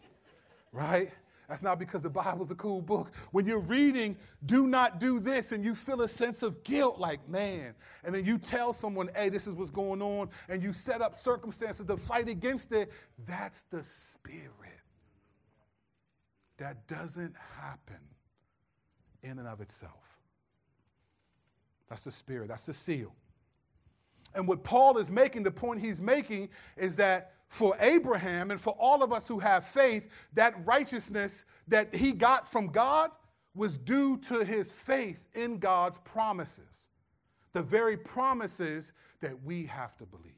right? 0.72 1.12
That's 1.50 1.62
not 1.62 1.80
because 1.80 2.02
the 2.02 2.10
Bible's 2.10 2.50
a 2.52 2.56
cool 2.56 2.82
book. 2.82 3.12
When 3.32 3.46
you're 3.46 3.60
reading, 3.60 4.16
do 4.46 4.68
not 4.68 5.00
do 5.00 5.20
this, 5.20 5.52
and 5.52 5.66
you 5.66 5.76
feel 5.76 6.02
a 6.02 6.08
sense 6.08 6.44
of 6.44 6.64
guilt, 6.64 6.98
like, 6.98 7.28
man, 7.28 7.76
and 8.04 8.16
then 8.16 8.26
you 8.26 8.38
tell 8.38 8.72
someone, 8.72 9.10
hey, 9.16 9.30
this 9.30 9.48
is 9.48 9.56
what's 9.56 9.70
going 9.70 10.02
on, 10.02 10.30
and 10.48 10.64
you 10.64 10.72
set 10.72 11.02
up 11.02 11.14
circumstances 11.14 11.86
to 11.86 11.98
fight 11.98 12.30
against 12.30 12.72
it, 12.72 12.92
that's 13.26 13.64
the 13.64 13.84
spirit. 13.84 14.52
That 16.58 16.88
doesn't 16.88 17.36
happen 17.60 18.00
in 19.24 19.39
and 19.39 19.48
of 19.48 19.62
itself. 19.62 19.92
That's 21.89 22.04
the 22.04 22.12
spirit, 22.12 22.48
that's 22.48 22.66
the 22.66 22.74
seal. 22.74 23.14
And 24.34 24.48
what 24.48 24.64
Paul 24.64 24.98
is 24.98 25.12
making, 25.12 25.44
the 25.44 25.52
point 25.52 25.82
he's 25.82 26.00
making, 26.00 26.50
is 26.78 26.96
that 26.96 27.34
for 27.52 27.76
Abraham 27.82 28.49
and 28.49 28.62
for 28.62 28.74
all 28.80 29.04
of 29.04 29.12
us 29.12 29.28
who 29.28 29.38
have 29.38 29.68
faith, 29.68 30.08
that 30.34 30.56
righteousness 30.66 31.43
that 31.68 31.93
he 31.93 32.14
got 32.14 32.49
from 32.49 32.68
God 32.68 33.12
was 33.54 33.78
due 33.78 34.18
to 34.20 34.45
his 34.45 34.72
faith 34.72 35.28
in 35.34 35.60
God's 35.60 35.97
promises, 35.97 36.88
the 37.52 37.62
very 37.62 37.97
promises 37.97 38.93
that 39.20 39.43
we 39.43 39.66
have 39.66 39.97
to 39.97 40.06
believe. 40.06 40.32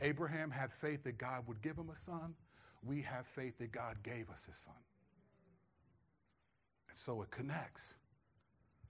Abraham 0.00 0.50
had 0.50 0.72
faith 0.72 1.04
that 1.04 1.18
God 1.18 1.46
would 1.46 1.60
give 1.60 1.76
him 1.76 1.90
a 1.90 1.96
son. 1.96 2.34
We 2.82 3.02
have 3.02 3.26
faith 3.26 3.58
that 3.58 3.70
God 3.70 3.96
gave 4.02 4.30
us 4.30 4.46
his 4.46 4.56
son. 4.56 4.72
And 6.88 6.96
so 6.96 7.20
it 7.20 7.30
connects. 7.30 7.96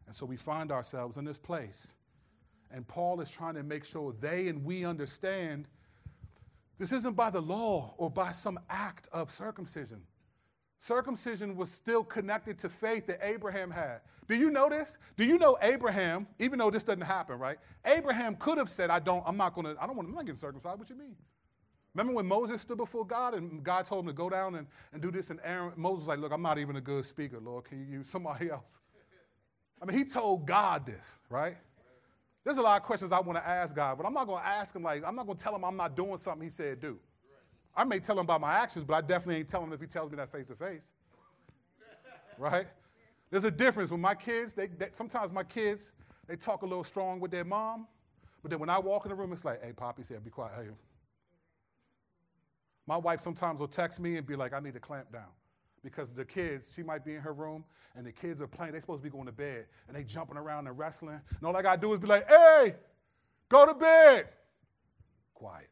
And 0.07 0.15
so 0.15 0.27
we 0.27 0.37
find 0.37 0.71
ourselves 0.71 1.17
in 1.17 1.25
this 1.25 1.39
place. 1.41 1.89
And 2.71 2.87
Paul 2.87 3.21
is 3.21 3.31
trying 3.31 3.55
to 3.55 3.65
make 3.65 3.85
sure 3.85 4.15
they 4.21 4.47
and 4.47 4.65
we 4.65 4.85
understand 4.85 5.67
this 6.79 6.93
isn't 6.93 7.15
by 7.15 7.31
the 7.31 7.41
law 7.41 7.95
or 7.99 8.11
by 8.11 8.33
some 8.33 8.59
act 8.69 9.09
of 9.13 9.31
circumcision. 9.31 10.03
Circumcision 10.79 11.57
was 11.57 11.71
still 11.71 12.05
connected 12.05 12.59
to 12.59 12.69
faith 12.69 13.07
that 13.07 13.21
Abraham 13.23 13.71
had. 13.71 14.01
Do 14.29 14.37
you 14.37 14.51
know 14.51 14.69
this? 14.69 14.99
Do 15.17 15.25
you 15.25 15.39
know 15.39 15.57
Abraham, 15.63 16.27
even 16.39 16.59
though 16.59 16.71
this 16.71 16.83
doesn't 16.83 17.03
happen, 17.03 17.39
right? 17.39 17.59
Abraham 17.87 18.37
could 18.37 18.59
have 18.59 18.69
said, 18.69 18.91
I 18.91 18.99
don't, 18.99 19.23
I'm 19.27 19.37
not 19.37 19.55
gonna, 19.55 19.77
I 19.81 19.87
don't 19.87 19.97
want, 19.97 20.09
I'm 20.09 20.15
not 20.15 20.27
getting 20.27 20.39
circumcised. 20.39 20.79
What 20.79 20.91
you 20.91 20.97
mean? 20.97 21.17
Remember 21.95 22.15
when 22.15 22.27
Moses 22.27 22.61
stood 22.61 22.77
before 22.77 23.07
God 23.07 23.35
and 23.35 23.63
God 23.63 23.87
told 23.87 24.05
him 24.05 24.09
to 24.09 24.13
go 24.13 24.29
down 24.29 24.57
and, 24.57 24.67
and 24.93 25.01
do 25.01 25.11
this, 25.11 25.31
and 25.31 25.39
Aaron, 25.45 25.73
Moses 25.77 26.01
was 26.01 26.09
like, 26.09 26.19
Look, 26.19 26.33
I'm 26.33 26.43
not 26.43 26.59
even 26.59 26.77
a 26.77 26.81
good 26.81 27.05
speaker, 27.05 27.39
Lord. 27.41 27.65
Can 27.65 27.79
you 27.79 27.99
use 27.99 28.09
somebody 28.11 28.51
else? 28.51 28.81
I 29.81 29.87
mean, 29.87 29.97
he 29.97 30.05
told 30.05 30.47
God 30.47 30.87
this, 30.87 31.19
right? 31.29 31.57
There's 32.45 32.59
a 32.59 32.63
lot 32.63 32.81
of 32.81 32.87
questions 32.87 33.11
I 33.11 33.21
want 33.21 33.39
to 33.39 33.49
ask 33.49 33.75
God, 33.75 33.97
but 33.97 34.07
I'm 34.07 34.13
not 34.13 34.27
going 34.27 34.43
to 34.43 34.47
ask 34.47 34.77
him 34.77 34.83
like, 34.83 35.03
I'm 35.05 35.17
not 35.17 35.27
going 35.27 35.39
to 35.39 35.43
tell 35.43 35.55
him 35.55 35.65
I'm 35.65 35.77
not 35.77 35.97
doing 35.97 36.19
something 36.19 36.43
he 36.43 36.51
said 36.51 36.81
do. 36.81 36.99
I 37.75 37.85
may 37.85 37.99
tell 37.99 38.17
him 38.17 38.25
about 38.25 38.41
my 38.41 38.53
actions, 38.53 38.85
but 38.85 38.95
I 38.95 39.01
definitely 39.01 39.37
ain't 39.37 39.49
telling 39.49 39.69
him 39.69 39.73
if 39.73 39.81
he 39.81 39.87
tells 39.87 40.11
me 40.11 40.17
that 40.19 40.31
face 40.31 40.47
to 40.49 40.55
face. 40.55 40.93
Right? 42.39 42.67
There's 43.31 43.45
a 43.45 43.51
difference 43.51 43.91
when 43.91 44.01
my 44.01 44.15
kids, 44.15 44.53
they, 44.53 44.67
they, 44.67 44.89
sometimes 44.93 45.33
my 45.33 45.43
kids, 45.43 45.93
they 46.29 46.37
talk 46.37 46.63
a 46.63 46.67
little 46.67 46.85
strong 46.85 47.19
with 47.19 47.31
their 47.31 47.45
mom, 47.45 47.89
but 48.43 48.51
then 48.51 48.61
when 48.61 48.69
I 48.69 48.79
walk 48.79 49.07
in 49.07 49.09
the 49.09 49.17
room, 49.17 49.33
it's 49.33 49.45
like, 49.45 49.65
hey, 49.65 49.73
Poppy 49.73 50.03
said, 50.03 50.23
be 50.23 50.31
quiet. 50.31 50.53
Hey. 50.57 50.69
My 52.87 52.97
wife 52.97 53.21
sometimes 53.21 53.61
will 53.61 53.69
text 53.69 53.99
me 53.99 54.19
and 54.19 54.27
be 54.27 54.37
like, 54.37 54.53
I 54.53 54.61
need 54.61 54.75
to 54.75 54.81
clamp 54.81 55.11
down 55.11 55.31
because 55.85 56.09
the 56.17 56.25
kids, 56.25 56.73
she 56.75 56.83
might 56.83 57.05
be 57.05 57.15
in 57.15 57.21
her 57.21 57.35
room 57.35 57.63
and 57.95 58.05
the 58.05 58.11
kids 58.11 58.41
are 58.41 58.49
playing. 58.49 58.73
They're 58.73 58.81
supposed 58.81 59.03
to 59.03 59.09
be 59.09 59.13
going 59.13 59.27
to 59.27 59.33
bed 59.33 59.67
and 59.87 59.97
they 59.97 60.03
jumping 60.03 60.37
around 60.37 60.67
and 60.67 60.77
wrestling. 60.77 61.21
And 61.29 61.47
all 61.47 61.55
I 61.55 61.63
got 61.63 61.77
to 61.77 61.81
do 61.81 61.93
is 61.93 62.01
be 62.01 62.07
like, 62.07 62.29
hey, 62.29 62.75
go 63.51 63.67
to 63.67 63.75
bed. 63.75 64.29
Quiet. 65.35 65.69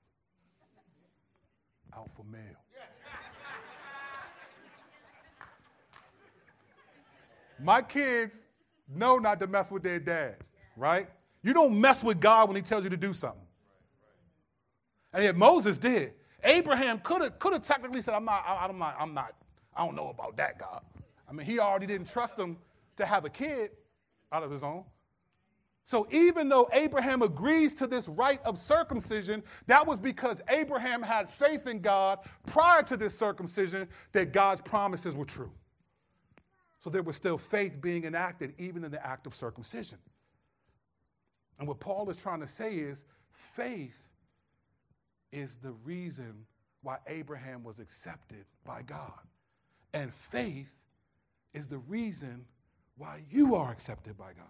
Alpha 1.95 2.23
male. 2.31 2.41
My 7.59 7.81
kids 7.81 8.37
know 8.89 9.19
not 9.19 9.39
to 9.41 9.47
mess 9.47 9.71
with 9.71 9.83
their 9.83 10.01
dad, 10.01 10.37
right? 10.77 11.09
You 11.43 11.53
don't 11.53 11.81
mess 11.81 12.03
with 12.03 12.21
God 12.21 12.49
when 12.49 12.57
he 12.57 12.63
tells 12.63 12.85
you 12.85 12.91
to 12.91 12.97
do 12.97 13.15
something. 13.15 13.41
And 15.13 15.25
yet 15.25 15.37
Moses 15.37 15.77
did. 15.77 16.15
Abraham 16.43 16.99
could 16.99 17.23
have 17.23 17.39
could 17.39 17.53
have 17.53 17.63
technically 17.63 18.03
said, 18.03 18.15
I'm 18.15 18.25
not, 18.25 18.45
I'm 18.47 18.79
not, 18.79 18.97
I'm 18.99 19.15
not, 19.15 19.35
I 19.75 19.85
don't 19.85 19.97
know 19.97 20.11
about 20.11 20.37
that 20.37 20.59
God. 20.59 20.83
I 21.29 21.33
mean, 21.33 21.47
he 21.47 21.59
already 21.59 21.87
didn't 21.87 22.09
trust 22.11 22.39
him 22.39 22.59
to 22.97 23.07
have 23.07 23.25
a 23.25 23.31
kid 23.31 23.71
out 24.31 24.43
of 24.43 24.51
his 24.51 24.63
own. 24.63 24.85
So 25.85 26.07
even 26.11 26.49
though 26.49 26.69
Abraham 26.73 27.23
agrees 27.23 27.75
to 27.75 27.87
this 27.87 28.07
rite 28.07 28.43
of 28.45 28.59
circumcision, 28.59 29.43
that 29.67 29.85
was 29.87 29.99
because 29.99 30.41
Abraham 30.49 31.03
had 31.03 31.29
faith 31.29 31.67
in 31.67 31.81
God 31.81 32.21
prior 32.47 32.83
to 32.85 32.97
this 32.97 33.19
circumcision 33.19 33.89
that 34.13 34.33
God's 34.33 34.61
promises 34.61 35.17
were 35.17 35.25
true. 35.25 35.51
So 36.79 36.91
there 36.91 37.03
was 37.03 37.17
still 37.17 37.39
faith 37.39 37.81
being 37.81 38.05
enacted 38.05 38.55
even 38.59 38.85
in 38.85 38.91
the 38.91 39.05
act 39.05 39.27
of 39.27 39.35
circumcision. 39.35 39.99
And 41.59 41.67
what 41.67 41.81
Paul 41.81 42.09
is 42.11 42.17
trying 42.17 42.41
to 42.41 42.49
say 42.49 42.75
is 42.75 43.05
faith 43.33 44.09
is 45.33 45.59
the 45.63 45.73
reason 45.85 46.47
why 46.83 46.99
Abraham 47.07 47.63
was 47.63 47.79
accepted 47.79 48.45
by 48.65 48.83
God. 48.83 49.13
And 49.93 50.13
faith 50.13 50.73
is 51.55 51.67
the 51.67 51.79
reason 51.79 52.45
why 52.97 53.23
you 53.31 53.55
are 53.55 53.71
accepted 53.71 54.17
by 54.17 54.33
God. 54.33 54.47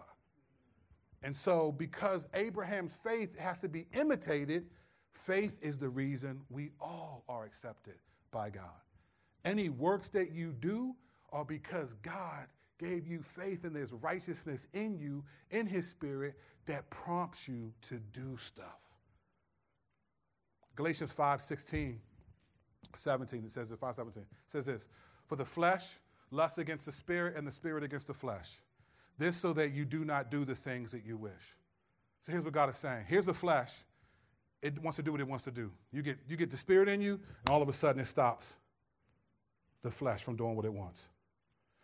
And 1.23 1.37
so, 1.37 1.73
because 1.73 2.27
Abraham's 2.35 2.93
faith 3.05 3.39
has 3.39 3.59
to 3.61 3.69
be 3.69 3.87
imitated, 3.95 4.67
faith 5.13 5.57
is 5.61 5.79
the 5.79 5.89
reason 5.89 6.41
we 6.51 6.71
all 6.81 7.25
are 7.29 7.45
accepted 7.45 7.95
by 8.31 8.51
God. 8.51 8.65
Any 9.45 9.69
works 9.69 10.09
that 10.11 10.33
you 10.33 10.53
do 10.53 10.95
are 11.33 11.45
because 11.45 11.95
God 12.03 12.47
gave 12.79 13.07
you 13.07 13.23
faith 13.23 13.65
and 13.65 13.75
there's 13.75 13.93
righteousness 13.93 14.67
in 14.73 14.99
you, 14.99 15.25
in 15.51 15.67
His 15.67 15.89
Spirit, 15.89 16.37
that 16.67 16.89
prompts 16.91 17.49
you 17.49 17.73
to 17.83 18.01
do 18.13 18.37
stuff. 18.37 18.67
Galatians 20.75 21.13
5 21.13 21.43
16, 21.43 22.01
17, 22.97 23.45
it 23.45 23.53
says, 23.53 23.73
5 23.79 23.95
17, 23.95 24.25
says 24.49 24.67
this 24.67 24.89
For 25.33 25.37
the 25.37 25.47
flesh 25.47 25.99
lusts 26.31 26.59
against 26.59 26.85
the 26.85 26.93
spirit, 26.93 27.39
and 27.39 27.47
the 27.47 27.53
spirit 27.53 27.83
against 27.83 28.07
the 28.07 28.13
flesh. 28.13 28.51
This 29.17 29.35
so 29.35 29.55
that 29.55 29.73
you 29.73 29.87
do 29.87 30.05
not 30.05 30.31
do 30.31 30.45
the 30.45 30.55
things 30.55 30.93
that 30.93 31.07
you 31.07 31.17
wish. 31.17 31.57
So 32.21 32.33
here's 32.33 32.45
what 32.45 32.53
God 32.53 32.69
is 32.69 32.77
saying. 32.77 33.07
Here's 33.09 33.25
the 33.25 33.33
flesh. 33.33 33.73
It 34.61 34.79
wants 34.83 34.97
to 34.97 35.03
do 35.03 35.11
what 35.11 35.23
it 35.23 35.27
wants 35.27 35.45
to 35.45 35.51
do. 35.51 35.71
You 35.91 36.03
get, 36.03 36.19
you 36.29 36.37
get 36.37 36.51
the 36.51 36.59
spirit 36.59 36.87
in 36.87 37.01
you, 37.01 37.15
and 37.15 37.49
all 37.49 37.63
of 37.63 37.71
a 37.71 37.73
sudden 37.73 38.03
it 38.03 38.09
stops 38.09 38.57
the 39.81 39.91
flesh 39.91 40.23
from 40.23 40.37
doing 40.37 40.55
what 40.55 40.67
it 40.67 40.75
wants. 40.75 41.09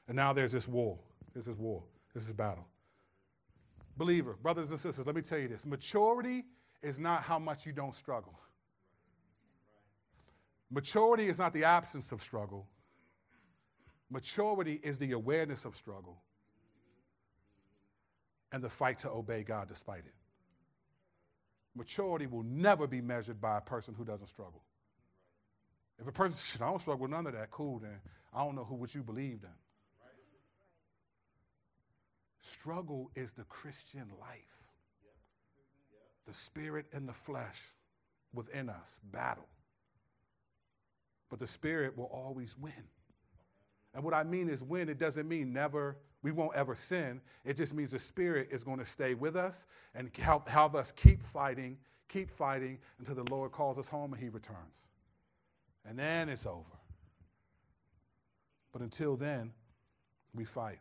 And 0.08 0.14
now 0.14 0.34
there's 0.34 0.52
this 0.52 0.68
war. 0.68 0.98
This 1.34 1.46
is 1.46 1.56
war. 1.56 1.82
This 2.12 2.24
is 2.24 2.34
battle. 2.34 2.66
Believer, 3.96 4.36
brothers 4.42 4.72
and 4.72 4.78
sisters, 4.78 5.06
let 5.06 5.16
me 5.16 5.22
tell 5.22 5.38
you 5.38 5.48
this 5.48 5.64
maturity 5.64 6.44
is 6.82 6.98
not 6.98 7.22
how 7.22 7.38
much 7.38 7.64
you 7.64 7.72
don't 7.72 7.94
struggle. 7.94 8.38
Maturity 10.70 11.28
is 11.28 11.38
not 11.38 11.54
the 11.54 11.64
absence 11.64 12.12
of 12.12 12.22
struggle. 12.22 12.66
Maturity 14.10 14.80
is 14.82 14.98
the 14.98 15.12
awareness 15.12 15.64
of 15.64 15.76
struggle 15.76 16.22
and 18.52 18.62
the 18.62 18.70
fight 18.70 19.00
to 19.00 19.10
obey 19.10 19.42
God 19.42 19.68
despite 19.68 20.06
it. 20.06 20.14
Maturity 21.74 22.26
will 22.26 22.42
never 22.42 22.86
be 22.86 23.00
measured 23.00 23.40
by 23.40 23.58
a 23.58 23.60
person 23.60 23.94
who 23.94 24.04
doesn't 24.04 24.28
struggle. 24.28 24.62
If 26.00 26.06
a 26.06 26.12
person 26.12 26.36
says, 26.36 26.62
I 26.62 26.66
don't 26.66 26.80
struggle 26.80 27.02
with 27.02 27.10
none 27.10 27.26
of 27.26 27.34
that, 27.34 27.50
cool, 27.50 27.78
then 27.78 28.00
I 28.32 28.44
don't 28.44 28.54
know 28.54 28.64
who 28.64 28.76
what 28.76 28.94
you 28.94 29.02
believed 29.02 29.44
in. 29.44 29.50
Struggle 32.40 33.10
is 33.14 33.32
the 33.32 33.44
Christian 33.44 34.10
life. 34.20 34.38
The 36.26 36.34
spirit 36.34 36.86
and 36.92 37.08
the 37.08 37.12
flesh 37.12 37.74
within 38.32 38.68
us 38.68 39.00
battle. 39.02 39.48
But 41.30 41.40
the 41.40 41.46
spirit 41.46 41.96
will 41.96 42.10
always 42.12 42.56
win. 42.56 42.72
And 43.98 44.04
what 44.04 44.14
I 44.14 44.22
mean 44.22 44.48
is 44.48 44.62
win, 44.62 44.88
it 44.88 44.96
doesn't 44.96 45.26
mean 45.28 45.52
never, 45.52 45.96
we 46.22 46.30
won't 46.30 46.54
ever 46.54 46.76
sin. 46.76 47.20
It 47.44 47.56
just 47.56 47.74
means 47.74 47.90
the 47.90 47.98
spirit 47.98 48.46
is 48.52 48.62
going 48.62 48.78
to 48.78 48.86
stay 48.86 49.14
with 49.14 49.34
us 49.34 49.66
and 49.92 50.08
help, 50.16 50.48
help 50.48 50.76
us 50.76 50.92
keep 50.92 51.20
fighting, 51.20 51.76
keep 52.08 52.30
fighting 52.30 52.78
until 53.00 53.16
the 53.16 53.28
Lord 53.28 53.50
calls 53.50 53.76
us 53.76 53.88
home 53.88 54.12
and 54.12 54.22
he 54.22 54.28
returns. 54.28 54.84
And 55.84 55.98
then 55.98 56.28
it's 56.28 56.46
over. 56.46 56.62
But 58.70 58.82
until 58.82 59.16
then, 59.16 59.50
we 60.32 60.44
fight. 60.44 60.78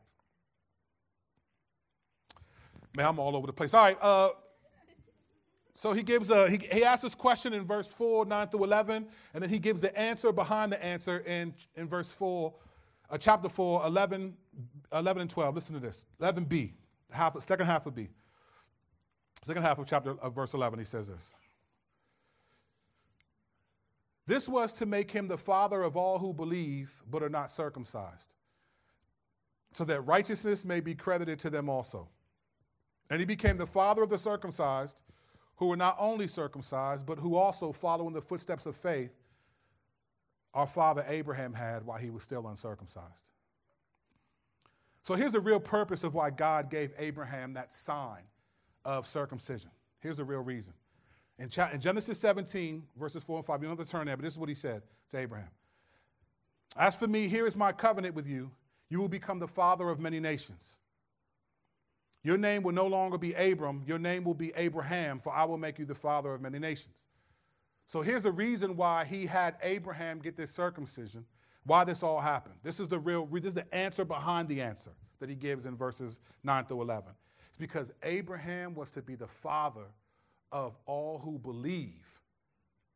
Man, 2.96 3.08
I'm 3.08 3.18
all 3.18 3.36
over 3.36 3.48
the 3.48 3.54
place. 3.54 3.74
All 3.74 3.84
right. 3.84 3.98
Uh, 4.00 4.30
so 5.74 5.92
he 5.92 6.04
gives 6.04 6.30
a 6.30 6.48
he, 6.48 6.60
he 6.72 6.84
asks 6.84 7.02
this 7.02 7.16
question 7.16 7.54
in 7.54 7.66
verse 7.66 7.88
4, 7.88 8.26
9 8.26 8.48
through 8.50 8.66
11, 8.66 9.08
and 9.34 9.42
then 9.42 9.50
he 9.50 9.58
gives 9.58 9.82
the 9.82 9.98
answer 9.98 10.32
behind 10.32 10.72
the 10.72 10.84
answer 10.86 11.24
in, 11.26 11.56
in 11.76 11.88
verse 11.88 12.10
4, 12.10 12.54
uh, 13.10 13.18
chapter 13.18 13.50
4, 13.50 13.86
11, 13.86 14.34
11 14.92 15.22
and 15.22 15.30
12. 15.30 15.56
Listen 15.56 15.74
to 15.76 15.80
this. 15.80 16.04
11b, 16.22 16.72
half, 17.12 17.42
second 17.44 17.66
half 17.66 17.86
of 17.86 17.96
B. 17.96 18.10
Second 19.44 19.64
half 19.64 19.80
of 19.80 19.88
chapter 19.88 20.20
of 20.20 20.34
verse 20.34 20.54
11, 20.54 20.80
he 20.80 20.86
says 20.86 21.08
this. 21.08 21.34
This 24.26 24.50
was 24.50 24.74
to 24.74 24.86
make 24.86 25.10
him 25.10 25.28
the 25.28 25.38
father 25.38 25.84
of 25.84 25.96
all 25.96 26.20
who 26.20 26.34
believe 26.34 26.92
but 27.10 27.24
are 27.24 27.30
not 27.30 27.50
circumcised, 27.50 28.28
so 29.72 29.86
that 29.86 30.02
righteousness 30.02 30.66
may 30.66 30.82
be 30.82 30.94
credited 30.94 31.40
to 31.40 31.50
them 31.50 31.70
also. 31.70 32.10
And 33.10 33.22
he 33.22 33.26
became 33.26 33.56
the 33.56 33.66
father 33.66 34.04
of 34.04 34.10
the 34.10 34.18
circumcised, 34.18 35.00
who 35.56 35.68
were 35.68 35.78
not 35.78 35.96
only 35.98 36.28
circumcised, 36.28 37.06
but 37.06 37.18
who 37.18 37.36
also 37.36 37.72
follow 37.72 38.06
in 38.08 38.14
the 38.14 38.22
footsteps 38.22 38.66
of 38.66 38.76
faith 38.76 39.17
our 40.58 40.66
father 40.66 41.06
Abraham 41.08 41.54
had 41.54 41.86
while 41.86 42.00
he 42.00 42.10
was 42.10 42.24
still 42.24 42.48
uncircumcised. 42.48 43.28
So 45.04 45.14
here's 45.14 45.32
the 45.32 45.40
real 45.40 45.60
purpose 45.60 46.04
of 46.04 46.16
why 46.16 46.32
God 46.32 46.72
gave 46.72 46.94
Abraham 46.98 47.54
that 47.54 47.72
sign 47.72 48.24
of 48.84 49.08
circumcision. 49.08 49.70
Here's 50.00 50.18
the 50.18 50.24
real 50.24 50.40
reason. 50.40 50.74
In, 51.38 51.50
Genesis 51.50 52.20
17, 52.20 52.82
verses 53.00 53.22
4 53.22 53.38
and 53.38 53.46
5, 53.46 53.62
you 53.62 53.68
don't 53.68 53.78
have 53.78 53.86
to 53.86 53.92
turn 53.92 54.08
there, 54.08 54.18
but 54.18 54.24
this 54.24 54.34
is 54.34 54.40
what 54.40 54.50
he 54.50 54.56
said 54.56 54.82
to 55.12 55.20
Abraham 55.20 55.50
As 56.76 56.96
for 56.96 57.06
me, 57.06 57.28
here 57.28 57.46
is 57.46 57.56
my 57.56 57.72
covenant 57.72 58.16
with 58.16 58.26
you. 58.26 58.50
You 58.90 59.00
will 59.00 59.10
become 59.10 59.38
the 59.38 59.48
father 59.48 59.92
of 59.92 60.00
many 60.00 60.20
nations. 60.20 60.78
Your 62.24 62.38
name 62.38 62.64
will 62.64 62.74
no 62.74 62.88
longer 62.88 63.20
be 63.20 63.36
Abram, 63.36 63.84
your 63.86 64.00
name 64.00 64.24
will 64.24 64.34
be 64.34 64.54
Abraham, 64.56 65.20
for 65.20 65.32
I 65.32 65.44
will 65.44 65.60
make 65.60 65.78
you 65.78 65.86
the 65.86 65.94
father 65.94 66.34
of 66.34 66.42
many 66.42 66.58
nations. 66.58 67.07
So 67.88 68.02
here's 68.02 68.24
the 68.24 68.32
reason 68.32 68.76
why 68.76 69.06
he 69.06 69.26
had 69.26 69.56
Abraham 69.64 70.20
get 70.20 70.36
this 70.36 70.52
circumcision, 70.52 71.26
why 71.64 71.86
this 71.86 72.04
all 72.04 72.20
happened. 72.20 72.56
This 72.62 72.80
is 72.80 72.90
the 72.90 73.00
real, 73.00 73.26
this 73.26 73.46
is 73.46 73.54
the 73.54 73.74
answer 73.74 74.04
behind 74.04 74.50
the 74.50 74.62
answer 74.62 74.92
that 75.20 75.30
he 75.30 75.36
gives 75.36 75.66
in 75.66 75.76
verses 75.76 76.20
9 76.44 76.66
through 76.66 76.82
11. 76.82 77.12
It's 77.48 77.58
because 77.58 77.92
Abraham 78.04 78.76
was 78.76 78.92
to 78.92 79.02
be 79.02 79.16
the 79.16 79.28
father 79.28 79.86
of 80.52 80.78
all 80.86 81.18
who 81.20 81.40
believe. 81.40 82.06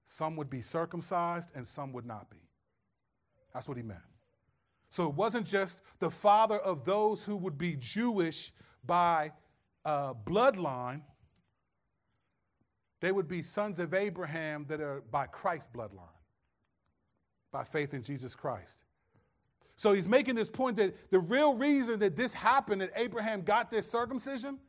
Some 0.05 0.35
would 0.35 0.49
be 0.49 0.61
circumcised 0.61 1.49
and 1.55 1.65
some 1.65 1.93
would 1.93 2.05
not 2.05 2.29
be. 2.29 2.37
That's 3.53 3.67
what 3.67 3.77
he 3.77 3.83
meant. 3.83 3.99
So 4.89 5.07
it 5.07 5.15
wasn't 5.15 5.47
just 5.47 5.81
the 5.99 6.11
father 6.11 6.59
of 6.59 6.83
those 6.83 7.23
who 7.23 7.37
would 7.37 7.57
be 7.57 7.77
Jewish 7.77 8.51
by 8.85 9.31
uh, 9.85 10.13
bloodline, 10.13 11.01
they 13.02 13.12
would 13.12 13.28
be 13.28 13.41
sons 13.41 13.80
of 13.80 13.93
Abraham 13.93 14.66
that 14.70 14.80
are 14.80 15.04
by 15.12 15.26
Christ's 15.26 15.70
bloodline, 15.76 16.08
by 17.52 17.64
faith 17.64 17.93
in 17.93 18.04
Jesus 18.04 18.36
Christ. 18.36 18.80
So 19.76 19.93
he's 19.93 20.08
making 20.08 20.36
this 20.36 20.49
point 20.49 20.78
that 20.78 21.10
the 21.10 21.20
real 21.20 21.56
reason 21.56 21.99
that 21.99 22.16
this 22.16 22.34
happened, 22.34 22.82
that 22.82 22.91
Abraham 22.95 23.41
got 23.41 23.72
this 23.72 23.89
circumcision, 23.89 24.60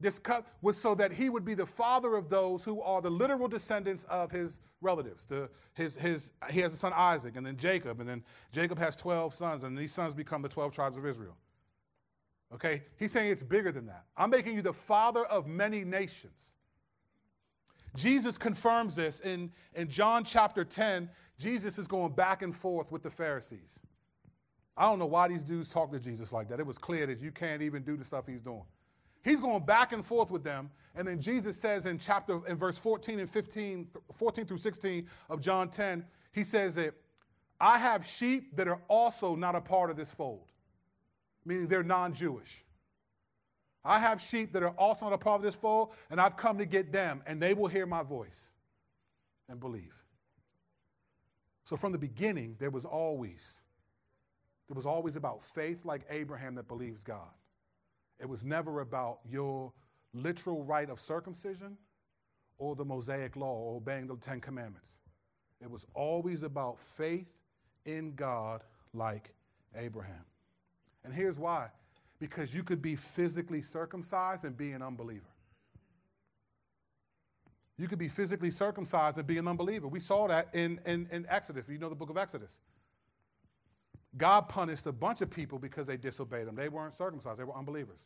this 0.00 0.18
cut, 0.18 0.44
was 0.60 0.76
so 0.76 0.96
that 0.96 1.12
he 1.12 1.30
would 1.30 1.44
be 1.44 1.54
the 1.54 1.64
father 1.64 2.16
of 2.16 2.28
those 2.28 2.64
who 2.64 2.82
are 2.82 3.00
the 3.00 3.10
literal 3.10 3.46
descendants 3.46 4.02
of 4.04 4.32
his 4.32 4.58
relatives. 4.80 5.24
The, 5.24 5.48
his, 5.74 5.94
his, 5.94 6.32
he 6.50 6.58
has 6.60 6.74
a 6.74 6.76
son 6.76 6.92
Isaac, 6.92 7.36
and 7.36 7.46
then 7.46 7.56
Jacob, 7.56 8.00
and 8.00 8.08
then 8.08 8.24
Jacob 8.50 8.78
has 8.80 8.96
12 8.96 9.32
sons, 9.32 9.62
and 9.62 9.78
these 9.78 9.92
sons 9.92 10.14
become 10.14 10.42
the 10.42 10.48
12 10.48 10.72
tribes 10.72 10.96
of 10.96 11.06
Israel. 11.06 11.36
Okay? 12.52 12.82
He's 12.98 13.12
saying 13.12 13.30
it's 13.30 13.44
bigger 13.44 13.70
than 13.70 13.86
that. 13.86 14.04
I'm 14.16 14.30
making 14.30 14.56
you 14.56 14.62
the 14.62 14.72
father 14.72 15.24
of 15.26 15.46
many 15.46 15.84
nations. 15.84 16.54
Jesus 17.94 18.36
confirms 18.36 18.96
this 18.96 19.20
in, 19.20 19.50
in 19.74 19.88
John 19.88 20.24
chapter 20.24 20.64
10. 20.64 21.08
Jesus 21.38 21.78
is 21.78 21.86
going 21.86 22.12
back 22.12 22.42
and 22.42 22.54
forth 22.54 22.90
with 22.90 23.02
the 23.02 23.10
Pharisees. 23.10 23.80
I 24.76 24.86
don't 24.86 24.98
know 24.98 25.06
why 25.06 25.28
these 25.28 25.44
dudes 25.44 25.68
talk 25.68 25.92
to 25.92 26.00
Jesus 26.00 26.32
like 26.32 26.48
that. 26.48 26.58
It 26.58 26.66
was 26.66 26.78
clear 26.78 27.06
that 27.06 27.20
you 27.20 27.30
can't 27.30 27.62
even 27.62 27.82
do 27.82 27.96
the 27.96 28.04
stuff 28.04 28.26
he's 28.26 28.40
doing. 28.40 28.64
He's 29.22 29.40
going 29.40 29.64
back 29.64 29.92
and 29.92 30.04
forth 30.04 30.30
with 30.30 30.42
them. 30.42 30.70
And 30.96 31.06
then 31.06 31.20
Jesus 31.20 31.56
says 31.56 31.86
in 31.86 31.98
chapter, 31.98 32.46
in 32.46 32.56
verse 32.56 32.76
14 32.76 33.20
and 33.20 33.30
15, 33.30 33.88
14 34.14 34.46
through 34.46 34.58
16 34.58 35.08
of 35.30 35.40
John 35.40 35.70
10, 35.70 36.04
he 36.32 36.44
says 36.44 36.74
that 36.74 36.94
I 37.60 37.78
have 37.78 38.04
sheep 38.04 38.56
that 38.56 38.68
are 38.68 38.80
also 38.88 39.36
not 39.36 39.54
a 39.54 39.60
part 39.60 39.90
of 39.90 39.96
this 39.96 40.10
fold, 40.10 40.50
meaning 41.44 41.68
they're 41.68 41.82
non 41.82 42.12
Jewish. 42.12 42.63
I 43.84 43.98
have 43.98 44.20
sheep 44.20 44.52
that 44.52 44.62
are 44.62 44.70
also 44.70 45.06
not 45.06 45.14
a 45.14 45.18
part 45.18 45.40
of 45.40 45.42
this 45.42 45.54
fold, 45.54 45.92
and 46.10 46.20
I've 46.20 46.36
come 46.36 46.58
to 46.58 46.64
get 46.64 46.90
them, 46.92 47.22
and 47.26 47.40
they 47.40 47.52
will 47.52 47.68
hear 47.68 47.86
my 47.86 48.02
voice 48.02 48.50
and 49.48 49.60
believe. 49.60 49.94
So 51.64 51.76
from 51.76 51.92
the 51.92 51.98
beginning, 51.98 52.56
there 52.58 52.70
was 52.70 52.84
always, 52.84 53.62
there 54.68 54.74
was 54.74 54.86
always 54.86 55.16
about 55.16 55.42
faith 55.42 55.84
like 55.84 56.02
Abraham 56.08 56.54
that 56.54 56.68
believes 56.68 57.02
God. 57.02 57.28
It 58.18 58.28
was 58.28 58.44
never 58.44 58.80
about 58.80 59.18
your 59.28 59.72
literal 60.14 60.62
rite 60.62 60.88
of 60.88 61.00
circumcision 61.00 61.76
or 62.58 62.76
the 62.76 62.84
Mosaic 62.84 63.36
law 63.36 63.54
or 63.54 63.76
obeying 63.76 64.06
the 64.06 64.16
Ten 64.16 64.40
Commandments. 64.40 64.96
It 65.60 65.70
was 65.70 65.84
always 65.94 66.42
about 66.42 66.78
faith 66.78 67.32
in 67.84 68.14
God 68.14 68.62
like 68.92 69.32
Abraham. 69.76 70.24
And 71.04 71.12
here's 71.12 71.38
why 71.38 71.68
because 72.24 72.54
you 72.54 72.62
could 72.62 72.80
be 72.80 72.96
physically 72.96 73.60
circumcised 73.60 74.44
and 74.46 74.56
be 74.56 74.72
an 74.72 74.80
unbeliever. 74.80 75.28
You 77.76 77.86
could 77.86 77.98
be 77.98 78.08
physically 78.08 78.50
circumcised 78.50 79.18
and 79.18 79.26
be 79.26 79.36
an 79.36 79.46
unbeliever. 79.46 79.88
We 79.88 80.00
saw 80.00 80.26
that 80.28 80.48
in, 80.54 80.80
in, 80.86 81.06
in 81.12 81.26
Exodus, 81.28 81.66
you 81.68 81.76
know 81.76 81.90
the 81.90 81.94
book 81.94 82.08
of 82.08 82.16
Exodus. 82.16 82.60
God 84.16 84.48
punished 84.48 84.86
a 84.86 84.92
bunch 84.92 85.20
of 85.20 85.28
people 85.28 85.58
because 85.58 85.86
they 85.86 85.98
disobeyed 85.98 86.48
him. 86.48 86.54
They 86.54 86.70
weren't 86.70 86.94
circumcised, 86.94 87.38
they 87.38 87.44
were 87.44 87.54
unbelievers. 87.54 88.00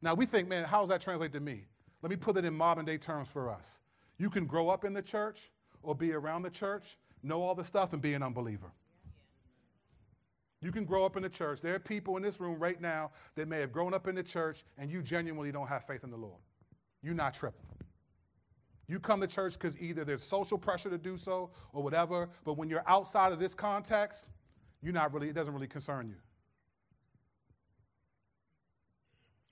Now 0.00 0.14
we 0.14 0.24
think, 0.24 0.48
man, 0.48 0.64
how 0.64 0.80
does 0.80 0.88
that 0.88 1.02
translate 1.02 1.32
to 1.34 1.40
me? 1.40 1.66
Let 2.00 2.08
me 2.08 2.16
put 2.16 2.38
it 2.38 2.46
in 2.46 2.54
modern 2.54 2.86
day 2.86 2.96
terms 2.96 3.28
for 3.28 3.50
us. 3.50 3.80
You 4.16 4.30
can 4.30 4.46
grow 4.46 4.70
up 4.70 4.86
in 4.86 4.94
the 4.94 5.02
church 5.02 5.50
or 5.82 5.94
be 5.94 6.14
around 6.14 6.44
the 6.44 6.50
church, 6.50 6.96
know 7.22 7.42
all 7.42 7.54
the 7.54 7.64
stuff, 7.64 7.92
and 7.92 8.00
be 8.00 8.14
an 8.14 8.22
unbeliever. 8.22 8.72
You 10.60 10.72
can 10.72 10.84
grow 10.84 11.04
up 11.04 11.16
in 11.16 11.22
the 11.22 11.28
church. 11.28 11.60
There 11.60 11.74
are 11.74 11.78
people 11.78 12.16
in 12.16 12.22
this 12.22 12.40
room 12.40 12.58
right 12.58 12.80
now 12.80 13.12
that 13.36 13.46
may 13.46 13.60
have 13.60 13.72
grown 13.72 13.94
up 13.94 14.08
in 14.08 14.14
the 14.14 14.22
church 14.22 14.64
and 14.76 14.90
you 14.90 15.02
genuinely 15.02 15.52
don't 15.52 15.68
have 15.68 15.84
faith 15.84 16.02
in 16.02 16.10
the 16.10 16.16
Lord. 16.16 16.40
You're 17.02 17.14
not 17.14 17.34
tripping. 17.34 17.66
You 18.88 18.98
come 18.98 19.20
to 19.20 19.26
church 19.26 19.52
because 19.52 19.78
either 19.78 20.04
there's 20.04 20.22
social 20.22 20.58
pressure 20.58 20.90
to 20.90 20.98
do 20.98 21.16
so 21.16 21.50
or 21.72 21.82
whatever, 21.82 22.28
but 22.44 22.54
when 22.54 22.68
you're 22.68 22.88
outside 22.88 23.32
of 23.32 23.38
this 23.38 23.54
context, 23.54 24.30
you're 24.82 24.94
not 24.94 25.12
really, 25.12 25.28
it 25.28 25.34
doesn't 25.34 25.52
really 25.52 25.68
concern 25.68 26.08
you. 26.08 26.16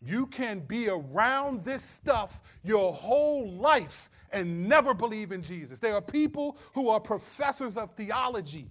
You 0.01 0.27
can 0.27 0.61
be 0.61 0.89
around 0.89 1.65
this 1.65 1.83
stuff 1.83 2.41
your 2.63 2.93
whole 2.93 3.51
life 3.53 4.09
and 4.33 4.69
never 4.69 4.95
believe 4.95 5.33
in 5.33 5.43
Jesus. 5.43 5.79
There 5.79 5.95
are 5.95 6.03
people 6.03 6.59
who 6.75 6.89
are 6.89 7.01
professors 7.01 7.77
of 7.77 7.91
theology 7.93 8.71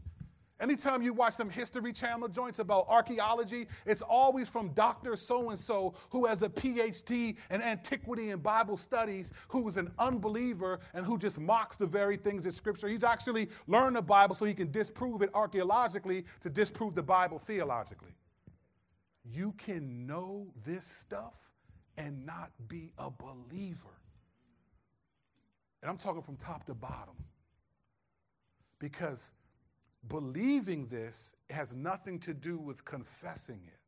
Anytime 0.61 1.01
you 1.01 1.11
watch 1.11 1.33
some 1.35 1.49
History 1.49 1.91
Channel 1.91 2.29
joints 2.29 2.59
about 2.59 2.85
archaeology, 2.87 3.67
it's 3.85 4.01
always 4.01 4.47
from 4.47 4.69
Dr. 4.69 5.17
So 5.17 5.49
and 5.49 5.59
so 5.59 5.95
who 6.09 6.25
has 6.25 6.41
a 6.43 6.49
PhD 6.49 7.35
in 7.51 7.61
antiquity 7.61 8.29
and 8.29 8.41
Bible 8.41 8.77
studies, 8.77 9.33
who 9.49 9.67
is 9.67 9.75
an 9.75 9.91
unbeliever 9.99 10.79
and 10.93 11.05
who 11.05 11.17
just 11.17 11.39
mocks 11.39 11.75
the 11.75 11.85
very 11.85 12.15
things 12.15 12.45
in 12.45 12.53
Scripture. 12.53 12.87
He's 12.87 13.03
actually 13.03 13.49
learned 13.67 13.97
the 13.97 14.01
Bible 14.01 14.33
so 14.33 14.45
he 14.45 14.53
can 14.53 14.71
disprove 14.71 15.21
it 15.21 15.29
archaeologically 15.33 16.23
to 16.41 16.49
disprove 16.49 16.95
the 16.95 17.03
Bible 17.03 17.37
theologically. 17.37 18.15
You 19.29 19.53
can 19.57 20.07
know 20.07 20.47
this 20.63 20.85
stuff 20.85 21.33
and 21.97 22.25
not 22.25 22.51
be 22.69 22.93
a 22.97 23.09
believer. 23.09 23.89
And 25.81 25.91
I'm 25.91 25.97
talking 25.97 26.21
from 26.21 26.37
top 26.37 26.65
to 26.67 26.73
bottom. 26.73 27.15
Because 28.79 29.31
Believing 30.07 30.87
this 30.87 31.35
has 31.49 31.73
nothing 31.73 32.19
to 32.19 32.33
do 32.33 32.57
with 32.57 32.85
confessing 32.85 33.61
it. 33.65 33.79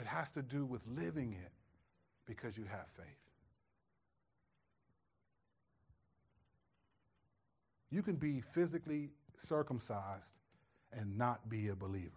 It 0.00 0.06
has 0.06 0.30
to 0.32 0.42
do 0.42 0.64
with 0.64 0.86
living 0.86 1.32
it 1.32 1.52
because 2.26 2.56
you 2.56 2.64
have 2.64 2.86
faith. 2.96 3.06
You 7.90 8.02
can 8.02 8.16
be 8.16 8.40
physically 8.40 9.10
circumcised 9.36 10.32
and 10.92 11.18
not 11.18 11.48
be 11.48 11.68
a 11.68 11.74
believer. 11.74 12.10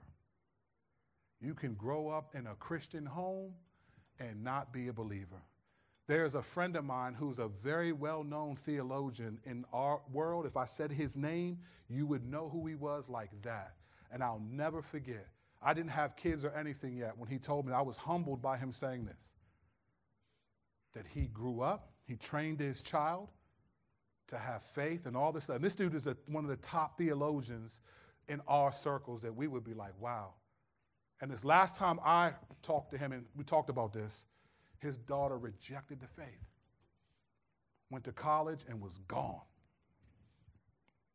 You 1.41 1.53
can 1.53 1.73
grow 1.73 2.09
up 2.09 2.33
in 2.33 2.47
a 2.47 2.55
Christian 2.55 3.05
home 3.05 3.51
and 4.19 4.43
not 4.43 4.71
be 4.71 4.87
a 4.87 4.93
believer. 4.93 5.41
There's 6.07 6.35
a 6.35 6.41
friend 6.41 6.75
of 6.75 6.85
mine 6.85 7.15
who's 7.15 7.39
a 7.39 7.47
very 7.47 7.91
well 7.91 8.23
known 8.23 8.55
theologian 8.55 9.39
in 9.43 9.65
our 9.73 10.01
world. 10.11 10.45
If 10.45 10.55
I 10.55 10.65
said 10.65 10.91
his 10.91 11.15
name, 11.15 11.59
you 11.89 12.05
would 12.05 12.25
know 12.25 12.49
who 12.49 12.65
he 12.67 12.75
was 12.75 13.09
like 13.09 13.31
that. 13.41 13.73
And 14.11 14.23
I'll 14.23 14.41
never 14.51 14.81
forget. 14.81 15.27
I 15.61 15.73
didn't 15.73 15.89
have 15.91 16.15
kids 16.15 16.45
or 16.45 16.51
anything 16.51 16.95
yet 16.95 17.17
when 17.17 17.27
he 17.27 17.39
told 17.39 17.65
me. 17.65 17.73
I 17.73 17.81
was 17.81 17.97
humbled 17.97 18.41
by 18.41 18.57
him 18.57 18.71
saying 18.71 19.05
this 19.05 19.31
that 20.93 21.05
he 21.13 21.27
grew 21.27 21.59
up, 21.59 21.91
he 22.05 22.15
trained 22.15 22.59
his 22.59 22.81
child 22.81 23.27
to 24.27 24.37
have 24.37 24.63
faith 24.63 25.05
and 25.05 25.17
all 25.17 25.31
this 25.31 25.43
stuff. 25.43 25.57
And 25.57 25.65
this 25.65 25.75
dude 25.75 25.93
is 25.93 26.07
a, 26.07 26.15
one 26.27 26.45
of 26.45 26.49
the 26.49 26.55
top 26.57 26.97
theologians 26.97 27.81
in 28.29 28.41
our 28.47 28.71
circles 28.71 29.21
that 29.21 29.35
we 29.35 29.47
would 29.47 29.63
be 29.63 29.73
like, 29.73 29.91
wow. 29.99 30.33
And 31.21 31.29
this 31.29 31.43
last 31.43 31.75
time 31.75 31.99
I 32.03 32.31
talked 32.63 32.91
to 32.91 32.97
him, 32.97 33.11
and 33.11 33.25
we 33.35 33.43
talked 33.43 33.69
about 33.69 33.93
this, 33.93 34.23
his 34.79 34.97
daughter 34.97 35.37
rejected 35.37 35.99
the 35.99 36.07
faith, 36.07 36.45
went 37.89 38.05
to 38.05 38.11
college, 38.11 38.61
and 38.67 38.81
was 38.81 38.99
gone. 39.07 39.41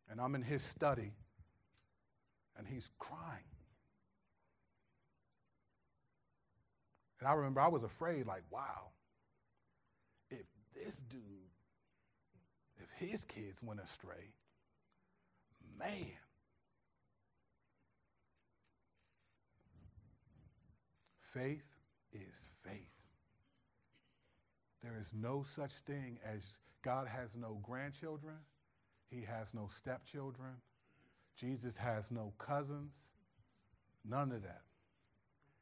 And 0.09 0.21
I'm 0.21 0.35
in 0.35 0.43
his 0.43 0.63
study, 0.63 1.13
and 2.57 2.67
he's 2.67 2.91
crying. 2.99 3.45
And 7.21 7.29
I 7.29 7.35
remember 7.35 7.61
I 7.61 7.69
was 7.69 7.83
afraid, 7.83 8.27
like, 8.27 8.43
wow, 8.51 8.89
if 10.31 10.47
this 10.75 10.95
dude, 11.09 11.21
if 12.79 12.91
his 13.09 13.25
kids 13.25 13.63
went 13.63 13.81
astray, 13.81 14.33
man. 15.79 16.07
Faith 21.33 21.63
is. 22.13 22.50
There 24.83 24.97
is 24.99 25.11
no 25.13 25.45
such 25.55 25.73
thing 25.73 26.19
as 26.25 26.57
God 26.83 27.07
has 27.07 27.37
no 27.37 27.59
grandchildren, 27.63 28.37
He 29.11 29.23
has 29.23 29.53
no 29.53 29.69
stepchildren, 29.69 30.57
Jesus 31.37 31.77
has 31.77 32.11
no 32.11 32.33
cousins, 32.39 32.95
none 34.09 34.33
of 34.33 34.43
that. 34.43 34.63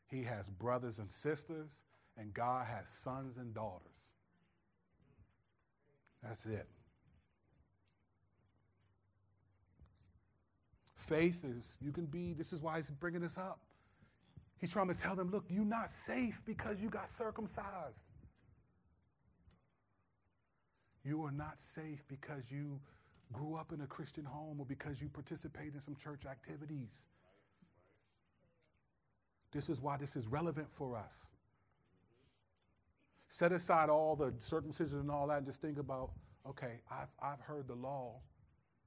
He 0.07 0.23
has 0.23 0.49
brothers 0.49 0.99
and 0.99 1.11
sisters, 1.11 1.85
and 2.17 2.33
God 2.33 2.67
has 2.67 2.89
sons 2.89 3.37
and 3.37 3.55
daughters. 3.55 4.13
That's 6.23 6.47
it. 6.47 6.67
Faith 10.95 11.45
is, 11.45 11.79
you 11.81 11.93
can 11.93 12.07
be, 12.07 12.35
this 12.35 12.53
is 12.53 12.61
why 12.61 12.77
he's 12.77 12.91
bringing 12.91 13.21
this 13.21 13.39
up. 13.39 13.61
He's 14.61 14.71
trying 14.71 14.89
to 14.89 14.95
tell 14.95 15.15
them, 15.15 15.31
look, 15.31 15.45
you're 15.49 15.65
not 15.65 15.91
safe 15.91 16.43
because 16.45 16.81
you 16.81 16.91
got 16.91 17.09
circumcised. 17.09 18.08
You 21.09 21.25
are 21.25 21.31
not 21.31 21.59
safe 21.59 22.05
because 22.07 22.51
you 22.51 22.79
grew 23.33 23.55
up 23.55 23.73
in 23.73 23.81
a 23.81 23.87
Christian 23.87 24.27
home 24.27 24.61
or 24.61 24.67
because 24.67 25.01
you 25.01 25.09
participate 25.09 25.73
in 25.73 25.81
some 25.81 25.97
church 25.97 26.27
activities. 26.27 27.07
This 29.51 29.71
is 29.71 29.81
why 29.81 29.97
this 29.97 30.17
is 30.17 30.27
relevant 30.27 30.71
for 30.71 30.99
us. 30.99 31.31
Set 33.31 33.53
aside 33.53 33.89
all 33.89 34.17
the 34.17 34.35
circumcision 34.39 35.01
and 35.01 35.11
all 35.11 35.27
that 35.29 35.39
and 35.39 35.47
just 35.47 35.63
think 35.63 35.79
about 35.79 36.11
okay, 36.47 36.81
I've, 36.91 37.09
I've 37.23 37.41
heard 37.41 37.69
the 37.69 37.75
law, 37.75 38.21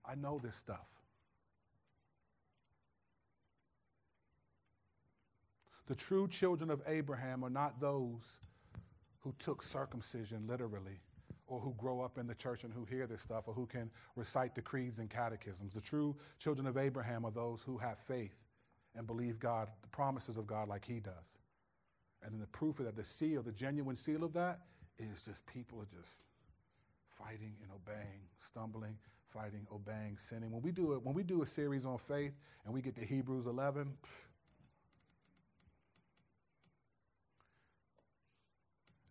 I 0.05 0.13
know 0.13 0.37
this 0.37 0.55
stuff. 0.55 0.87
The 5.87 5.95
true 5.95 6.27
children 6.27 6.69
of 6.69 6.83
Abraham 6.85 7.43
are 7.43 7.49
not 7.49 7.81
those 7.81 8.39
who 9.21 9.33
took 9.39 9.63
circumcision 9.63 10.45
literally 10.47 10.99
or 11.51 11.59
who 11.59 11.73
grow 11.77 11.99
up 11.99 12.17
in 12.17 12.27
the 12.27 12.33
church 12.33 12.63
and 12.63 12.71
who 12.71 12.85
hear 12.85 13.05
this 13.05 13.21
stuff 13.21 13.43
or 13.45 13.53
who 13.53 13.65
can 13.65 13.91
recite 14.15 14.55
the 14.55 14.61
creeds 14.61 14.99
and 14.99 15.09
catechisms. 15.09 15.73
The 15.73 15.81
true 15.81 16.15
children 16.39 16.65
of 16.65 16.77
Abraham 16.77 17.25
are 17.25 17.31
those 17.31 17.61
who 17.61 17.77
have 17.77 17.99
faith 17.99 18.37
and 18.95 19.05
believe 19.05 19.37
God, 19.37 19.67
the 19.81 19.89
promises 19.89 20.37
of 20.37 20.47
God, 20.47 20.69
like 20.69 20.85
he 20.85 21.01
does. 21.01 21.37
And 22.23 22.31
then 22.31 22.39
the 22.39 22.47
proof 22.47 22.79
of 22.79 22.85
that, 22.85 22.95
the 22.95 23.03
seal, 23.03 23.43
the 23.43 23.51
genuine 23.51 23.97
seal 23.97 24.23
of 24.23 24.31
that, 24.31 24.61
is 24.97 25.21
just 25.21 25.45
people 25.45 25.81
are 25.81 25.99
just 25.99 26.23
fighting 27.17 27.53
and 27.61 27.69
obeying, 27.75 28.21
stumbling, 28.37 28.95
fighting, 29.27 29.67
obeying, 29.73 30.17
sinning. 30.17 30.51
When 30.51 30.61
we 30.61 30.71
do 30.71 30.93
it, 30.93 31.03
when 31.03 31.13
we 31.13 31.23
do 31.23 31.41
a 31.41 31.45
series 31.45 31.85
on 31.85 31.97
faith 31.97 32.31
and 32.63 32.73
we 32.73 32.81
get 32.81 32.95
to 32.95 33.03
Hebrews 33.03 33.45
11, 33.45 33.87
pff, 33.87 34.09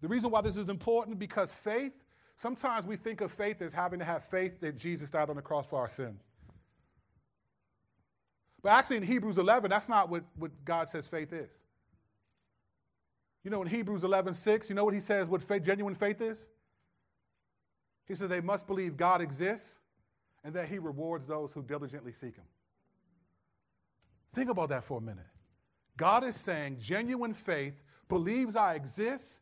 the 0.00 0.08
reason 0.08 0.30
why 0.30 0.40
this 0.40 0.56
is 0.56 0.70
important 0.70 1.18
because 1.18 1.52
faith 1.52 1.92
Sometimes 2.40 2.86
we 2.86 2.96
think 2.96 3.20
of 3.20 3.30
faith 3.30 3.60
as 3.60 3.74
having 3.74 3.98
to 3.98 4.04
have 4.06 4.24
faith 4.24 4.60
that 4.62 4.78
Jesus 4.78 5.10
died 5.10 5.28
on 5.28 5.36
the 5.36 5.42
cross 5.42 5.66
for 5.66 5.78
our 5.78 5.88
sins. 5.88 6.22
But 8.62 8.70
actually, 8.70 8.96
in 8.96 9.02
Hebrews 9.02 9.36
11, 9.36 9.68
that's 9.68 9.90
not 9.90 10.08
what, 10.08 10.24
what 10.36 10.50
God 10.64 10.88
says 10.88 11.06
faith 11.06 11.34
is. 11.34 11.50
You 13.44 13.50
know, 13.50 13.60
in 13.60 13.68
Hebrews 13.68 14.04
11 14.04 14.32
6, 14.32 14.70
you 14.70 14.74
know 14.74 14.86
what 14.86 14.94
he 14.94 15.00
says 15.00 15.28
what 15.28 15.42
faith, 15.42 15.64
genuine 15.64 15.94
faith 15.94 16.22
is? 16.22 16.48
He 18.08 18.14
says 18.14 18.30
they 18.30 18.40
must 18.40 18.66
believe 18.66 18.96
God 18.96 19.20
exists 19.20 19.78
and 20.42 20.54
that 20.54 20.66
he 20.66 20.78
rewards 20.78 21.26
those 21.26 21.52
who 21.52 21.62
diligently 21.62 22.12
seek 22.12 22.36
him. 22.36 22.46
Think 24.32 24.48
about 24.48 24.70
that 24.70 24.84
for 24.84 24.96
a 24.96 25.02
minute. 25.02 25.26
God 25.98 26.24
is 26.24 26.36
saying 26.36 26.78
genuine 26.80 27.34
faith 27.34 27.82
believes 28.08 28.56
I 28.56 28.76
exist, 28.76 29.40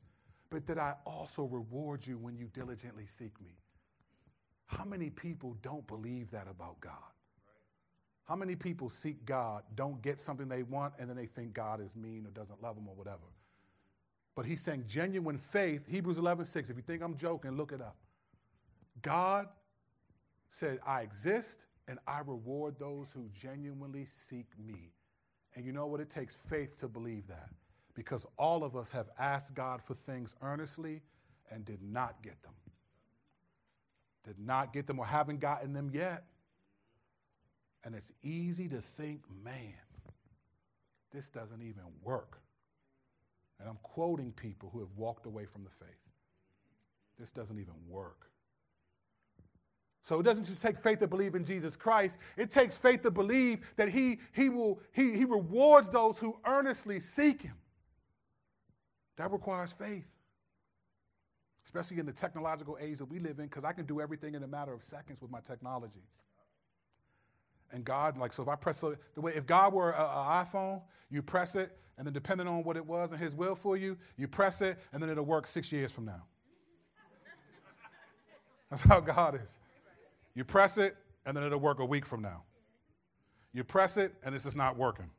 but 0.51 0.67
that 0.67 0.79
I 0.79 0.95
also 1.05 1.45
reward 1.45 2.07
you 2.07 2.19
when 2.19 2.37
you 2.37 2.49
diligently 2.53 3.07
seek 3.07 3.41
me. 3.41 3.57
How 4.67 4.85
many 4.85 5.11
people 5.11 5.57
don't 5.63 5.87
believe 5.87 6.31
that 6.31 6.47
about 6.49 6.81
God? 6.81 6.93
How 8.25 8.37
many 8.37 8.55
people 8.55 8.91
seek 8.91 9.25
God, 9.25 9.63
don't 9.75 10.03
get 10.03 10.21
something 10.21 10.49
they 10.49 10.63
want, 10.63 10.93
and 10.99 11.09
then 11.09 11.17
they 11.17 11.27
think 11.27 11.55
God 11.55 11.81
is 11.81 11.97
mean 11.97 12.27
or 12.27 12.31
doesn't 12.31 12.63
love 12.63 12.77
them 12.77 12.87
or 12.87 12.95
whatever? 12.95 13.25
But 14.37 14.45
he's 14.45 14.61
saying 14.61 14.85
genuine 14.87 15.39
faith, 15.39 15.87
Hebrews 15.89 16.19
11, 16.19 16.45
6. 16.45 16.71
If 16.71 16.77
you 16.77 16.83
think 16.83 17.03
I'm 17.03 17.17
joking, 17.17 17.57
look 17.57 17.73
it 17.73 17.81
up. 17.81 17.97
God 19.01 19.49
said, 20.51 20.79
I 20.87 21.01
exist 21.01 21.65
and 21.89 21.99
I 22.07 22.21
reward 22.21 22.79
those 22.79 23.11
who 23.11 23.29
genuinely 23.33 24.05
seek 24.05 24.47
me. 24.59 24.93
And 25.57 25.65
you 25.65 25.73
know 25.73 25.87
what? 25.87 26.01
It 26.01 26.11
takes 26.11 26.37
faith 26.49 26.77
to 26.81 26.89
believe 26.89 27.27
that 27.29 27.49
because 27.99 28.25
all 28.39 28.63
of 28.63 28.77
us 28.77 28.93
have 28.93 29.09
asked 29.19 29.55
God 29.55 29.83
for 29.83 29.93
things 29.93 30.37
earnestly 30.41 31.03
and 31.51 31.65
did 31.65 31.83
not 31.83 32.23
get 32.23 32.41
them. 32.45 32.53
Did 34.25 34.39
not 34.39 34.73
get 34.73 34.87
them 34.87 35.01
or 35.01 35.05
haven't 35.05 35.41
gotten 35.41 35.73
them 35.73 35.91
yet. 35.93 36.23
And 37.83 37.97
it's 37.97 38.13
easy 38.23 38.69
to 38.69 38.81
think, 38.81 39.23
man, 39.43 39.75
this 41.13 41.29
doesn't 41.29 41.61
even 41.61 41.83
work. 42.01 42.39
And 43.59 43.69
I'm 43.69 43.79
quoting 43.83 44.31
people 44.31 44.71
who 44.73 44.79
have 44.79 44.93
walked 44.97 45.27
away 45.27 45.45
from 45.45 45.65
the 45.65 45.71
faith. 45.71 45.89
This 47.19 47.33
doesn't 47.33 47.59
even 47.59 47.75
work. 47.89 48.31
So 50.03 50.21
it 50.21 50.23
doesn't 50.23 50.45
just 50.45 50.63
take 50.63 50.79
faith 50.79 51.01
to 51.01 51.09
believe 51.09 51.35
in 51.35 51.45
Jesus 51.45 51.75
Christ. 51.75 52.19
It 52.37 52.53
takes 52.53 52.77
faith 52.77 53.03
to 53.03 53.11
believe 53.11 53.59
that 53.75 53.89
he, 53.89 54.21
he, 54.31 54.51
will, 54.51 54.79
he, 54.93 55.17
he 55.17 55.25
rewards 55.25 55.91
those 55.91 56.17
who 56.17 56.39
earnestly 56.47 57.01
seek 57.01 57.43
him. 57.43 57.57
That 59.19 59.33
requires 59.33 59.73
faith, 59.73 60.07
especially 61.65 61.99
in 61.99 62.07
the 62.07 62.13
technological 62.13 62.79
age 62.81 62.99
that 62.99 63.05
we 63.05 63.19
live 63.19 63.41
in, 63.41 63.47
because 63.47 63.65
I 63.65 63.73
can 63.73 63.85
do 63.85 64.01
everything 64.01 64.35
in 64.35 64.45
a 64.45 64.47
matter 64.47 64.73
of 64.73 64.83
seconds 64.83 65.21
with 65.21 65.31
my 65.31 65.41
technology. 65.41 66.05
And 67.73 67.85
God, 67.85 68.17
like, 68.17 68.33
so 68.33 68.45
if 68.45 68.49
I 68.49 68.55
press 68.55 68.81
the 68.81 69.21
way, 69.21 69.33
if 69.35 69.45
God 69.45 69.75
were 69.75 69.91
an 69.91 70.47
iPhone, 70.47 70.81
you 71.11 71.21
press 71.21 71.57
it, 71.57 71.77
and 71.99 72.07
then 72.07 72.15
depending 72.15 72.47
on 72.47 72.63
what 72.63 72.77
it 72.77 72.87
was 72.87 73.11
and 73.11 73.21
His 73.21 73.35
will 73.35 73.57
for 73.57 73.77
you, 73.77 73.99
you 74.17 74.29
press 74.29 74.61
it, 74.61 74.79
and 74.93 75.03
then 75.03 75.11
it'll 75.11 75.25
work 75.25 75.49
six 75.49 75.73
years 75.73 75.91
from 75.91 76.05
now. 76.05 76.23
That's 78.71 78.83
how 78.83 79.01
God 79.01 79.35
is. 79.35 79.59
You 80.35 80.45
press 80.45 80.79
it, 80.79 80.97
and 81.27 81.37
then 81.37 81.43
it'll 81.43 81.59
work 81.59 81.81
a 81.81 81.85
week 81.85 82.07
from 82.07 82.23
now. 82.23 82.45
You 83.53 83.65
press 83.65 83.97
it, 83.97 84.15
and 84.25 84.33
it's 84.33 84.45
just 84.45 84.57
not 84.57 84.77
working. 84.77 85.11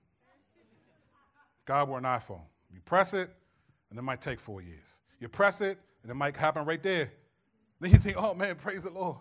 God 1.66 1.90
were 1.90 1.98
an 1.98 2.06
iPhone. 2.06 2.42
You 2.74 2.80
press 2.86 3.14
it, 3.14 3.30
and 3.90 4.00
it 4.00 4.02
might 4.02 4.22
take 4.22 4.40
four 4.40 4.62
years. 4.62 5.00
You 5.20 5.28
press 5.28 5.62
it, 5.62 5.80
and 6.04 6.12
it 6.12 6.16
might 6.16 6.36
happen 6.36 6.66
right 6.66 6.82
there. 6.82 7.12
Then 7.80 7.92
you 7.92 7.98
think, 7.98 8.18
oh 8.18 8.34
man, 8.34 8.56
praise 8.56 8.84
the 8.84 8.90
Lord. 8.90 9.18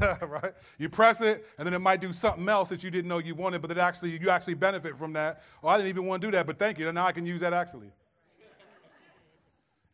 right? 0.00 0.52
You 0.78 0.88
press 0.88 1.20
it, 1.20 1.46
and 1.58 1.66
then 1.66 1.74
it 1.74 1.78
might 1.78 2.00
do 2.00 2.12
something 2.12 2.48
else 2.48 2.68
that 2.70 2.82
you 2.82 2.90
didn't 2.90 3.08
know 3.08 3.18
you 3.18 3.34
wanted, 3.34 3.62
but 3.62 3.70
it 3.70 3.78
actually 3.78 4.18
you 4.18 4.30
actually 4.30 4.54
benefit 4.54 4.96
from 4.96 5.12
that. 5.12 5.42
Oh, 5.62 5.68
I 5.68 5.76
didn't 5.76 5.90
even 5.90 6.06
want 6.06 6.22
to 6.22 6.26
do 6.28 6.32
that, 6.32 6.46
but 6.46 6.58
thank 6.58 6.78
you. 6.78 6.90
Now 6.92 7.06
I 7.06 7.12
can 7.12 7.26
use 7.26 7.40
that 7.40 7.52
actually. 7.52 7.90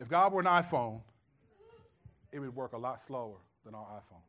If 0.00 0.08
God 0.08 0.32
were 0.32 0.40
an 0.40 0.46
iPhone, 0.46 1.00
it 2.30 2.38
would 2.38 2.54
work 2.54 2.72
a 2.72 2.78
lot 2.78 3.00
slower 3.04 3.36
than 3.64 3.74
our 3.74 3.84
iPhone. 3.84 4.22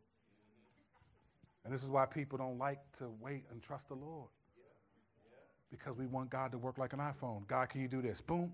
And 1.63 1.73
this 1.73 1.83
is 1.83 1.89
why 1.89 2.05
people 2.05 2.37
don't 2.37 2.57
like 2.57 2.79
to 2.97 3.11
wait 3.21 3.43
and 3.51 3.61
trust 3.61 3.87
the 3.89 3.93
Lord. 3.93 4.29
Because 5.71 5.97
we 5.97 6.07
want 6.07 6.29
God 6.29 6.51
to 6.51 6.57
work 6.57 6.77
like 6.77 6.93
an 6.93 6.99
iPhone. 6.99 7.47
God, 7.47 7.69
can 7.69 7.81
you 7.81 7.87
do 7.87 8.01
this? 8.01 8.21
Boom. 8.21 8.51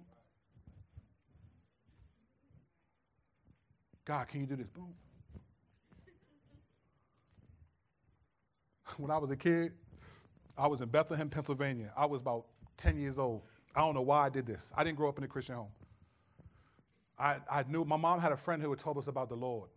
God, 4.03 4.27
can 4.27 4.41
you 4.41 4.45
do 4.45 4.55
this? 4.55 4.67
Boom. 4.67 4.93
When 8.97 9.11
I 9.11 9.17
was 9.17 9.31
a 9.31 9.35
kid, 9.35 9.73
I 10.57 10.67
was 10.67 10.81
in 10.81 10.89
Bethlehem, 10.89 11.29
Pennsylvania. 11.29 11.91
I 11.97 12.05
was 12.05 12.21
about 12.21 12.45
10 12.77 12.97
years 12.97 13.17
old. 13.17 13.41
I 13.75 13.81
don't 13.81 13.93
know 13.93 14.01
why 14.01 14.25
I 14.25 14.29
did 14.29 14.45
this. 14.45 14.71
I 14.75 14.83
didn't 14.83 14.97
grow 14.97 15.09
up 15.09 15.17
in 15.17 15.23
a 15.23 15.27
Christian 15.27 15.55
home. 15.55 15.71
I, 17.17 17.37
I 17.49 17.63
knew 17.67 17.83
my 17.83 17.97
mom 17.97 18.19
had 18.19 18.31
a 18.31 18.37
friend 18.37 18.61
who 18.61 18.69
had 18.69 18.79
told 18.79 18.97
us 18.97 19.07
about 19.07 19.29
the 19.29 19.35
Lord. 19.35 19.69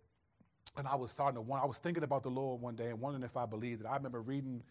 And 0.77 0.87
I 0.87 0.95
was 0.95 1.11
starting 1.11 1.35
to 1.37 1.41
want, 1.41 1.63
I 1.63 1.67
was 1.67 1.79
thinking 1.79 2.05
about 2.05 2.23
the 2.23 2.31
Lord 2.31 2.61
one 2.61 2.77
day 2.77 2.91
and 2.91 3.01
wondering 3.01 3.25
if 3.25 3.37
I 3.37 3.47
believed 3.47 3.81
it. 3.81 3.87
I 3.87 3.97
remember 3.97 4.21
reading 4.21 4.63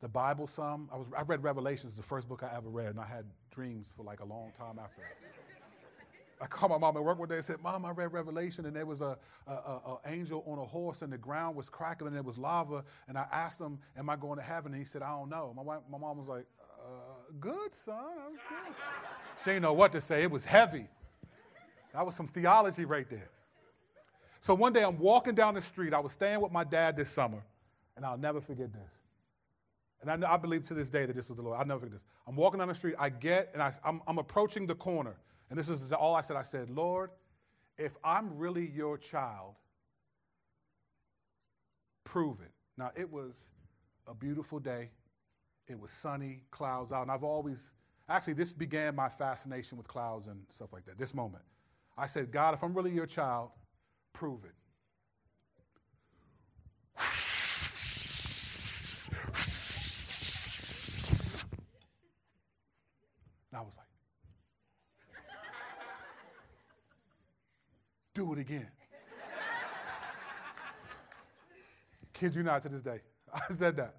the 0.00 0.08
Bible 0.08 0.46
some. 0.46 0.88
I, 0.92 0.96
was, 0.96 1.06
I 1.16 1.22
read 1.22 1.42
Revelations, 1.42 1.94
the 1.94 2.02
first 2.02 2.28
book 2.28 2.42
I 2.42 2.54
ever 2.56 2.68
read, 2.68 2.88
and 2.88 3.00
I 3.00 3.06
had 3.06 3.24
dreams 3.50 3.86
for 3.96 4.02
like 4.02 4.20
a 4.20 4.24
long 4.24 4.52
time 4.56 4.78
after 4.82 5.02
I 6.40 6.46
called 6.46 6.70
my 6.70 6.78
mom 6.78 6.96
at 6.98 7.02
work 7.02 7.18
one 7.18 7.28
day 7.28 7.36
and 7.36 7.44
said, 7.44 7.62
Mom, 7.62 7.86
I 7.86 7.92
read 7.92 8.12
Revelation, 8.12 8.66
and 8.66 8.76
there 8.76 8.84
was 8.84 9.00
a, 9.00 9.16
a, 9.46 9.52
a, 9.52 9.54
a, 9.54 9.98
angel 10.06 10.44
on 10.46 10.58
a 10.58 10.64
horse, 10.64 11.00
and 11.00 11.10
the 11.10 11.16
ground 11.16 11.56
was 11.56 11.70
crackling, 11.70 12.08
and 12.08 12.18
it 12.18 12.24
was 12.24 12.36
lava. 12.36 12.84
And 13.08 13.16
I 13.16 13.26
asked 13.32 13.58
him, 13.58 13.78
Am 13.96 14.10
I 14.10 14.16
going 14.16 14.36
to 14.36 14.44
heaven? 14.44 14.72
And 14.72 14.80
he 14.80 14.84
said, 14.84 15.00
I 15.00 15.10
don't 15.12 15.30
know. 15.30 15.54
My, 15.56 15.62
wife, 15.62 15.80
my 15.90 15.96
mom 15.96 16.18
was 16.18 16.28
like, 16.28 16.44
uh, 16.78 17.32
Good, 17.40 17.74
son. 17.74 17.94
I 17.96 18.28
was 18.28 18.38
good. 18.48 18.74
she 19.44 19.50
didn't 19.50 19.62
know 19.62 19.72
what 19.72 19.92
to 19.92 20.00
say. 20.02 20.22
It 20.24 20.30
was 20.30 20.44
heavy. 20.44 20.88
That 21.94 22.04
was 22.04 22.14
some 22.14 22.28
theology 22.28 22.84
right 22.84 23.08
there. 23.08 23.30
So 24.40 24.54
one 24.54 24.74
day 24.74 24.84
I'm 24.84 24.98
walking 24.98 25.34
down 25.34 25.54
the 25.54 25.62
street. 25.62 25.94
I 25.94 26.00
was 26.00 26.12
staying 26.12 26.40
with 26.42 26.52
my 26.52 26.64
dad 26.64 26.96
this 26.96 27.08
summer, 27.08 27.42
and 27.96 28.04
I'll 28.04 28.18
never 28.18 28.42
forget 28.42 28.70
this. 28.72 28.90
And 30.02 30.24
I, 30.24 30.34
I 30.34 30.36
believe 30.36 30.66
to 30.68 30.74
this 30.74 30.90
day 30.90 31.06
that 31.06 31.16
this 31.16 31.28
was 31.28 31.36
the 31.36 31.42
Lord. 31.42 31.58
I'll 31.58 31.66
never 31.66 31.80
forget 31.80 31.94
this. 31.94 32.04
I'm 32.26 32.36
walking 32.36 32.58
down 32.58 32.68
the 32.68 32.74
street. 32.74 32.94
I 32.98 33.08
get, 33.08 33.50
and 33.54 33.62
I, 33.62 33.72
I'm, 33.84 34.02
I'm 34.06 34.18
approaching 34.18 34.66
the 34.66 34.74
corner. 34.74 35.16
And 35.50 35.58
this 35.58 35.68
is 35.68 35.92
all 35.92 36.14
I 36.14 36.20
said. 36.20 36.36
I 36.36 36.42
said, 36.42 36.70
Lord, 36.70 37.10
if 37.78 37.92
I'm 38.04 38.36
really 38.36 38.66
your 38.66 38.98
child, 38.98 39.54
prove 42.04 42.40
it. 42.40 42.52
Now, 42.76 42.90
it 42.94 43.10
was 43.10 43.34
a 44.06 44.14
beautiful 44.14 44.58
day. 44.58 44.90
It 45.68 45.78
was 45.78 45.90
sunny, 45.90 46.42
clouds 46.50 46.92
out. 46.92 47.02
And 47.02 47.10
I've 47.10 47.24
always, 47.24 47.70
actually, 48.08 48.34
this 48.34 48.52
began 48.52 48.94
my 48.94 49.08
fascination 49.08 49.76
with 49.78 49.88
clouds 49.88 50.26
and 50.28 50.40
stuff 50.50 50.72
like 50.72 50.84
that, 50.86 50.98
this 50.98 51.14
moment. 51.14 51.42
I 51.98 52.06
said, 52.06 52.30
God, 52.30 52.54
if 52.54 52.62
I'm 52.62 52.74
really 52.74 52.92
your 52.92 53.06
child, 53.06 53.50
prove 54.12 54.44
it. 54.44 54.52
And 63.50 63.58
I 63.58 63.60
was 63.60 63.72
like, 63.76 63.86
it 68.32 68.38
again. 68.38 68.68
Kid 72.12 72.34
you 72.34 72.42
not 72.42 72.62
to 72.62 72.68
this 72.68 72.80
day. 72.80 73.00
I 73.34 73.54
said 73.54 73.76
that. 73.76 73.96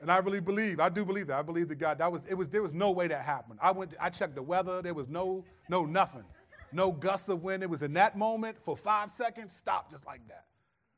And 0.00 0.10
I 0.10 0.18
really 0.18 0.40
believe, 0.40 0.80
I 0.80 0.88
do 0.88 1.04
believe 1.04 1.28
that. 1.28 1.38
I 1.38 1.42
believe 1.42 1.68
that 1.68 1.76
God, 1.76 1.98
that 1.98 2.10
was, 2.10 2.22
it 2.28 2.34
was, 2.34 2.48
there 2.48 2.62
was 2.62 2.74
no 2.74 2.90
way 2.90 3.06
that 3.08 3.22
happened. 3.22 3.58
I 3.62 3.70
went, 3.70 3.94
I 4.00 4.10
checked 4.10 4.34
the 4.34 4.42
weather, 4.42 4.82
there 4.82 4.94
was 4.94 5.08
no, 5.08 5.44
no 5.68 5.86
nothing 5.86 6.24
no 6.72 6.92
gusts 6.92 7.28
of 7.28 7.42
wind. 7.42 7.62
It 7.62 7.70
was 7.70 7.82
in 7.82 7.92
that 7.94 8.16
moment 8.16 8.58
for 8.62 8.76
five 8.76 9.10
seconds, 9.10 9.52
stop 9.52 9.90
just 9.90 10.06
like 10.06 10.26
that. 10.28 10.44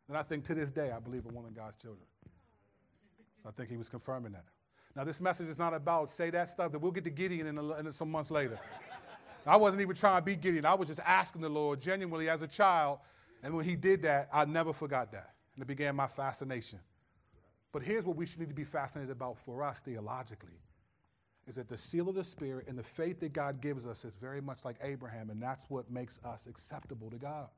And 0.09 0.17
I 0.17 0.23
think 0.23 0.45
to 0.45 0.55
this 0.55 0.71
day, 0.71 0.91
I 0.91 0.99
believe 0.99 1.25
in 1.27 1.35
one 1.35 1.45
of 1.45 1.55
God's 1.55 1.77
children. 1.77 2.05
So 3.43 3.49
I 3.49 3.53
think 3.53 3.71
he 3.71 3.77
was 3.77 3.89
confirming 3.89 4.33
that. 4.33 4.45
Now, 4.97 5.05
this 5.05 5.21
message 5.21 5.49
is 5.49 5.59
not 5.59 5.75
about 5.75 6.11
say 6.11 6.31
that 6.31 6.49
stuff 6.49 6.73
that 6.73 6.79
we'll 6.79 6.93
get 6.93 7.05
to 7.05 7.11
Gideon 7.11 7.47
in, 7.47 7.59
a, 7.59 7.79
in 7.79 7.93
some 7.93 8.11
months 8.11 8.31
later. 8.31 8.59
I 9.49 9.57
wasn't 9.57 9.83
even 9.83 9.97
trying 9.97 10.21
to 10.21 10.25
be 10.25 10.37
Gideon. 10.37 10.65
I 10.65 10.75
was 10.75 10.89
just 10.89 11.01
asking 11.05 11.43
the 11.43 11.49
Lord 11.49 11.81
genuinely 11.81 12.29
as 12.29 12.43
a 12.43 12.49
child. 12.49 12.99
And 13.43 13.55
when 13.55 13.65
he 13.65 13.77
did 13.77 14.03
that, 14.03 14.29
I 14.33 14.45
never 14.45 14.73
forgot 14.73 15.13
that. 15.13 15.35
And 15.55 15.63
it 15.63 15.67
began 15.67 15.97
my 15.97 16.07
fascination. 16.07 16.81
But 17.73 17.83
here's 17.83 18.05
what 18.05 18.17
we 18.17 18.27
should 18.27 18.41
need 18.41 18.49
to 18.49 18.55
be 18.55 18.65
fascinated 18.65 19.11
about 19.11 19.39
for 19.39 19.63
us 19.63 19.79
theologically 19.81 20.61
is 21.47 21.55
that 21.55 21.69
the 21.69 21.79
seal 21.79 22.09
of 22.09 22.15
the 22.15 22.25
Spirit 22.25 22.67
and 22.69 22.79
the 22.79 22.83
faith 22.83 23.21
that 23.21 23.33
God 23.33 23.61
gives 23.63 23.87
us 23.87 24.05
is 24.05 24.15
very 24.21 24.41
much 24.41 24.65
like 24.67 24.77
Abraham, 24.83 25.31
and 25.31 25.43
that's 25.43 25.65
what 25.71 25.91
makes 25.91 26.21
us 26.23 26.47
acceptable 26.47 27.11
to 27.11 27.17
God. 27.17 27.49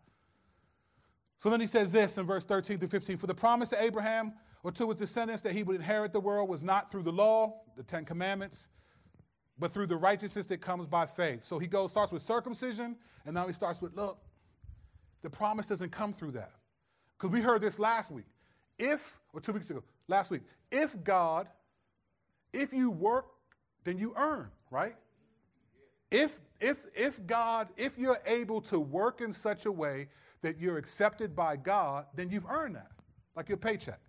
So 1.38 1.51
then 1.51 1.61
he 1.61 1.66
says 1.66 1.91
this 1.91 2.16
in 2.16 2.24
verse 2.24 2.45
13 2.45 2.78
through 2.78 2.88
15 2.88 3.16
For 3.16 3.26
the 3.26 3.34
promise 3.34 3.68
to 3.70 3.82
Abraham 3.82 4.34
or 4.62 4.70
to 4.72 4.88
his 4.88 4.97
descendants 4.97 5.43
that 5.43 5.53
he 5.53 5.64
would 5.64 5.74
inherit 5.74 6.12
the 6.12 6.20
world 6.20 6.49
was 6.49 6.62
not 6.62 6.91
through 6.91 7.03
the 7.03 7.12
law, 7.12 7.62
the 7.76 7.82
Ten 7.82 8.05
Commandments, 8.05 8.68
but 9.61 9.73
through 9.73 9.87
the 9.87 9.97
righteousness 9.97 10.47
that 10.47 10.61
comes 10.61 10.87
by 10.87 11.07
faith. 11.07 11.45
So 11.45 11.59
he 11.59 11.67
goes, 11.69 11.91
starts 11.91 12.11
with 12.11 12.23
circumcision, 12.23 12.97
and 13.25 13.35
now 13.35 13.47
he 13.47 13.53
starts 13.53 13.81
with, 13.81 13.95
look, 13.95 14.19
the 15.23 15.31
promise 15.31 15.69
doesn't 15.69 15.93
come 15.93 16.13
through 16.13 16.33
that. 16.33 16.53
Because 17.17 17.31
we 17.31 17.41
heard 17.41 17.61
this 17.61 17.79
last 17.79 18.11
week. 18.11 18.25
If, 18.79 19.21
or 19.33 19.41
two 19.41 19.53
weeks 19.53 19.71
ago, 19.71 19.85
last 20.09 20.31
week, 20.31 20.43
if 20.73 20.97
God, 21.05 21.47
if 22.53 22.73
you 22.73 22.91
work 22.91 23.27
then 23.85 23.99
you 23.99 24.13
earn, 24.17 24.49
right? 24.71 24.97
If, 26.11 26.41
if, 26.61 26.87
if 26.95 27.25
God, 27.27 27.69
if 27.77 27.99
you're 27.99 28.21
able 28.27 28.61
to 28.63 28.79
work 28.79 29.21
in 29.21 29.33
such 29.33 29.67
a 29.67 29.73
way 29.73 30.09
that 30.43 30.59
you're 30.59 30.79
accepted 30.79 31.37
by 31.37 31.57
God, 31.57 32.07
then 32.15 32.31
you've 32.31 32.47
earned 32.49 32.77
that, 32.77 32.91
like 33.37 33.49
your 33.49 33.59
paycheck. 33.59 34.01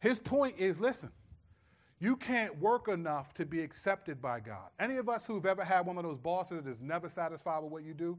His 0.00 0.18
point 0.18 0.56
is 0.58 0.78
listen, 0.78 1.10
you 2.04 2.16
can't 2.16 2.60
work 2.60 2.88
enough 2.88 3.32
to 3.32 3.46
be 3.46 3.62
accepted 3.62 4.20
by 4.20 4.38
God. 4.38 4.68
Any 4.78 4.98
of 4.98 5.08
us 5.08 5.26
who've 5.26 5.46
ever 5.46 5.64
had 5.64 5.86
one 5.86 5.96
of 5.96 6.02
those 6.02 6.18
bosses 6.18 6.62
that 6.62 6.70
is 6.70 6.78
never 6.78 7.08
satisfied 7.08 7.62
with 7.62 7.72
what 7.72 7.82
you 7.82 7.94
do, 7.94 8.18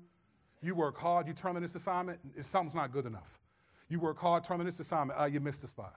you 0.63 0.73
work 0.73 0.97
hard, 0.97 1.27
you 1.27 1.33
turn 1.33 1.55
in 1.55 1.61
this 1.61 1.75
assignment, 1.75 2.17
something's 2.51 2.73
not 2.73 2.91
good 2.91 3.05
enough. 3.05 3.39
You 3.87 3.99
work 3.99 4.17
hard, 4.17 4.43
turn 4.43 4.59
in 4.59 4.65
this 4.65 4.79
assignment, 4.79 5.19
uh, 5.19 5.25
you 5.25 5.39
missed 5.39 5.61
the 5.61 5.67
spot. 5.67 5.93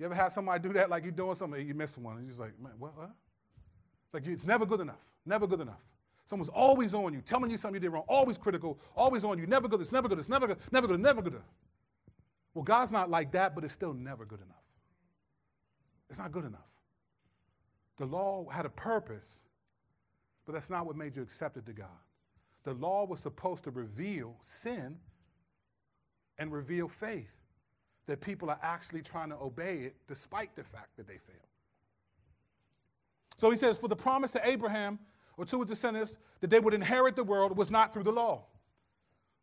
You 0.00 0.06
ever 0.06 0.14
had 0.16 0.32
somebody 0.32 0.60
do 0.60 0.72
that, 0.72 0.90
like 0.90 1.04
you're 1.04 1.12
doing 1.12 1.36
something, 1.36 1.64
you 1.64 1.72
missed 1.72 1.96
one, 1.98 2.16
and 2.16 2.24
you're 2.24 2.30
just 2.30 2.40
like, 2.40 2.58
man, 2.60 2.72
what? 2.80 2.96
what? 2.96 3.10
It's 4.06 4.14
like, 4.14 4.26
it's 4.26 4.44
never 4.44 4.66
good 4.66 4.80
enough, 4.80 5.04
never 5.24 5.46
good 5.46 5.60
enough. 5.60 5.84
Someone's 6.26 6.50
always 6.50 6.94
on 6.94 7.12
you, 7.12 7.20
telling 7.20 7.48
you 7.48 7.56
something 7.56 7.80
you 7.80 7.88
did 7.88 7.92
wrong, 7.92 8.06
always 8.08 8.36
critical, 8.36 8.80
always 8.96 9.22
on 9.22 9.38
you, 9.38 9.46
never 9.46 9.68
good, 9.68 9.80
it's 9.80 9.92
never 9.92 10.08
good, 10.08 10.18
it's 10.18 10.28
never 10.28 10.48
good, 10.48 10.58
never 10.72 10.88
good, 10.88 10.98
never 10.98 11.22
good. 11.22 11.34
Enough. 11.34 11.46
Well, 12.54 12.64
God's 12.64 12.90
not 12.90 13.08
like 13.08 13.30
that, 13.30 13.54
but 13.54 13.62
it's 13.62 13.72
still 13.72 13.94
never 13.94 14.24
good 14.24 14.40
enough. 14.40 14.56
It's 16.10 16.18
not 16.18 16.32
good 16.32 16.44
enough. 16.44 16.73
The 17.96 18.06
law 18.06 18.48
had 18.50 18.66
a 18.66 18.70
purpose, 18.70 19.44
but 20.46 20.52
that's 20.52 20.70
not 20.70 20.86
what 20.86 20.96
made 20.96 21.14
you 21.14 21.22
accepted 21.22 21.66
to 21.66 21.72
God. 21.72 21.88
The 22.64 22.74
law 22.74 23.04
was 23.04 23.20
supposed 23.20 23.64
to 23.64 23.70
reveal 23.70 24.36
sin 24.40 24.96
and 26.38 26.52
reveal 26.52 26.88
faith, 26.88 27.40
that 28.06 28.20
people 28.20 28.50
are 28.50 28.58
actually 28.62 29.02
trying 29.02 29.28
to 29.28 29.36
obey 29.36 29.78
it 29.78 29.96
despite 30.08 30.54
the 30.56 30.64
fact 30.64 30.96
that 30.96 31.06
they 31.06 31.18
fail. 31.18 31.48
So 33.38 33.50
he 33.50 33.56
says, 33.56 33.78
For 33.78 33.88
the 33.88 33.96
promise 33.96 34.32
to 34.32 34.48
Abraham 34.48 34.98
or 35.36 35.44
to 35.46 35.60
his 35.60 35.68
descendants 35.68 36.16
that 36.40 36.50
they 36.50 36.60
would 36.60 36.74
inherit 36.74 37.16
the 37.16 37.24
world 37.24 37.56
was 37.56 37.70
not 37.70 37.92
through 37.92 38.04
the 38.04 38.12
law. 38.12 38.44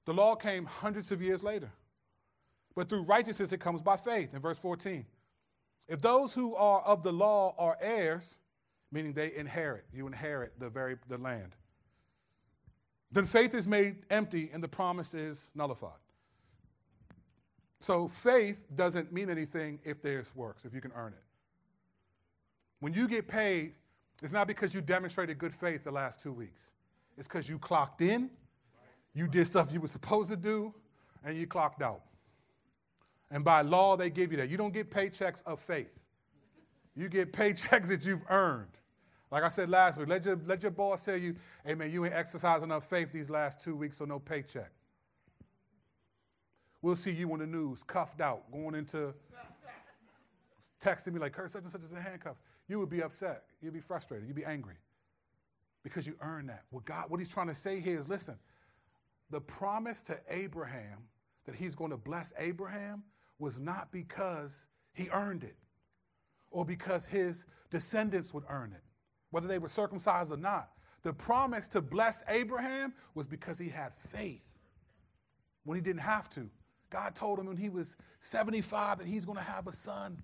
The 0.05 0.13
law 0.13 0.35
came 0.35 0.65
hundreds 0.65 1.11
of 1.11 1.21
years 1.21 1.43
later. 1.43 1.71
But 2.75 2.89
through 2.89 3.03
righteousness 3.03 3.51
it 3.51 3.59
comes 3.59 3.81
by 3.81 3.97
faith, 3.97 4.33
in 4.33 4.39
verse 4.39 4.57
14. 4.57 5.05
If 5.87 6.01
those 6.01 6.33
who 6.33 6.55
are 6.55 6.81
of 6.81 7.03
the 7.03 7.11
law 7.11 7.55
are 7.57 7.77
heirs, 7.81 8.37
meaning 8.91 9.13
they 9.13 9.33
inherit, 9.33 9.85
you 9.93 10.07
inherit 10.07 10.59
the 10.59 10.69
very 10.69 10.97
the 11.07 11.17
land, 11.17 11.55
then 13.11 13.25
faith 13.25 13.53
is 13.53 13.67
made 13.67 13.97
empty 14.09 14.49
and 14.53 14.63
the 14.63 14.67
promise 14.67 15.13
is 15.13 15.51
nullified. 15.53 15.99
So 17.81 18.07
faith 18.07 18.59
doesn't 18.75 19.11
mean 19.11 19.29
anything 19.29 19.79
if 19.83 20.01
there's 20.01 20.35
works, 20.35 20.65
if 20.65 20.73
you 20.73 20.81
can 20.81 20.91
earn 20.95 21.13
it. 21.13 21.23
When 22.79 22.93
you 22.93 23.07
get 23.07 23.27
paid, 23.27 23.73
it's 24.21 24.31
not 24.31 24.47
because 24.47 24.73
you 24.73 24.81
demonstrated 24.81 25.37
good 25.37 25.53
faith 25.53 25.83
the 25.83 25.91
last 25.91 26.21
two 26.21 26.31
weeks. 26.31 26.71
It's 27.17 27.27
because 27.27 27.49
you 27.49 27.57
clocked 27.57 28.01
in, 28.01 28.29
you 29.13 29.27
did 29.27 29.47
stuff 29.47 29.71
you 29.73 29.81
were 29.81 29.87
supposed 29.87 30.29
to 30.29 30.37
do, 30.37 30.73
and 31.23 31.37
you 31.37 31.47
clocked 31.47 31.81
out. 31.81 32.01
And 33.31 33.45
by 33.45 33.61
law, 33.61 33.95
they 33.95 34.09
give 34.09 34.31
you 34.31 34.37
that. 34.37 34.49
You 34.49 34.57
don't 34.57 34.73
get 34.73 34.91
paychecks 34.91 35.41
of 35.45 35.59
faith. 35.59 36.05
You 36.95 37.07
get 37.07 37.31
paychecks 37.31 37.87
that 37.89 38.05
you've 38.05 38.23
earned. 38.29 38.67
Like 39.31 39.43
I 39.43 39.49
said 39.49 39.69
last 39.69 39.97
week, 39.97 40.09
let 40.09 40.25
your, 40.25 40.37
let 40.45 40.61
your 40.61 40.71
boss 40.71 41.05
tell 41.05 41.15
you, 41.15 41.35
hey 41.65 41.73
man, 41.73 41.89
you 41.89 42.03
ain't 42.03 42.13
exercising 42.13 42.65
enough 42.65 42.89
faith 42.89 43.13
these 43.13 43.29
last 43.29 43.63
two 43.63 43.77
weeks, 43.77 43.97
so 43.97 44.03
no 44.03 44.19
paycheck. 44.19 44.71
We'll 46.81 46.97
see 46.97 47.11
you 47.11 47.31
on 47.31 47.39
the 47.39 47.47
news, 47.47 47.81
cuffed 47.83 48.19
out, 48.19 48.51
going 48.51 48.75
into 48.75 49.13
texting 50.83 51.13
me 51.13 51.19
like, 51.19 51.31
Kurt, 51.31 51.49
such 51.49 51.61
and 51.61 51.71
such 51.71 51.83
is 51.83 51.91
in 51.91 51.97
handcuffs. 51.97 52.41
You 52.67 52.79
would 52.79 52.89
be 52.89 53.01
upset. 53.01 53.43
You'd 53.61 53.73
be 53.73 53.79
frustrated. 53.79 54.27
You'd 54.27 54.35
be 54.35 54.45
angry 54.45 54.75
because 55.83 56.05
you 56.05 56.15
earned 56.21 56.49
that. 56.49 56.63
What 56.71 56.83
God, 56.83 57.09
what 57.09 57.19
He's 57.19 57.29
trying 57.29 57.47
to 57.47 57.55
say 57.55 57.79
here 57.79 57.99
is, 57.99 58.09
listen, 58.09 58.35
the 59.29 59.39
promise 59.39 60.01
to 60.03 60.19
Abraham 60.29 60.97
that 61.45 61.55
He's 61.55 61.75
going 61.75 61.91
to 61.91 61.97
bless 61.97 62.33
Abraham 62.37 63.03
was 63.41 63.59
not 63.59 63.91
because 63.91 64.67
he 64.93 65.09
earned 65.11 65.43
it 65.43 65.55
or 66.51 66.63
because 66.63 67.05
his 67.07 67.45
descendants 67.71 68.33
would 68.33 68.43
earn 68.47 68.71
it, 68.71 68.83
whether 69.31 69.47
they 69.47 69.57
were 69.57 69.67
circumcised 69.67 70.31
or 70.31 70.37
not. 70.37 70.69
The 71.01 71.11
promise 71.11 71.67
to 71.69 71.81
bless 71.81 72.23
Abraham 72.27 72.93
was 73.15 73.25
because 73.25 73.57
he 73.57 73.67
had 73.67 73.93
faith 74.09 74.43
when 75.63 75.75
he 75.75 75.81
didn't 75.81 76.01
have 76.01 76.29
to. 76.31 76.47
God 76.91 77.15
told 77.15 77.39
him 77.39 77.47
when 77.47 77.57
he 77.57 77.69
was 77.69 77.97
75 78.19 78.99
that 78.99 79.07
he's 79.07 79.25
going 79.25 79.37
to 79.37 79.43
have 79.43 79.65
a 79.65 79.73
son. 79.73 80.21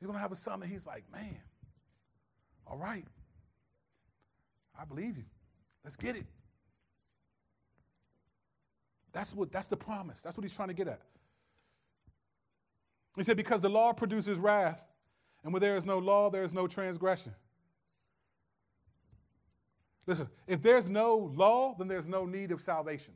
He's 0.00 0.06
going 0.06 0.16
to 0.16 0.22
have 0.22 0.32
a 0.32 0.36
son, 0.36 0.62
and 0.62 0.72
he's 0.72 0.86
like, 0.86 1.04
man, 1.12 1.38
all 2.66 2.78
right, 2.78 3.04
I 4.80 4.84
believe 4.84 5.18
you. 5.18 5.24
Let's 5.84 5.96
get 5.96 6.16
it. 6.16 6.26
That's 9.12 9.34
what 9.34 9.52
that's 9.52 9.66
the 9.66 9.76
promise. 9.76 10.20
That's 10.22 10.36
what 10.36 10.44
he's 10.44 10.54
trying 10.54 10.68
to 10.68 10.74
get 10.74 10.88
at. 10.88 11.00
He 13.16 13.22
said, 13.22 13.36
because 13.36 13.60
the 13.60 13.68
law 13.68 13.92
produces 13.92 14.38
wrath, 14.38 14.82
and 15.44 15.52
where 15.52 15.60
there 15.60 15.76
is 15.76 15.84
no 15.84 15.98
law, 15.98 16.30
there 16.30 16.44
is 16.44 16.52
no 16.52 16.66
transgression. 16.66 17.34
Listen, 20.06 20.28
if 20.46 20.62
there's 20.62 20.88
no 20.88 21.32
law, 21.34 21.74
then 21.78 21.88
there's 21.88 22.08
no 22.08 22.24
need 22.24 22.50
of 22.52 22.60
salvation. 22.60 23.14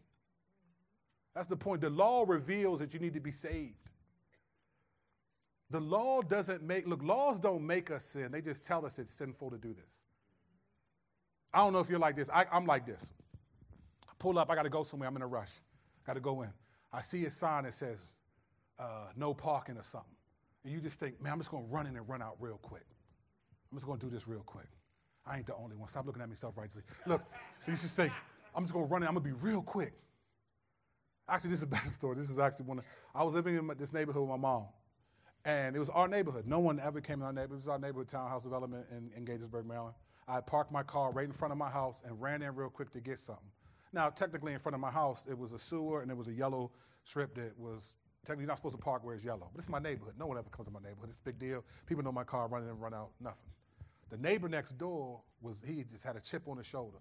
That's 1.35 1.49
the 1.49 1.57
point. 1.57 1.81
The 1.81 1.91
law 1.91 2.25
reveals 2.27 2.81
that 2.81 2.95
you 2.95 3.01
need 3.01 3.15
to 3.15 3.21
be 3.21 3.33
saved. 3.33 3.75
The 5.71 5.81
law 5.81 6.23
doesn't 6.23 6.63
make, 6.63 6.87
look, 6.87 7.03
laws 7.03 7.39
don't 7.39 7.67
make 7.67 7.91
us 7.91 8.05
sin. 8.05 8.31
They 8.31 8.41
just 8.41 8.65
tell 8.65 8.87
us 8.87 8.99
it's 8.99 9.11
sinful 9.11 9.51
to 9.51 9.59
do 9.59 9.75
this. 9.75 10.01
I 11.53 11.59
don't 11.59 11.73
know 11.73 11.81
if 11.81 11.91
you're 11.91 11.99
like 11.99 12.15
this. 12.17 12.31
I, 12.33 12.47
am 12.53 12.67
like 12.67 12.87
this. 12.87 13.13
I 14.09 14.13
pull 14.19 14.39
up, 14.39 14.51
I 14.51 14.55
got 14.55 14.63
to 14.63 14.71
go 14.71 14.85
somewhere, 14.85 15.09
I'm 15.09 15.17
in 15.17 15.23
a 15.23 15.27
rush. 15.27 15.53
Got 16.07 16.15
to 16.15 16.21
go 16.21 16.43
in. 16.43 16.51
I 16.93 17.01
see 17.01 17.25
a 17.25 17.31
sign 17.31 17.65
that 17.65 17.75
says 17.75 18.07
uh, 18.79 19.09
no 19.17 19.35
parking 19.35 19.77
or 19.77 19.85
something. 19.85 20.11
And 20.65 20.73
you 20.73 20.81
just 20.81 20.99
think, 20.99 21.21
man, 21.23 21.33
I'm 21.33 21.39
just 21.39 21.51
going 21.51 21.67
to 21.67 21.73
run 21.73 21.87
in 21.87 21.97
and 21.97 22.09
run 22.09 22.23
out 22.23 22.37
real 22.41 22.59
quick. 22.59 22.85
I'm 23.71 23.79
just 23.79 23.87
going 23.87 23.99
to 23.99 24.07
do 24.07 24.11
this 24.11 24.27
real 24.27 24.43
quick. 24.47 24.69
I 25.27 25.37
ain't 25.37 25.47
the 25.47 25.55
only 25.57 25.77
one. 25.77 25.89
Stop 25.89 26.07
looking 26.07 26.23
at 26.23 26.29
me 26.29 26.37
self 26.37 26.57
righteously. 26.57 26.83
Look, 27.07 27.23
so 27.65 27.73
you 27.73 27.77
just 27.79 27.95
think, 27.97 28.13
I'm 28.55 28.63
just 28.65 28.73
going 28.73 28.87
to 28.87 28.93
run 28.93 29.03
in. 29.03 29.09
I'm 29.09 29.15
going 29.15 29.25
to 29.25 29.31
be 29.31 29.49
real 29.49 29.63
quick. 29.63 29.93
Actually, 31.29 31.51
this 31.51 31.59
is 31.59 31.65
a 31.65 31.67
better 31.79 31.91
story. 31.91 32.17
This 32.17 32.31
is 32.31 32.39
actually 32.39 32.67
one 32.67 32.79
of, 32.79 32.85
I 33.15 33.25
was 33.25 33.35
living 33.35 33.57
in 33.57 33.71
this 33.79 33.93
neighborhood 33.93 34.23
with 34.23 34.31
my 34.31 34.37
mom. 34.37 34.67
And 35.45 35.77
it 35.77 35.79
was 35.79 35.91
our 35.91 36.09
neighborhood. 36.09 36.47
No 36.47 36.59
one 36.59 36.81
ever 36.81 37.01
came 37.01 37.21
in 37.21 37.27
our 37.27 37.33
neighborhood. 37.33 37.63
It 37.63 37.67
was 37.67 37.69
our 37.69 37.79
neighborhood 37.79 38.09
townhouse 38.09 38.43
development 38.43 38.87
in, 38.91 39.11
in 39.17 39.25
Gaithersburg, 39.25 39.65
Maryland. 39.65 39.95
I 40.27 40.41
parked 40.41 40.73
my 40.73 40.83
car 40.83 41.13
right 41.13 41.25
in 41.25 41.33
front 41.33 41.53
of 41.53 41.59
my 41.59 41.71
house 41.71 42.03
and 42.05 42.21
ran 42.21 42.43
in 42.43 42.55
real 42.57 42.69
quick 42.69 42.91
to 42.93 43.01
get 43.01 43.21
something. 43.21 43.47
Now, 43.93 44.11
technically, 44.11 44.53
in 44.53 44.59
front 44.59 44.75
of 44.75 44.81
my 44.81 44.91
house, 44.91 45.25
it 45.29 45.39
was 45.39 45.53
a 45.53 45.59
sewer 45.59 46.03
and 46.03 46.11
it 46.11 46.17
was 46.17 46.29
a 46.29 46.33
yellow 46.33 46.71
strip 47.05 47.35
that 47.37 47.59
was 47.59 47.95
technically 48.25 48.47
not 48.47 48.57
supposed 48.57 48.77
to 48.77 48.83
park 48.83 49.05
where 49.05 49.15
it's 49.15 49.25
yellow. 49.25 49.49
But 49.53 49.61
it's 49.61 49.69
my 49.69 49.79
neighborhood. 49.79 50.15
No 50.19 50.27
one 50.27 50.37
ever 50.37 50.49
comes 50.51 50.67
to 50.67 50.73
my 50.73 50.81
neighborhood. 50.81 51.09
It's 51.09 51.19
a 51.19 51.23
big 51.23 51.39
deal. 51.39 51.65
People 51.87 52.03
know 52.03 52.13
my 52.13 52.25
car 52.25 52.49
running 52.49 52.69
and 52.69 52.81
run 52.81 52.95
out, 52.95 53.11
nothing. 53.21 53.51
The 54.11 54.19
neighbor 54.19 54.49
next 54.49 54.77
door 54.79 55.21
was 55.41 55.63
he 55.67 55.85
just 55.91 56.05
had 56.05 56.17
a 56.17 56.21
chip 56.21 56.43
on 56.49 56.59
his 56.59 56.67
shoulder. 56.67 56.99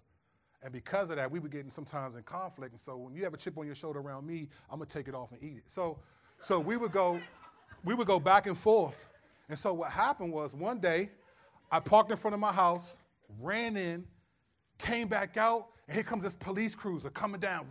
And 0.62 0.72
because 0.72 1.10
of 1.10 1.16
that, 1.16 1.30
we 1.30 1.38
were 1.38 1.48
getting 1.48 1.70
sometimes 1.70 2.16
in 2.16 2.22
conflict. 2.22 2.72
And 2.72 2.80
so 2.80 2.96
when 2.96 3.14
you 3.14 3.24
have 3.24 3.34
a 3.34 3.36
chip 3.36 3.58
on 3.58 3.66
your 3.66 3.74
shoulder 3.74 4.00
around 4.00 4.26
me, 4.26 4.48
I'm 4.70 4.78
gonna 4.78 4.86
take 4.86 5.08
it 5.08 5.14
off 5.14 5.32
and 5.32 5.42
eat 5.42 5.58
it. 5.58 5.64
So 5.66 5.98
so 6.40 6.60
we 6.60 6.76
would 6.76 6.92
go, 6.92 7.20
we 7.84 7.94
would 7.94 8.06
go 8.06 8.20
back 8.20 8.46
and 8.46 8.58
forth. 8.58 9.08
And 9.48 9.58
so 9.58 9.72
what 9.72 9.90
happened 9.90 10.32
was 10.32 10.54
one 10.54 10.78
day, 10.78 11.10
I 11.70 11.80
parked 11.80 12.10
in 12.10 12.16
front 12.16 12.34
of 12.34 12.40
my 12.40 12.52
house, 12.52 12.98
ran 13.40 13.76
in, 13.76 14.04
came 14.78 15.08
back 15.08 15.36
out, 15.36 15.68
and 15.88 15.94
here 15.94 16.04
comes 16.04 16.22
this 16.24 16.34
police 16.34 16.74
cruiser 16.74 17.10
coming 17.10 17.40
down, 17.40 17.66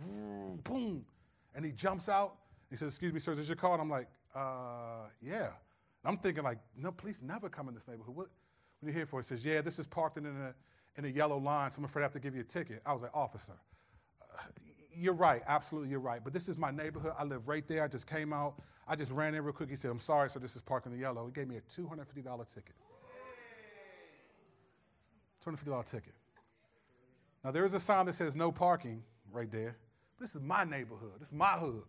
boom. 0.64 1.04
And 1.54 1.64
he 1.64 1.72
jumps 1.72 2.08
out. 2.08 2.36
He 2.70 2.76
says, 2.76 2.88
Excuse 2.88 3.12
me, 3.12 3.20
sir, 3.20 3.32
is 3.32 3.38
this 3.38 3.46
your 3.48 3.56
car? 3.56 3.72
And 3.72 3.82
I'm 3.82 3.90
like, 3.90 4.08
uh, 4.34 5.08
Yeah. 5.22 5.48
I'm 6.04 6.18
thinking, 6.18 6.44
like, 6.44 6.58
no, 6.76 6.92
police 6.92 7.18
never 7.20 7.48
come 7.48 7.68
in 7.68 7.74
this 7.74 7.88
neighborhood. 7.88 8.14
What, 8.14 8.28
what 8.78 8.86
are 8.86 8.90
you 8.90 8.92
here 8.92 9.06
for? 9.06 9.20
He 9.20 9.24
says, 9.24 9.44
Yeah, 9.44 9.60
this 9.60 9.78
is 9.78 9.86
parked 9.86 10.18
in 10.18 10.26
a, 10.26 10.54
in 10.96 11.04
a 11.04 11.08
yellow 11.08 11.38
line, 11.38 11.72
so 11.72 11.78
I'm 11.78 11.84
afraid 11.84 12.02
I 12.02 12.04
have 12.04 12.12
to 12.12 12.20
give 12.20 12.34
you 12.34 12.42
a 12.42 12.44
ticket. 12.44 12.82
I 12.86 12.92
was 12.92 13.02
like, 13.02 13.14
Officer, 13.14 13.52
uh, 14.22 14.42
you're 14.94 15.14
right. 15.14 15.42
Absolutely, 15.46 15.90
you're 15.90 16.00
right. 16.00 16.22
But 16.22 16.32
this 16.32 16.48
is 16.48 16.56
my 16.56 16.70
neighborhood. 16.70 17.12
I 17.18 17.24
live 17.24 17.48
right 17.48 17.66
there. 17.66 17.82
I 17.82 17.88
just 17.88 18.06
came 18.06 18.32
out. 18.32 18.60
I 18.88 18.94
just 18.94 19.10
ran 19.10 19.34
in 19.34 19.42
real 19.42 19.52
quick. 19.52 19.68
He 19.68 19.76
said, 19.76 19.90
I'm 19.90 19.98
sorry, 19.98 20.30
sir, 20.30 20.38
this 20.38 20.56
is 20.56 20.62
parked 20.62 20.86
in 20.86 20.92
the 20.92 20.98
yellow. 20.98 21.26
He 21.26 21.32
gave 21.32 21.48
me 21.48 21.56
a 21.56 21.60
$250 21.60 22.54
ticket. 22.54 22.74
$250 25.44 25.86
ticket. 25.90 26.14
Now, 27.46 27.52
there 27.52 27.64
is 27.64 27.74
a 27.74 27.80
sign 27.80 28.06
that 28.06 28.16
says 28.16 28.34
no 28.34 28.50
parking 28.50 29.04
right 29.30 29.48
there. 29.48 29.76
This 30.18 30.34
is 30.34 30.40
my 30.40 30.64
neighborhood. 30.64 31.12
This 31.20 31.28
is 31.28 31.32
my 31.32 31.52
hood. 31.52 31.84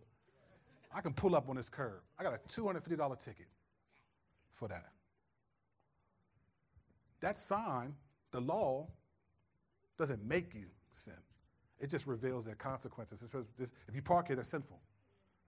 I 0.94 1.00
can 1.00 1.12
pull 1.12 1.34
up 1.34 1.48
on 1.48 1.56
this 1.56 1.68
curb. 1.68 2.00
I 2.16 2.22
got 2.22 2.32
a 2.32 2.38
$250 2.48 3.18
ticket 3.18 3.48
for 4.54 4.68
that. 4.68 4.92
That 7.18 7.36
sign, 7.36 7.96
the 8.30 8.40
law, 8.40 8.86
doesn't 9.98 10.24
make 10.24 10.54
you 10.54 10.66
sin. 10.92 11.14
It 11.80 11.90
just 11.90 12.06
reveals 12.06 12.44
their 12.44 12.54
consequences. 12.54 13.24
If 13.24 13.96
you 13.96 14.00
park 14.00 14.28
here, 14.28 14.36
that's 14.36 14.50
sinful. 14.50 14.78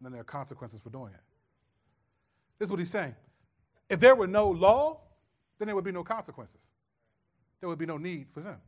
And 0.00 0.06
then 0.06 0.10
there 0.10 0.22
are 0.22 0.24
consequences 0.24 0.80
for 0.80 0.90
doing 0.90 1.12
it. 1.14 1.20
This 2.58 2.66
is 2.66 2.70
what 2.72 2.80
he's 2.80 2.90
saying. 2.90 3.14
If 3.88 4.00
there 4.00 4.16
were 4.16 4.26
no 4.26 4.48
law, 4.48 5.02
then 5.60 5.66
there 5.66 5.76
would 5.76 5.84
be 5.84 5.92
no 5.92 6.02
consequences. 6.02 6.66
there 7.60 7.68
would 7.68 7.78
be 7.78 7.86
no 7.86 7.96
need 7.96 8.26
for 8.32 8.40
them. 8.40 8.58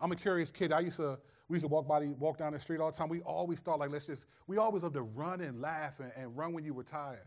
I'm 0.00 0.12
a 0.12 0.16
curious 0.16 0.50
kid. 0.50 0.72
I 0.72 0.80
used 0.80 0.96
to, 0.98 1.18
we 1.48 1.56
used 1.56 1.64
to 1.64 1.68
walk 1.68 1.88
by, 1.88 2.04
walk 2.18 2.38
down 2.38 2.52
the 2.52 2.60
street 2.60 2.80
all 2.80 2.90
the 2.90 2.96
time. 2.96 3.08
We 3.08 3.20
always 3.22 3.60
thought 3.60 3.78
like, 3.78 3.90
let's 3.90 4.06
just, 4.06 4.26
we 4.46 4.58
always 4.58 4.82
love 4.82 4.92
to 4.94 5.02
run 5.02 5.40
and 5.40 5.60
laugh 5.60 6.00
and, 6.00 6.12
and 6.16 6.36
run 6.36 6.52
when 6.52 6.64
you 6.64 6.74
were 6.74 6.82
tired. 6.82 7.26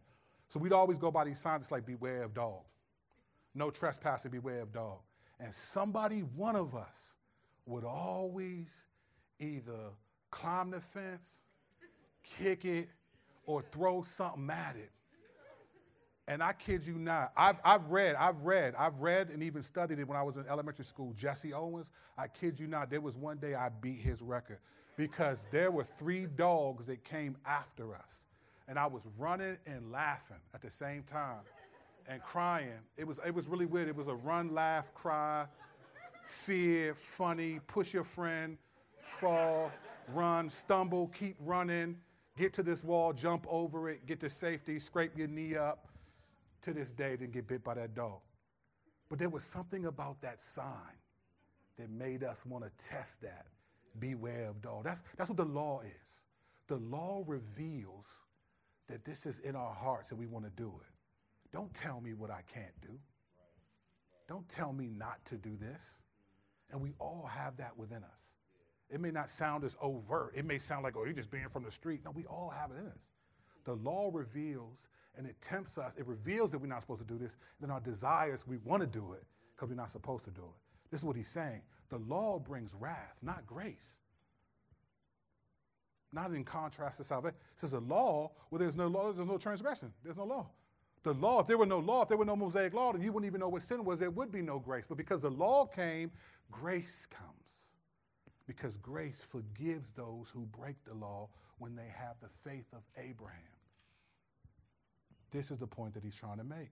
So 0.50 0.60
we'd 0.60 0.74
always 0.74 0.98
go 0.98 1.12
by 1.12 1.26
these 1.26 1.40
signs 1.40 1.66
it's 1.66 1.72
like, 1.72 1.86
beware 1.86 2.24
of 2.24 2.34
dog. 2.34 2.64
No 3.56 3.70
trespassing, 3.70 4.32
beware 4.32 4.62
of 4.62 4.72
dog. 4.72 5.00
And 5.40 5.54
somebody, 5.54 6.20
one 6.20 6.56
of 6.56 6.76
us, 6.76 7.16
would 7.66 7.84
always 7.84 8.84
either 9.40 9.92
climb 10.32 10.72
the 10.72 10.82
fence, 10.82 11.42
kick 12.24 12.66
it, 12.66 12.90
or 13.46 13.64
throw 13.72 14.02
something 14.02 14.50
at 14.50 14.76
it. 14.76 14.92
And 16.30 16.44
I 16.44 16.54
kid 16.54 16.86
you 16.86 16.94
not, 16.94 17.32
I've, 17.36 17.56
I've 17.66 17.88
read, 17.88 18.14
I've 18.14 18.40
read, 18.42 18.76
I've 18.78 19.00
read 19.00 19.30
and 19.30 19.42
even 19.42 19.64
studied 19.64 19.98
it 19.98 20.08
when 20.08 20.16
I 20.16 20.22
was 20.22 20.38
in 20.38 20.46
elementary 20.48 20.86
school. 20.86 21.12
Jesse 21.18 21.56
Owens, 21.56 21.90
I 22.20 22.28
kid 22.28 22.60
you 22.60 22.68
not, 22.68 22.92
there 22.92 23.02
was 23.02 23.16
one 23.16 23.38
day 23.38 23.56
I 23.56 23.70
beat 23.70 24.00
his 24.00 24.22
record 24.22 24.60
because 24.96 25.48
there 25.50 25.72
were 25.72 25.84
three 25.84 26.28
dogs 26.28 26.86
that 26.86 27.04
came 27.04 27.36
after 27.48 27.96
us. 27.96 28.28
And 28.68 28.78
I 28.78 28.86
was 28.86 29.08
running 29.18 29.58
and 29.66 29.92
laughing 29.92 30.38
at 30.54 30.62
the 30.62 30.70
same 30.70 31.02
time 31.02 31.42
and 32.08 32.22
crying. 32.22 32.78
It 32.96 33.08
was, 33.08 33.18
it 33.26 33.34
was 33.34 33.48
really 33.48 33.66
weird. 33.66 33.88
It 33.88 33.96
was 33.96 34.08
a 34.08 34.14
run, 34.14 34.54
laugh, 34.54 34.94
cry, 34.94 35.48
fear, 36.28 36.94
funny, 36.94 37.60
push 37.66 37.92
your 37.92 38.04
friend, 38.04 38.56
fall, 39.20 39.72
run, 40.14 40.48
stumble, 40.52 41.08
keep 41.08 41.38
running, 41.40 41.98
get 42.38 42.54
to 42.54 42.62
this 42.62 42.84
wall, 42.84 43.14
jump 43.14 43.48
over 43.50 43.90
it, 43.90 44.06
get 44.06 44.20
to 44.20 44.30
safety, 44.30 44.78
scrape 44.78 45.18
your 45.18 45.28
knee 45.28 45.56
up 45.56 45.89
to 46.62 46.74
this 46.74 46.92
day 46.92 47.16
didn't 47.16 47.34
get 47.34 47.48
bit 47.48 47.64
by 47.64 47.74
that 47.76 47.94
dog. 47.96 48.20
But 49.10 49.20
there 49.20 49.30
was 49.30 49.44
something 49.44 49.86
about 49.86 50.22
that 50.22 50.40
sign 50.40 50.98
that 51.78 51.90
made 51.90 52.24
us 52.24 52.46
want 52.46 52.64
to 52.64 52.86
test 52.86 53.22
that. 53.22 53.46
Beware 54.00 54.50
of 54.50 54.62
dog. 54.62 54.84
That's, 54.84 55.04
that's 55.18 55.30
what 55.30 55.38
the 55.38 55.46
law 55.46 55.82
is. 55.82 56.22
The 56.68 56.78
law 56.78 57.24
reveals 57.26 58.06
that 58.88 59.04
this 59.04 59.26
is 59.26 59.40
in 59.40 59.56
our 59.56 59.74
hearts 59.74 60.12
and 60.12 60.20
we 60.20 60.28
want 60.28 60.46
to 60.46 60.52
do 60.52 60.72
it. 60.82 60.94
Don't 61.52 61.74
tell 61.74 62.00
me 62.00 62.14
what 62.14 62.30
I 62.30 62.42
can't 62.54 62.80
do. 62.82 63.00
Don't 64.28 64.48
tell 64.48 64.72
me 64.72 64.90
not 64.96 65.24
to 65.26 65.36
do 65.36 65.58
this. 65.60 66.00
And 66.72 66.80
we 66.80 66.94
all 67.00 67.28
have 67.34 67.58
that 67.58 67.76
within 67.78 68.04
us. 68.04 68.36
It 68.92 69.00
may 69.00 69.10
not 69.10 69.30
sound 69.30 69.64
as 69.64 69.76
overt. 69.82 70.34
It 70.36 70.46
may 70.46 70.60
sound 70.60 70.84
like, 70.84 70.96
oh, 70.96 71.06
you're 71.06 71.14
just 71.14 71.32
being 71.32 71.50
from 71.50 71.64
the 71.64 71.72
street. 71.72 72.02
No, 72.06 72.12
we 72.12 72.26
all 72.26 72.54
have 72.56 72.70
it 72.72 72.80
in 72.80 72.88
us. 72.88 73.10
The 73.70 73.76
law 73.76 74.10
reveals 74.12 74.88
and 75.16 75.28
it 75.28 75.40
tempts 75.42 75.78
us, 75.78 75.94
it 75.96 76.08
reveals 76.08 76.50
that 76.50 76.58
we're 76.58 76.66
not 76.66 76.82
supposed 76.82 77.02
to 77.02 77.06
do 77.06 77.20
this, 77.20 77.36
then 77.62 77.70
our 77.70 77.80
desires, 77.80 78.48
we 78.48 78.58
want 78.58 78.82
to 78.82 78.88
do 78.88 79.14
it 79.14 79.24
because 79.56 79.70
we're 79.70 79.76
not 79.76 79.92
supposed 79.92 80.24
to 80.26 80.32
do 80.32 80.42
it. 80.42 80.90
This 80.90 81.02
is 81.02 81.06
what 81.06 81.16
he's 81.16 81.30
saying. 81.30 81.62
The 81.90 82.00
law 82.00 82.40
brings 82.40 82.74
wrath, 82.74 83.16
not 83.22 83.46
grace. 83.46 84.00
Not 86.12 86.32
in 86.32 86.44
contrast 86.44 86.98
to 86.98 87.04
salvation. 87.04 87.38
It 87.54 87.60
says 87.60 87.74
a 87.74 87.80
law 87.80 88.32
where 88.50 88.58
there's 88.58 88.76
no 88.76 88.88
law, 88.88 89.14
there's 89.14 89.28
no 89.28 89.38
transgression. 89.38 89.94
There's 90.04 90.18
no 90.18 90.26
law. 90.26 90.48
The 91.04 91.14
law, 91.14 91.40
if 91.42 91.46
there 91.46 91.60
were 91.60 91.68
no 91.68 91.78
law, 91.78 92.02
if 92.02 92.08
there 92.08 92.18
were 92.18 92.26
no 92.26 92.36
Mosaic 92.36 92.74
law, 92.74 92.92
then 92.92 93.04
you 93.04 93.12
wouldn't 93.12 93.30
even 93.30 93.40
know 93.40 93.50
what 93.50 93.62
sin 93.62 93.86
was, 93.86 94.00
there 94.00 94.10
would 94.10 94.32
be 94.32 94.42
no 94.42 94.58
grace. 94.58 94.86
But 94.90 94.98
because 94.98 95.22
the 95.22 95.30
law 95.30 95.68
came, 95.68 96.10
grace 96.50 97.06
comes. 97.06 97.70
Because 98.48 98.78
grace 98.78 99.24
forgives 99.30 99.92
those 99.92 100.32
who 100.34 100.48
break 100.60 100.84
the 100.86 100.96
law 100.96 101.30
when 101.60 101.76
they 101.76 101.94
have 101.96 102.16
the 102.20 102.30
faith 102.50 102.66
of 102.74 102.82
Abraham. 102.98 103.59
This 105.32 105.52
is 105.52 105.58
the 105.58 105.68
point 105.68 105.94
that 105.94 106.04
he's 106.04 106.16
trying 106.16 106.38
to 106.38 106.44
make. 106.44 106.72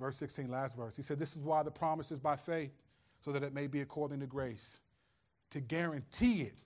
Verse 0.00 0.16
16, 0.16 0.50
last 0.50 0.76
verse. 0.76 0.96
He 0.96 1.02
said, 1.02 1.18
This 1.18 1.36
is 1.36 1.44
why 1.44 1.62
the 1.62 1.70
promise 1.70 2.10
is 2.10 2.18
by 2.18 2.36
faith, 2.36 2.72
so 3.20 3.30
that 3.32 3.42
it 3.42 3.54
may 3.54 3.68
be 3.68 3.82
according 3.82 4.20
to 4.20 4.26
grace, 4.26 4.80
to 5.50 5.60
guarantee 5.60 6.42
it 6.42 6.58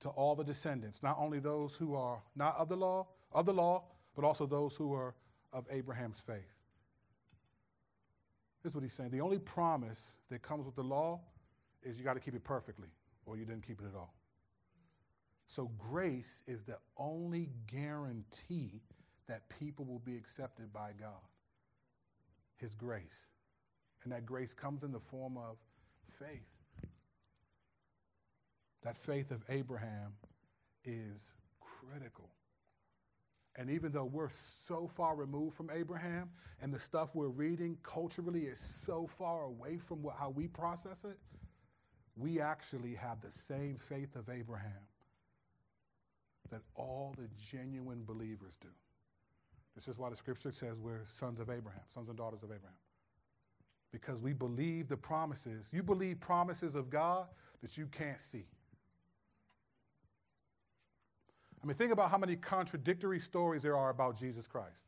to 0.00 0.08
all 0.08 0.34
the 0.34 0.44
descendants, 0.44 1.02
not 1.02 1.16
only 1.18 1.38
those 1.38 1.74
who 1.74 1.94
are 1.94 2.22
not 2.34 2.56
of 2.56 2.68
the 2.68 2.76
law, 2.76 3.06
of 3.32 3.44
the 3.44 3.52
law, 3.52 3.84
but 4.16 4.24
also 4.24 4.46
those 4.46 4.74
who 4.74 4.94
are 4.94 5.14
of 5.52 5.66
Abraham's 5.70 6.18
faith. 6.18 6.54
This 8.62 8.70
is 8.70 8.74
what 8.74 8.82
he's 8.82 8.92
saying. 8.92 9.10
The 9.10 9.20
only 9.20 9.38
promise 9.38 10.14
that 10.30 10.42
comes 10.42 10.66
with 10.66 10.76
the 10.76 10.82
law 10.82 11.20
is 11.82 11.98
you 11.98 12.04
got 12.04 12.14
to 12.14 12.20
keep 12.20 12.34
it 12.34 12.44
perfectly, 12.44 12.88
or 13.26 13.36
you 13.36 13.44
didn't 13.44 13.66
keep 13.66 13.80
it 13.80 13.86
at 13.86 13.94
all. 13.94 14.14
So 15.50 15.68
grace 15.78 16.44
is 16.46 16.62
the 16.62 16.76
only 16.96 17.48
guarantee 17.66 18.82
that 19.26 19.48
people 19.58 19.84
will 19.84 19.98
be 19.98 20.16
accepted 20.16 20.72
by 20.72 20.92
God. 21.00 21.26
His 22.58 22.76
grace. 22.76 23.26
And 24.04 24.12
that 24.12 24.24
grace 24.24 24.54
comes 24.54 24.84
in 24.84 24.92
the 24.92 25.00
form 25.00 25.36
of 25.36 25.56
faith. 26.20 26.46
That 28.84 28.96
faith 28.96 29.32
of 29.32 29.42
Abraham 29.48 30.12
is 30.84 31.32
critical. 31.60 32.30
And 33.56 33.70
even 33.70 33.90
though 33.90 34.04
we're 34.04 34.30
so 34.30 34.86
far 34.86 35.16
removed 35.16 35.56
from 35.56 35.68
Abraham 35.74 36.30
and 36.62 36.72
the 36.72 36.78
stuff 36.78 37.08
we're 37.12 37.26
reading 37.26 37.76
culturally 37.82 38.42
is 38.42 38.60
so 38.60 39.10
far 39.18 39.42
away 39.42 39.78
from 39.78 40.00
what, 40.00 40.14
how 40.16 40.30
we 40.30 40.46
process 40.46 41.02
it, 41.02 41.18
we 42.16 42.40
actually 42.40 42.94
have 42.94 43.20
the 43.20 43.32
same 43.32 43.78
faith 43.88 44.14
of 44.14 44.28
Abraham 44.28 44.86
that 46.50 46.62
all 46.74 47.14
the 47.16 47.28
genuine 47.50 48.02
believers 48.04 48.54
do. 48.60 48.68
This 49.74 49.88
is 49.88 49.98
why 49.98 50.10
the 50.10 50.16
scripture 50.16 50.52
says 50.52 50.78
we're 50.80 51.04
sons 51.18 51.40
of 51.40 51.48
Abraham, 51.48 51.82
sons 51.88 52.08
and 52.08 52.18
daughters 52.18 52.42
of 52.42 52.50
Abraham. 52.50 52.76
Because 53.92 54.20
we 54.20 54.32
believe 54.32 54.88
the 54.88 54.96
promises. 54.96 55.70
You 55.72 55.82
believe 55.82 56.20
promises 56.20 56.74
of 56.74 56.90
God 56.90 57.26
that 57.62 57.76
you 57.76 57.86
can't 57.86 58.20
see. 58.20 58.46
I 61.62 61.66
mean, 61.66 61.76
think 61.76 61.92
about 61.92 62.10
how 62.10 62.18
many 62.18 62.36
contradictory 62.36 63.20
stories 63.20 63.62
there 63.62 63.76
are 63.76 63.90
about 63.90 64.16
Jesus 64.16 64.46
Christ. 64.46 64.84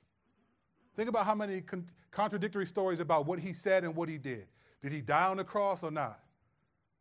Think 0.96 1.08
about 1.08 1.26
how 1.26 1.34
many 1.34 1.60
con- 1.60 1.88
contradictory 2.10 2.66
stories 2.66 3.00
about 3.00 3.26
what 3.26 3.38
he 3.38 3.52
said 3.52 3.84
and 3.84 3.94
what 3.94 4.08
he 4.08 4.18
did. 4.18 4.46
Did 4.82 4.92
he 4.92 5.00
die 5.00 5.26
on 5.26 5.36
the 5.36 5.44
cross 5.44 5.82
or 5.82 5.90
not? 5.90 6.20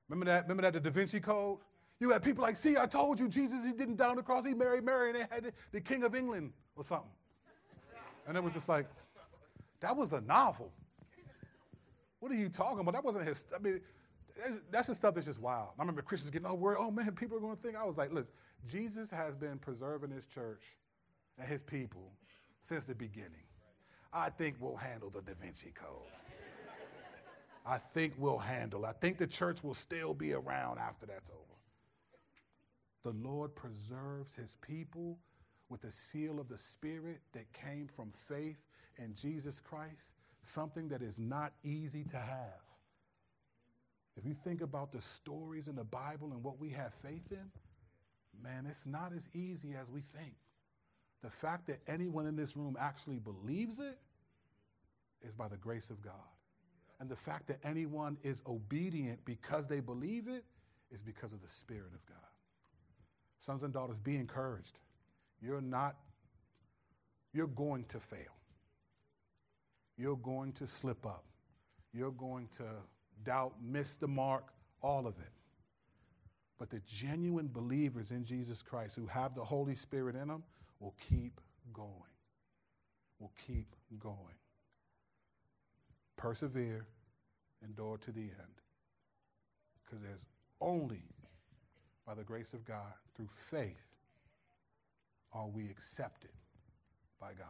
Remember 0.08 0.32
that? 0.32 0.44
Remember 0.44 0.64
that 0.64 0.74
the 0.74 0.80
Da 0.80 0.90
Vinci 0.90 1.20
Code? 1.20 1.60
You 2.02 2.10
had 2.10 2.24
people 2.24 2.42
like, 2.42 2.58
see, 2.58 2.78
I 2.78 2.88
told 2.88 3.20
you 3.20 3.30
Jesus, 3.30 3.64
he 3.64 3.74
didn't 3.74 3.98
die 3.98 4.10
on 4.10 4.16
the 4.16 4.24
cross. 4.24 4.44
He 4.44 4.56
married 4.56 4.84
Mary 4.84 5.10
and 5.10 5.20
they 5.20 5.26
had 5.30 5.54
the 5.72 5.80
King 5.80 6.04
of 6.04 6.16
England 6.16 6.52
or 6.76 6.84
something. 6.84 7.12
And 8.28 8.36
it 8.36 8.44
was 8.44 8.54
just 8.54 8.68
like, 8.68 8.88
that 9.82 9.96
was 9.96 10.12
a 10.12 10.22
novel. 10.22 10.72
What 12.20 12.32
are 12.32 12.36
you 12.36 12.50
talking 12.50 12.80
about? 12.80 12.96
That 12.96 13.06
wasn't 13.06 13.28
his, 13.28 13.46
I 13.56 13.60
mean, 13.60 13.82
that's 14.72 14.88
the 14.88 14.96
stuff 14.96 15.14
that's 15.14 15.28
just 15.28 15.40
wild. 15.40 15.70
I 15.78 15.82
remember 15.84 16.02
Christians 16.02 16.32
getting 16.32 16.48
all 16.48 16.58
worried, 16.58 16.78
oh 16.80 16.90
man, 16.90 17.12
people 17.12 17.38
are 17.38 17.40
going 17.40 17.56
to 17.56 17.62
think. 17.62 17.76
I 17.76 17.84
was 17.84 17.98
like, 17.98 18.12
listen, 18.12 18.34
Jesus 18.68 19.12
has 19.12 19.36
been 19.36 19.60
preserving 19.60 20.10
his 20.10 20.26
church 20.26 20.64
and 21.38 21.48
his 21.48 21.62
people 21.62 22.14
since 22.64 22.84
the 22.84 22.96
beginning. 22.96 23.46
I 24.12 24.32
think 24.32 24.56
we'll 24.60 24.76
handle 24.76 25.12
the 25.12 25.22
Da 25.22 25.34
Vinci 25.40 25.72
Code. 25.76 26.10
I 27.64 27.78
think 27.78 28.14
we'll 28.18 28.40
handle. 28.40 28.88
I 28.88 28.94
think 28.94 29.20
the 29.20 29.28
church 29.28 29.64
will 29.64 29.76
still 29.76 30.16
be 30.16 30.34
around 30.34 30.80
after 30.80 31.06
that's 31.06 31.30
over. 31.30 31.51
The 33.04 33.12
Lord 33.12 33.56
preserves 33.56 34.36
his 34.36 34.56
people 34.62 35.18
with 35.70 35.82
the 35.82 35.92
seal 35.92 36.40
of 36.40 36.50
the 36.50 36.58
Spirit 36.58 37.22
that 37.34 37.52
came 37.54 37.88
from 37.88 38.12
faith 38.28 38.62
in 38.98 39.16
Jesus 39.16 39.60
Christ, 39.60 40.12
something 40.44 40.90
that 40.90 41.02
is 41.02 41.18
not 41.18 41.54
easy 41.64 42.04
to 42.06 42.18
have. 42.18 42.62
If 44.18 44.26
you 44.26 44.36
think 44.44 44.62
about 44.62 44.92
the 44.92 45.02
stories 45.02 45.68
in 45.68 45.76
the 45.76 45.84
Bible 45.84 46.32
and 46.34 46.44
what 46.44 46.60
we 46.60 46.70
have 46.70 46.94
faith 46.96 47.32
in, 47.32 47.50
man, 48.44 48.68
it's 48.70 48.86
not 48.86 49.14
as 49.16 49.30
easy 49.34 49.74
as 49.80 49.90
we 49.90 50.02
think. 50.02 50.36
The 51.24 51.30
fact 51.30 51.68
that 51.68 51.80
anyone 51.88 52.28
in 52.28 52.36
this 52.36 52.58
room 52.58 52.76
actually 52.80 53.20
believes 53.20 53.80
it 53.80 53.98
is 55.22 55.34
by 55.34 55.48
the 55.48 55.58
grace 55.58 55.90
of 55.90 56.02
God. 56.02 56.14
And 57.00 57.10
the 57.10 57.16
fact 57.16 57.48
that 57.48 57.60
anyone 57.64 58.18
is 58.24 58.42
obedient 58.46 59.24
because 59.26 59.68
they 59.68 59.80
believe 59.80 60.28
it 60.28 60.44
is 60.92 61.02
because 61.02 61.34
of 61.34 61.42
the 61.42 61.48
Spirit 61.48 61.94
of 61.94 62.06
God. 62.06 62.31
Sons 63.42 63.64
and 63.64 63.74
daughters, 63.74 63.98
be 63.98 64.16
encouraged. 64.16 64.80
You're 65.42 65.62
not, 65.62 65.96
you're 67.34 67.48
going 67.48 67.86
to 67.86 68.00
fail. 68.00 68.38
You're 69.98 70.16
going 70.16 70.54
to 70.54 70.68
slip 70.68 71.06
up. 71.06 71.26
You're 71.92 72.12
going 72.12 72.48
to 72.58 72.64
doubt, 73.24 73.56
miss 73.62 73.96
the 73.96 74.08
mark, 74.08 74.54
all 74.82 75.08
of 75.08 75.18
it. 75.20 75.32
But 76.60 76.70
the 76.70 76.82
genuine 76.88 77.50
believers 77.52 78.12
in 78.12 78.24
Jesus 78.24 78.62
Christ 78.62 78.96
who 78.96 79.08
have 79.08 79.34
the 79.34 79.44
Holy 79.44 79.76
Spirit 79.76 80.16
in 80.16 80.28
them 80.28 80.44
will 80.80 80.94
keep 81.10 81.42
going. 81.74 81.90
Will 83.20 83.32
keep 83.48 83.76
going. 84.00 84.16
Persevere, 86.16 86.86
endure 87.64 87.98
to 87.98 88.12
the 88.12 88.22
end. 88.22 88.62
Because 89.84 90.04
there's 90.04 90.24
only 90.60 91.02
by 92.12 92.16
the 92.16 92.24
grace 92.26 92.52
of 92.52 92.66
God, 92.66 92.92
through 93.16 93.30
faith, 93.50 93.88
are 95.32 95.48
we 95.48 95.70
accepted 95.70 96.32
by 97.22 97.30
God. 97.30 97.48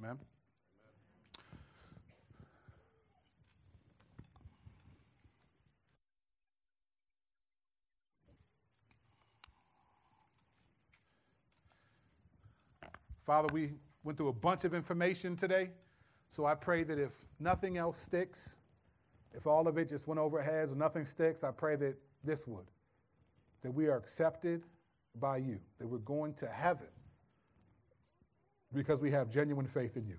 Amen? 0.00 0.18
Father, 13.24 13.46
we 13.52 13.74
went 14.02 14.18
through 14.18 14.26
a 14.26 14.32
bunch 14.32 14.64
of 14.64 14.74
information 14.74 15.36
today, 15.36 15.70
so 16.30 16.46
I 16.46 16.56
pray 16.56 16.82
that 16.82 16.98
if 16.98 17.12
nothing 17.38 17.76
else 17.76 17.96
sticks, 17.96 18.56
if 19.36 19.46
all 19.46 19.68
of 19.68 19.78
it 19.78 19.88
just 19.88 20.08
went 20.08 20.18
over 20.18 20.42
heads, 20.42 20.74
nothing 20.74 21.06
sticks, 21.06 21.44
I 21.44 21.52
pray 21.52 21.76
that 21.76 21.96
this 22.24 22.44
would. 22.48 22.66
That 23.68 23.74
we 23.74 23.88
are 23.88 23.98
accepted 23.98 24.64
by 25.20 25.36
you, 25.36 25.60
that 25.78 25.86
we're 25.86 25.98
going 25.98 26.32
to 26.36 26.46
heaven 26.46 26.86
because 28.72 29.02
we 29.02 29.10
have 29.10 29.28
genuine 29.28 29.66
faith 29.66 29.98
in 29.98 30.06
you. 30.06 30.18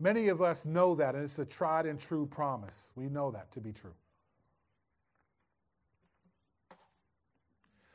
Many 0.00 0.28
of 0.28 0.40
us 0.40 0.64
know 0.64 0.94
that, 0.94 1.14
and 1.14 1.24
it's 1.24 1.38
a 1.38 1.44
tried 1.44 1.84
and 1.84 2.00
true 2.00 2.24
promise. 2.24 2.90
We 2.96 3.10
know 3.10 3.30
that 3.32 3.52
to 3.52 3.60
be 3.60 3.74
true. 3.74 3.94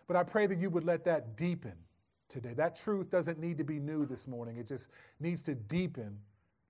But 0.05 0.17
I 0.17 0.21
pray 0.21 0.45
that 0.45 0.59
you 0.59 0.69
would 0.69 0.85
let 0.85 1.03
that 1.05 1.35
deepen 1.35 1.73
today. 2.29 2.53
That 2.53 2.75
truth 2.75 3.09
doesn't 3.09 3.39
need 3.39 3.57
to 3.57 3.63
be 3.63 3.79
new 3.79 4.05
this 4.05 4.27
morning, 4.27 4.57
it 4.57 4.67
just 4.67 4.89
needs 5.19 5.41
to 5.41 5.55
deepen 5.55 6.19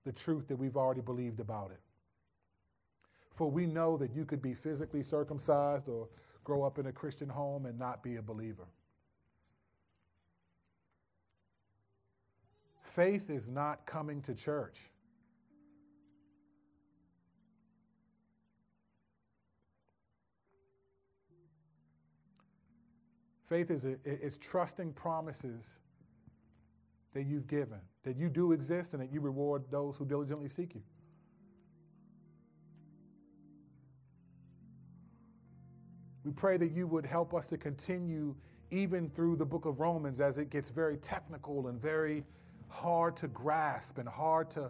the 0.06 0.12
truth 0.12 0.48
that 0.48 0.56
we've 0.56 0.78
already 0.78 1.02
believed 1.02 1.40
about 1.40 1.70
it. 1.70 1.80
For 3.38 3.48
we 3.48 3.66
know 3.66 3.96
that 3.98 4.12
you 4.16 4.24
could 4.24 4.42
be 4.42 4.52
physically 4.52 5.04
circumcised 5.04 5.88
or 5.88 6.08
grow 6.42 6.64
up 6.64 6.80
in 6.80 6.86
a 6.86 6.92
Christian 6.92 7.28
home 7.28 7.66
and 7.66 7.78
not 7.78 8.02
be 8.02 8.16
a 8.16 8.22
believer. 8.22 8.66
Faith 12.82 13.30
is 13.30 13.48
not 13.48 13.86
coming 13.86 14.20
to 14.22 14.34
church. 14.34 14.80
Faith 23.48 23.70
is, 23.70 23.84
is 24.04 24.36
trusting 24.36 24.92
promises 24.94 25.78
that 27.14 27.22
you've 27.22 27.46
given, 27.46 27.78
that 28.02 28.16
you 28.16 28.28
do 28.28 28.50
exist, 28.50 28.94
and 28.94 29.00
that 29.00 29.12
you 29.12 29.20
reward 29.20 29.62
those 29.70 29.96
who 29.96 30.04
diligently 30.04 30.48
seek 30.48 30.74
you. 30.74 30.82
We 36.28 36.34
pray 36.34 36.58
that 36.58 36.72
you 36.72 36.86
would 36.86 37.06
help 37.06 37.32
us 37.32 37.46
to 37.46 37.56
continue 37.56 38.34
even 38.70 39.08
through 39.08 39.36
the 39.36 39.46
book 39.46 39.64
of 39.64 39.80
Romans 39.80 40.20
as 40.20 40.36
it 40.36 40.50
gets 40.50 40.68
very 40.68 40.98
technical 40.98 41.68
and 41.68 41.80
very 41.80 42.22
hard 42.68 43.16
to 43.16 43.28
grasp 43.28 43.96
and 43.96 44.06
hard 44.06 44.50
to 44.50 44.68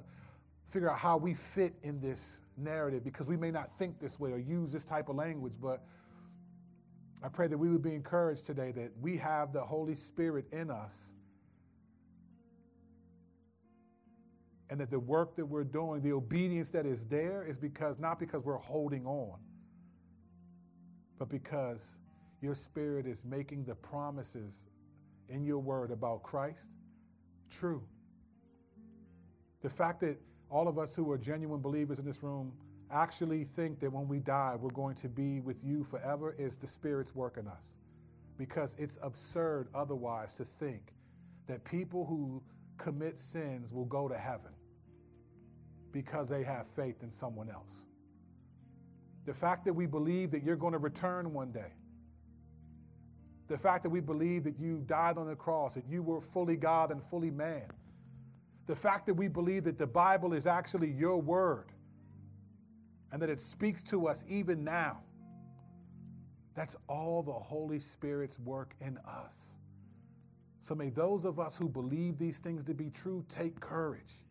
figure 0.69 0.89
out 0.89 0.99
how 0.99 1.17
we 1.17 1.35
fit 1.35 1.75
in 1.83 2.01
this 2.01 2.43
narrative 2.57 3.03
because 3.03 3.27
we 3.27 3.37
may 3.37 3.51
not 3.51 3.77
think 3.77 3.99
this 3.99 4.21
way 4.21 4.31
or 4.31 4.39
use 4.39 4.71
this 4.71 4.85
type 4.85 5.09
of 5.09 5.17
language, 5.17 5.55
but 5.61 5.83
I 7.25 7.29
pray 7.29 7.49
that 7.49 7.59
we 7.59 7.69
would 7.71 7.83
be 7.83 7.93
encouraged 7.93 8.47
today 8.47 8.71
that 8.71 8.93
we 9.01 9.17
have 9.17 9.53
the 9.53 9.65
Holy 9.65 9.97
Spirit 9.97 10.45
in 10.53 10.71
us 10.71 11.17
and 14.71 14.79
that 14.79 14.93
the 14.93 15.01
work 15.01 15.35
that 15.35 15.45
we're 15.45 15.65
doing, 15.65 16.03
the 16.03 16.13
obedience 16.13 16.71
that 16.71 16.87
is 16.87 17.03
there, 17.07 17.43
is 17.43 17.57
because 17.57 17.99
not 17.99 18.21
because 18.21 18.45
we're 18.45 18.59
holding 18.59 19.05
on, 19.07 19.41
but 21.19 21.29
because 21.29 21.97
your 22.41 22.55
Spirit 22.55 23.07
is 23.07 23.25
making 23.25 23.65
the 23.65 23.75
promises 23.75 24.67
in 25.29 25.45
your 25.45 25.59
word 25.59 25.91
about 25.91 26.23
Christ 26.23 26.69
true. 27.51 27.83
The 29.63 29.71
fact 29.71 30.01
that 30.01 30.19
all 30.51 30.69
of 30.69 30.79
us 30.79 30.95
who 30.95 31.11
are 31.11 31.19
genuine 31.19 31.61
believers 31.61 31.99
in 31.99 32.05
this 32.05 32.23
room 32.23 32.53
actually 32.91 33.45
think 33.45 33.81
that 33.81 33.93
when 33.93 34.09
we 34.09 34.21
die, 34.21 34.57
we're 34.59 34.71
going 34.71 34.95
to 34.97 35.09
be 35.09 35.41
with 35.41 35.63
you 35.63 35.85
forever 35.85 36.35
is 36.39 36.57
the 36.57 36.67
Spirit's 36.67 37.15
work 37.15 37.37
in 37.37 37.47
us. 37.47 37.75
Because 38.39 38.75
it's 38.79 38.99
absurd 39.03 39.69
otherwise 39.75 40.33
to 40.35 40.45
think 40.45 40.95
that 41.49 41.65
people 41.65 42.07
who 42.07 42.43
commit 42.79 43.19
sins 43.19 43.73
will 43.73 43.85
go 43.85 44.09
to 44.09 44.17
heaven 44.17 44.53
because 45.91 46.29
they 46.29 46.45
have 46.45 46.67
faith 46.69 47.03
in 47.03 47.11
someone 47.11 47.51
else. 47.51 47.88
The 49.29 49.35
fact 49.35 49.67
that 49.67 49.75
we 49.75 49.85
believe 49.85 50.31
that 50.31 50.43
you're 50.43 50.57
going 50.57 50.73
to 50.73 50.79
return 50.79 51.35
one 51.35 51.53
day, 51.53 51.75
the 53.47 53.59
fact 53.59 53.83
that 53.83 53.91
we 53.91 54.01
believe 54.01 54.43
that 54.45 54.59
you 54.59 54.79
died 54.87 55.19
on 55.19 55.27
the 55.27 55.37
cross, 55.37 55.75
that 55.75 55.85
you 55.87 56.03
were 56.03 56.23
fully 56.23 56.57
God 56.57 56.91
and 56.91 57.03
fully 57.11 57.31
man, 57.31 57.67
the 58.67 58.75
fact 58.75 59.05
that 59.05 59.13
we 59.13 59.29
believe 59.29 59.65
that 59.65 59.77
the 59.77 59.87
Bible 59.87 60.33
is 60.33 60.47
actually 60.47 60.91
your 60.91 61.21
word 61.21 61.67
and 63.13 63.21
that 63.21 63.29
it 63.29 63.43
speaks 63.43 63.83
to 63.83 64.09
us 64.09 64.25
even 64.31 64.65
now. 64.65 64.99
That's 66.55 66.75
all 66.89 67.23
the 67.23 67.31
Holy 67.31 67.81
Spirit's 67.81 68.39
work 68.39 68.73
in 68.81 68.97
us. 69.07 69.59
So 70.63 70.75
may 70.75 70.89
those 70.89 71.27
of 71.27 71.39
us 71.39 71.55
who 71.55 71.69
believe 71.69 72.17
these 72.17 72.39
things 72.39 72.65
to 72.65 72.73
be 72.73 72.89
true 72.89 73.23
take 73.29 73.61
courage. 73.61 74.25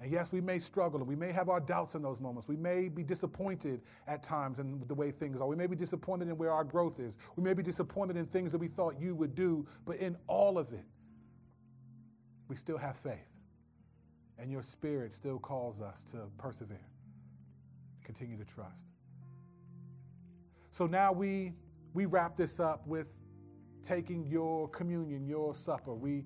And 0.00 0.10
yes, 0.10 0.32
we 0.32 0.40
may 0.40 0.58
struggle 0.58 0.98
and 1.00 1.08
we 1.08 1.14
may 1.14 1.30
have 1.30 1.50
our 1.50 1.60
doubts 1.60 1.94
in 1.94 2.00
those 2.00 2.20
moments. 2.20 2.48
We 2.48 2.56
may 2.56 2.88
be 2.88 3.02
disappointed 3.02 3.82
at 4.06 4.22
times 4.22 4.58
in 4.58 4.82
the 4.88 4.94
way 4.94 5.10
things 5.10 5.40
are. 5.40 5.46
We 5.46 5.56
may 5.56 5.66
be 5.66 5.76
disappointed 5.76 6.28
in 6.28 6.38
where 6.38 6.50
our 6.50 6.64
growth 6.64 6.98
is. 6.98 7.18
We 7.36 7.42
may 7.42 7.52
be 7.52 7.62
disappointed 7.62 8.16
in 8.16 8.24
things 8.26 8.50
that 8.52 8.58
we 8.58 8.68
thought 8.68 8.98
you 8.98 9.14
would 9.14 9.34
do. 9.34 9.66
But 9.84 9.96
in 9.96 10.16
all 10.26 10.58
of 10.58 10.72
it, 10.72 10.84
we 12.48 12.56
still 12.56 12.78
have 12.78 12.96
faith. 12.96 13.18
And 14.38 14.50
your 14.50 14.62
spirit 14.62 15.12
still 15.12 15.38
calls 15.38 15.82
us 15.82 16.02
to 16.12 16.16
persevere 16.38 16.80
continue 18.10 18.36
to 18.36 18.44
trust. 18.44 18.86
So 20.72 20.86
now 20.86 21.12
we, 21.12 21.52
we 21.94 22.06
wrap 22.06 22.36
this 22.36 22.58
up 22.58 22.84
with 22.86 23.06
taking 23.84 24.26
your 24.26 24.68
communion, 24.68 25.26
your 25.28 25.54
supper. 25.54 25.94
We, 25.94 26.24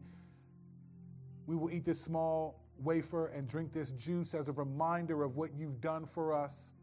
we 1.46 1.56
will 1.56 1.70
eat 1.70 1.84
this 1.84 2.00
small 2.00 2.63
wafer 2.78 3.28
and 3.28 3.48
drink 3.48 3.72
this 3.72 3.92
juice 3.92 4.34
as 4.34 4.48
a 4.48 4.52
reminder 4.52 5.22
of 5.22 5.36
what 5.36 5.50
you've 5.54 5.80
done 5.80 6.06
for 6.06 6.32
us 6.32 6.74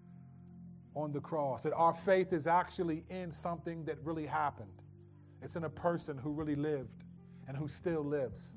on 0.96 1.12
the 1.12 1.20
cross. 1.20 1.64
That 1.64 1.74
our 1.74 1.94
faith 1.94 2.34
is 2.34 2.48
actually 2.48 3.04
in 3.10 3.32
something 3.32 3.86
that 3.86 3.98
really 4.04 4.26
happened, 4.26 4.82
it's 5.42 5.56
in 5.56 5.64
a 5.64 5.70
person 5.70 6.18
who 6.18 6.32
really 6.32 6.56
lived 6.56 7.04
and 7.48 7.58
who 7.58 7.68
still 7.68 8.04
lives. 8.04 8.56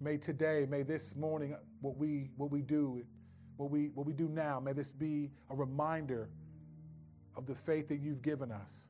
May 0.00 0.16
today, 0.16 0.64
may 0.68 0.84
this 0.84 1.16
morning, 1.16 1.56
what 1.80 1.96
we, 1.96 2.30
what 2.36 2.52
we 2.52 2.62
do, 2.62 3.02
what 3.56 3.70
we, 3.70 3.88
what 3.94 4.06
we 4.06 4.12
do 4.12 4.28
now, 4.28 4.60
may 4.60 4.72
this 4.72 4.92
be 4.92 5.30
a 5.50 5.56
reminder 5.56 6.28
of 7.36 7.46
the 7.46 7.54
faith 7.54 7.88
that 7.88 7.98
you've 7.98 8.22
given 8.22 8.52
us 8.52 8.86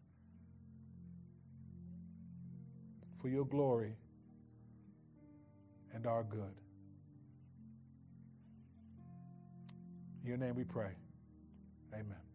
for 3.20 3.28
your 3.28 3.47
glory 3.47 3.94
and 5.98 6.06
our 6.06 6.22
good. 6.22 6.54
In 10.22 10.28
your 10.28 10.36
name 10.36 10.54
we 10.54 10.62
pray. 10.62 10.92
Amen. 11.92 12.27